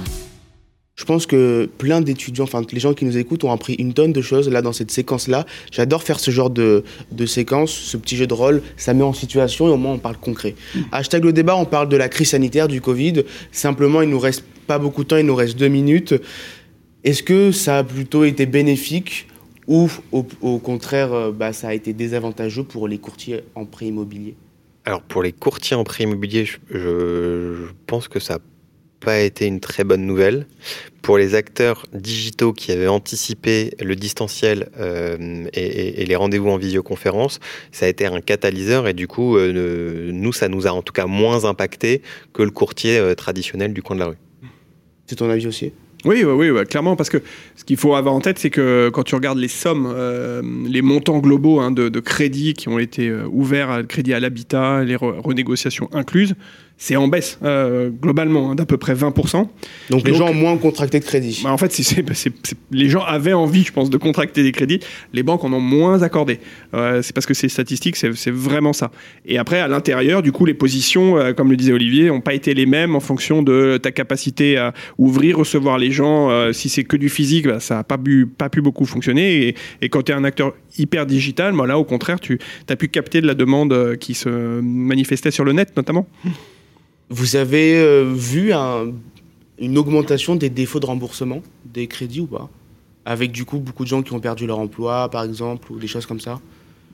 Je 1.01 1.07
pense 1.07 1.25
que 1.25 1.67
plein 1.79 2.03
d'étudiants, 2.03 2.45
enfin 2.45 2.61
les 2.71 2.79
gens 2.79 2.93
qui 2.93 3.07
nous 3.07 3.17
écoutent 3.17 3.45
ont 3.45 3.53
appris 3.53 3.73
une 3.73 3.95
tonne 3.95 4.13
de 4.13 4.21
choses 4.21 4.51
là 4.51 4.61
dans 4.61 4.75
cette 4.75 4.91
séquence-là. 4.91 5.47
J'adore 5.73 6.03
faire 6.03 6.21
ce 6.21 6.31
genre 6.31 6.51
de, 6.51 6.85
de, 7.11 7.25
séquence, 7.25 7.71
ce 7.71 7.97
petit 7.97 8.19
jeu 8.19 8.27
de 8.27 8.35
rôle, 8.35 8.61
ça 8.77 8.93
met 8.93 9.03
en 9.03 9.15
situation 9.15 9.67
et 9.69 9.71
au 9.71 9.79
moins 9.79 9.95
on 9.95 9.99
parle 9.99 10.19
concret. 10.19 10.55
Mmh. 10.75 10.81
Hashtag 10.93 11.25
le 11.25 11.33
débat, 11.33 11.57
on 11.57 11.65
parle 11.65 11.89
de 11.89 11.97
la 11.97 12.11
crise 12.11 12.29
sanitaire, 12.29 12.69
du 12.69 12.83
Covid. 12.83 13.25
Simplement, 13.51 14.03
il 14.03 14.11
nous 14.11 14.19
reste 14.19 14.45
pas 14.67 14.79
beaucoup 14.79 15.05
de 15.05 15.09
temps, 15.09 15.17
il 15.17 15.25
nous 15.25 15.35
reste 15.35 15.57
deux 15.57 15.69
minutes. 15.69 16.15
Est-ce 17.03 17.23
que 17.23 17.51
ça 17.51 17.79
a 17.79 17.83
plutôt 17.83 18.25
été 18.25 18.45
bénéfique 18.45 19.27
ou 19.67 19.91
au, 20.13 20.59
contraire, 20.59 21.15
euh, 21.15 21.33
bah, 21.33 21.55
ça 21.55 21.69
a 21.69 21.73
été 21.73 21.95
désavantageux 21.95 22.65
pour 22.65 22.89
les 22.89 22.99
courtiers 22.99 23.41
en 23.55 23.65
prêt 23.65 23.87
immobilier? 23.87 24.37
Alors 24.85 25.01
pour 25.01 25.23
les 25.23 25.33
courtiers 25.33 25.77
en 25.77 25.85
prêt 25.85 26.05
immobilier, 26.05 26.45
je, 26.45 26.59
je, 26.69 27.73
pense 27.87 28.07
que 28.07 28.21
ça 28.21 28.39
pas 29.01 29.21
été 29.21 29.47
une 29.47 29.61
très 29.61 29.85
bonne 29.85 30.07
nouvelle. 30.07 30.47
Pour 31.03 31.17
les 31.17 31.35
acteurs 31.35 31.87
digitaux 31.95 32.53
qui 32.53 32.71
avaient 32.73 32.87
anticipé 32.87 33.73
le 33.81 33.97
distanciel 33.97 34.69
euh, 34.79 35.47
et, 35.55 36.05
les 36.05 36.17
rendez-vous 36.17 36.51
en 36.51 36.59
visioconférence, 36.59 37.41
ça 37.73 37.87
a 37.87 37.89
été 37.89 38.05
un 38.05 38.21
catalyseur 38.21 38.87
et 38.87 38.93
du 38.93 39.09
coup, 39.09 39.37
euh, 39.37 40.11
nous, 40.13 40.33
ça 40.33 40.49
nous 40.49 40.67
a 40.67 40.71
en 40.71 40.83
tout 40.83 40.93
cas 40.93 41.07
moins 41.07 41.47
impacté 41.47 42.03
que 42.35 42.43
le 42.43 42.51
courtier 42.51 42.99
euh, 42.99 43.15
traditionnel 43.15 43.73
du 43.73 43.83
coin 43.83 43.97
de 43.97 44.01
la 44.01 44.07
rue. 44.09 44.19
C'est 45.07 45.17
ton 45.17 45.31
avis 45.31 45.47
aussi? 45.47 45.73
Oui, 46.05 46.25
oui, 46.25 46.51
oui, 46.51 46.65
clairement, 46.65 46.97
parce 46.97 47.11
que 47.11 47.19
ce 47.57 47.65
qu'il 47.65 47.77
faut 47.77 47.95
avoir 47.95 48.15
en 48.15 48.21
tête, 48.21 48.39
c'est 48.39 48.49
que 48.49 48.89
quand 48.91 49.03
tu 49.03 49.15
regardes 49.15 49.39
les 49.39 49.49
sommes, 49.49 49.95
les 50.67 50.81
montants 50.81 51.19
globaux 51.19 51.61
hein, 51.61 51.71
de, 51.73 51.91
de, 51.91 52.01
crédits 52.01 52.55
qui 52.55 52.71
ont 52.71 52.79
été 52.79 53.13
ouverts, 53.13 53.69
à, 53.69 53.83
crédit 53.83 54.15
à 54.15 54.21
l'habitat, 54.21 54.83
les 54.83 54.97
renégociations 54.97 55.91
incluses, 55.93 56.37
c'est 56.83 56.97
en 56.97 57.09
baisse 57.09 57.39
euh, 57.43 57.91
globalement 57.91 58.51
hein, 58.51 58.55
d'à 58.55 58.65
peu 58.65 58.79
près 58.79 58.95
20%. 58.95 59.47
Donc 59.91 60.09
les 60.09 60.15
gens 60.15 60.31
ont 60.31 60.35
moins 60.35 60.57
contracté 60.57 60.99
de 60.99 61.05
crédit. 61.05 61.43
Bah 61.45 61.53
en 61.53 61.59
fait, 61.59 61.79
bah, 62.03 62.15
les 62.71 62.89
gens 62.89 63.05
avaient 63.05 63.35
envie, 63.35 63.65
je 63.65 63.73
pense, 63.73 63.91
de 63.91 63.99
contracter 63.99 64.43
des 64.43 64.51
crédits. 64.51 64.81
Les 65.13 65.23
banques 65.23 65.45
en 65.45 65.53
ont 65.53 65.61
moins 65.61 66.03
accordé. 66.03 66.41
Euh, 66.73 67.03
c'est 67.03 67.13
parce 67.13 67.27
que 67.27 67.35
ces 67.35 67.51
statistiques, 67.51 67.97
c'est 67.97 68.31
vraiment 68.31 68.73
ça. 68.73 68.91
Et 69.27 69.37
après, 69.37 69.61
à 69.61 69.69
l'intérieur, 69.69 70.23
du 70.23 70.33
coup, 70.33 70.47
les 70.47 70.55
positions, 70.55 71.19
euh, 71.19 71.35
comme 71.35 71.51
le 71.51 71.59
disait 71.59 71.75
Olivier, 71.75 72.09
n'ont 72.09 72.23
pas 72.23 72.33
été 72.33 72.55
les 72.55 72.65
mêmes 72.65 72.97
en 72.97 73.01
fonction 73.01 73.43
de 73.43 73.79
ta 73.81 73.93
capacité 73.93 74.57
à 74.57 74.73
ouvrir, 74.97 75.37
recevoir 75.37 75.77
les 75.77 75.91
gens. 75.91 76.31
si 76.55 76.71
c'est 76.71 76.85
que 76.85 76.97
du 76.97 77.11
physique, 77.11 77.47
bah, 77.47 77.61
ça 77.61 77.75
n'a 77.75 77.85
pas, 77.85 77.99
pas 78.39 78.49
pu 78.49 78.63
beaucoup 78.63 78.87
fonctionner. 78.87 79.49
Et, 79.49 79.55
et 79.83 79.91
quand 79.91 80.05
tu 80.05 80.13
es 80.13 80.15
un 80.15 80.25
acteur 80.25 80.55
hyper 80.79 81.05
digital, 81.05 81.55
bah, 81.55 81.67
là, 81.67 81.79
au 81.79 81.85
contraire, 81.85 82.21
tu 82.21 82.39
as 82.71 82.77
pu 82.77 82.89
capter 82.89 83.21
de 83.21 83.27
la 83.27 83.35
demande 83.35 83.99
qui 84.01 84.15
se 84.15 84.31
manifestait 84.63 85.31
sur 85.31 85.45
le 85.45 85.53
net, 85.53 85.77
notamment. 85.77 86.09
Vous 87.11 87.35
avez 87.35 87.75
euh, 87.75 88.05
vu 88.15 88.53
une 89.59 89.79
augmentation 89.79 90.37
des 90.37 90.49
défauts 90.49 90.79
de 90.79 90.87
remboursement 90.87 91.43
des 91.65 91.89
crédits 91.89 92.21
ou 92.21 92.27
pas? 92.27 92.49
Avec 93.05 93.33
du 93.33 93.45
coup 93.45 93.59
beaucoup 93.59 93.83
de 93.83 93.89
gens 93.89 94.03
qui 94.03 94.13
ont 94.13 94.21
perdu 94.21 94.47
leur 94.47 94.61
emploi, 94.61 95.11
par 95.11 95.25
exemple, 95.25 95.73
ou 95.73 95.79
des 95.79 95.89
choses 95.89 96.07
comme 96.07 96.21
ça? 96.21 96.41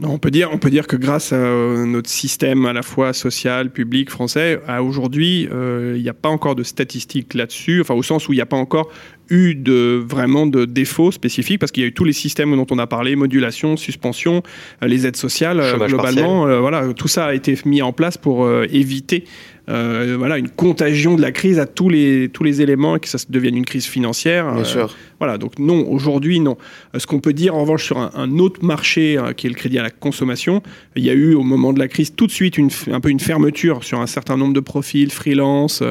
On 0.03 0.19
peut 0.19 0.31
dire, 0.31 0.51
on 0.53 0.59
peut 0.59 0.69
dire 0.69 0.87
que 0.87 0.97
grâce 0.97 1.33
à 1.33 1.37
euh, 1.37 1.87
notre 1.87 2.11
système 2.11 2.67
à 2.67 2.75
la 2.75 2.83
fois 2.83 3.15
social, 3.15 3.71
public, 3.71 4.11
français, 4.11 4.61
à 4.67 4.83
aujourd'hui, 4.83 5.49
euh, 5.51 5.95
il 5.97 6.03
n'y 6.03 6.09
a 6.11 6.15
pas 6.15 6.29
encore 6.29 6.55
de 6.55 6.63
statistiques 6.63 7.33
là-dessus, 7.33 7.81
enfin 7.81 7.95
au 7.95 8.03
sens 8.03 8.29
où 8.29 8.35
il 8.35 8.37
n'y 8.37 8.43
a 8.43 8.47
pas 8.47 8.59
encore 8.59 8.91
eu 9.31 9.55
de 9.55 10.05
vraiment 10.07 10.47
de 10.47 10.67
défauts 10.67 11.11
spécifiques 11.11 11.59
parce 11.59 11.73
qu'il 11.73 11.83
y 11.83 11.87
a 11.87 11.89
eu 11.89 11.95
tous 11.95 12.05
les 12.05 12.13
systèmes 12.13 12.55
dont 12.55 12.67
on 12.71 12.79
a 12.79 12.87
parlé, 12.87 13.17
modulation, 13.17 13.79
suspension, 13.79 14.43
les 14.83 15.07
aides 15.07 15.17
sociales, 15.17 15.63
globalement, 15.89 16.61
voilà, 16.61 16.93
tout 16.93 17.09
ça 17.09 17.27
a 17.27 17.35
été 17.35 17.59
mis 17.65 17.81
en 17.81 17.93
place 17.93 18.19
pour 18.19 18.49
éviter 18.65 19.25
euh, 19.25 19.56
voilà, 19.67 20.39
une 20.39 20.49
contagion 20.49 21.17
de 21.17 21.23
la 21.23 21.33
crise 21.33 21.59
à 21.59 21.67
tous 21.67 21.89
les, 21.89 22.29
tous 22.29 22.45
les 22.45 22.63
éléments 22.63 22.97
et 22.97 23.01
que 23.01 23.09
ça 23.09 23.19
devienne 23.29 23.57
une 23.57 23.65
crise 23.65 23.87
financière. 23.87 24.53
Bien 24.53 24.63
euh, 24.63 24.65
sûr. 24.65 24.97
Voilà, 25.19 25.39
donc 25.39 25.59
non, 25.59 25.89
aujourd'hui, 25.89 26.41
non. 26.41 26.57
Euh, 26.95 26.99
ce 26.99 27.07
qu'on 27.07 27.21
peut 27.21 27.33
dire, 27.33 27.55
en 27.55 27.63
revanche, 27.63 27.85
sur 27.85 27.99
un, 27.99 28.39
autre 28.39 28.65
marché 28.65 29.19
qui 29.37 29.47
est 29.47 29.51
le 29.51 29.57
crédit 29.57 29.79
à 29.79 29.83
la 29.83 29.91
consommation, 29.91 30.63
il 30.95 31.05
y 31.05 31.11
a 31.11 31.15
eu, 31.15 31.35
au 31.35 31.43
moment 31.43 31.73
de 31.73 31.79
la 31.79 31.89
crise, 31.89 32.15
tout 32.15 32.27
de 32.27 32.33
suite 32.33 32.59
une, 32.59 32.71
un 32.91 33.01
peu 33.01 33.09
une 33.09 33.21
fermeture 33.21 33.83
sur 33.83 34.01
un 34.01 34.07
certain 34.07 34.37
nombre 34.37 34.53
de 34.53 34.61
profils, 34.61 35.11
freelance, 35.11 35.83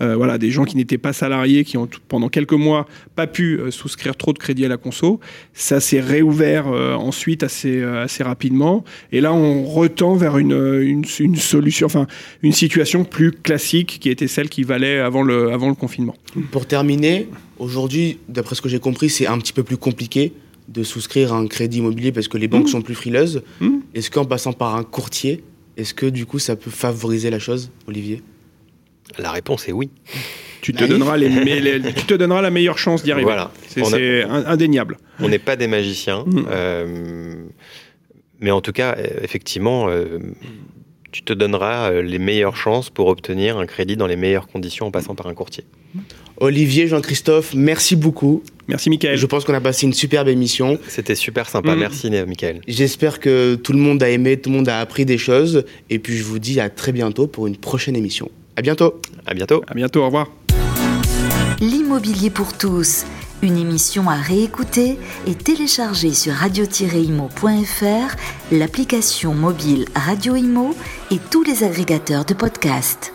voilà, 0.00 0.38
des 0.38 0.50
gens 0.50 0.64
qui 0.64 0.76
n'étaient 0.76 0.98
pas 0.98 1.12
salariés, 1.12 1.64
qui 1.64 1.76
ont 1.76 1.88
pendant 2.08 2.28
quelques 2.28 2.52
mois 2.52 2.86
pas 3.14 3.26
pu 3.26 3.60
souscrire 3.70 4.16
trop 4.16 4.32
de 4.32 4.38
crédit 4.38 4.64
à 4.64 4.68
la 4.68 4.76
conso. 4.76 5.20
Ça 5.52 5.80
s'est 5.80 6.00
réouvert 6.00 6.66
ensuite 6.66 7.44
assez, 7.44 7.82
assez 7.82 8.24
rapidement. 8.24 8.84
Et 9.12 9.20
là, 9.20 9.32
on 9.32 9.64
retend 9.64 10.14
vers 10.14 10.38
une, 10.38 10.80
une, 10.82 11.04
une 11.20 11.36
solution, 11.36 11.86
enfin, 11.86 12.06
une 12.42 12.52
situation 12.52 13.04
plus 13.04 13.21
classique 13.30 13.98
qui 14.00 14.10
était 14.10 14.26
celle 14.26 14.48
qui 14.48 14.62
valait 14.64 14.98
avant 14.98 15.22
le, 15.22 15.52
avant 15.52 15.68
le 15.68 15.74
confinement. 15.74 16.16
Pour 16.50 16.66
terminer, 16.66 17.28
aujourd'hui, 17.58 18.18
d'après 18.28 18.54
ce 18.54 18.62
que 18.62 18.68
j'ai 18.68 18.80
compris, 18.80 19.10
c'est 19.10 19.26
un 19.26 19.38
petit 19.38 19.52
peu 19.52 19.62
plus 19.62 19.76
compliqué 19.76 20.32
de 20.68 20.82
souscrire 20.82 21.32
un 21.32 21.46
crédit 21.46 21.78
immobilier 21.78 22.12
parce 22.12 22.28
que 22.28 22.38
les 22.38 22.48
banques 22.48 22.64
mmh. 22.64 22.68
sont 22.68 22.82
plus 22.82 22.94
frileuses. 22.94 23.42
Mmh. 23.60 23.70
Est-ce 23.94 24.10
qu'en 24.10 24.24
passant 24.24 24.52
par 24.52 24.74
un 24.74 24.84
courtier, 24.84 25.42
est-ce 25.76 25.94
que 25.94 26.06
du 26.06 26.26
coup 26.26 26.38
ça 26.38 26.56
peut 26.56 26.70
favoriser 26.70 27.30
la 27.30 27.38
chose, 27.38 27.70
Olivier? 27.86 28.22
La 29.18 29.30
réponse 29.30 29.68
est 29.68 29.72
oui. 29.72 29.90
Tu 30.62 30.72
te, 30.72 30.84
donneras 30.84 31.16
les, 31.16 31.28
tu 31.92 32.06
te 32.06 32.14
donneras 32.14 32.40
la 32.40 32.50
meilleure 32.50 32.78
chance 32.78 33.02
d'y 33.02 33.10
arriver. 33.10 33.24
Voilà. 33.24 33.50
C'est 33.66 34.22
indéniable. 34.22 34.96
On 35.18 35.28
n'est 35.28 35.40
pas 35.40 35.56
des 35.56 35.66
magiciens. 35.66 36.24
Mmh. 36.24 36.44
Euh, 36.48 37.34
mais 38.38 38.50
en 38.50 38.60
tout 38.60 38.72
cas, 38.72 38.96
effectivement, 39.22 39.88
euh, 39.88 40.18
tu 41.12 41.22
te 41.22 41.32
donneras 41.32 41.92
euh, 41.92 42.02
les 42.02 42.18
meilleures 42.18 42.56
chances 42.56 42.90
pour 42.90 43.06
obtenir 43.08 43.58
un 43.58 43.66
crédit 43.66 43.96
dans 43.96 44.06
les 44.06 44.16
meilleures 44.16 44.48
conditions 44.48 44.86
en 44.86 44.90
passant 44.90 45.14
par 45.14 45.26
un 45.26 45.34
courtier. 45.34 45.64
Olivier, 46.38 46.88
Jean-Christophe, 46.88 47.54
merci 47.54 47.94
beaucoup. 47.94 48.42
Merci 48.66 48.88
Mickaël. 48.88 49.16
Je 49.16 49.26
pense 49.26 49.44
qu'on 49.44 49.54
a 49.54 49.60
passé 49.60 49.86
une 49.86 49.92
superbe 49.92 50.28
émission. 50.28 50.78
C'était 50.88 51.14
super 51.14 51.48
sympa, 51.48 51.76
mm. 51.76 51.78
merci 51.78 52.10
Mickaël. 52.10 52.62
J'espère 52.66 53.20
que 53.20 53.54
tout 53.54 53.72
le 53.72 53.78
monde 53.78 54.02
a 54.02 54.08
aimé, 54.08 54.38
tout 54.38 54.50
le 54.50 54.56
monde 54.56 54.68
a 54.68 54.80
appris 54.80 55.04
des 55.04 55.18
choses. 55.18 55.64
Et 55.90 55.98
puis 55.98 56.16
je 56.16 56.24
vous 56.24 56.38
dis 56.38 56.58
à 56.58 56.70
très 56.70 56.92
bientôt 56.92 57.26
pour 57.26 57.46
une 57.46 57.56
prochaine 57.56 57.94
émission. 57.94 58.30
À 58.56 58.62
bientôt. 58.62 59.00
À 59.26 59.34
bientôt. 59.34 59.62
À 59.68 59.74
bientôt, 59.74 60.00
au 60.00 60.06
revoir. 60.06 60.30
L'immobilier 61.60 62.30
pour 62.30 62.56
tous 62.56 63.04
une 63.42 63.58
émission 63.58 64.08
à 64.08 64.14
réécouter 64.14 64.98
et 65.26 65.34
télécharger 65.34 66.14
sur 66.14 66.32
radio-imo.fr, 66.34 68.16
l'application 68.52 69.34
mobile 69.34 69.84
Radio 69.94 70.36
Imo 70.36 70.74
et 71.10 71.18
tous 71.30 71.42
les 71.42 71.64
agrégateurs 71.64 72.24
de 72.24 72.34
podcasts. 72.34 73.12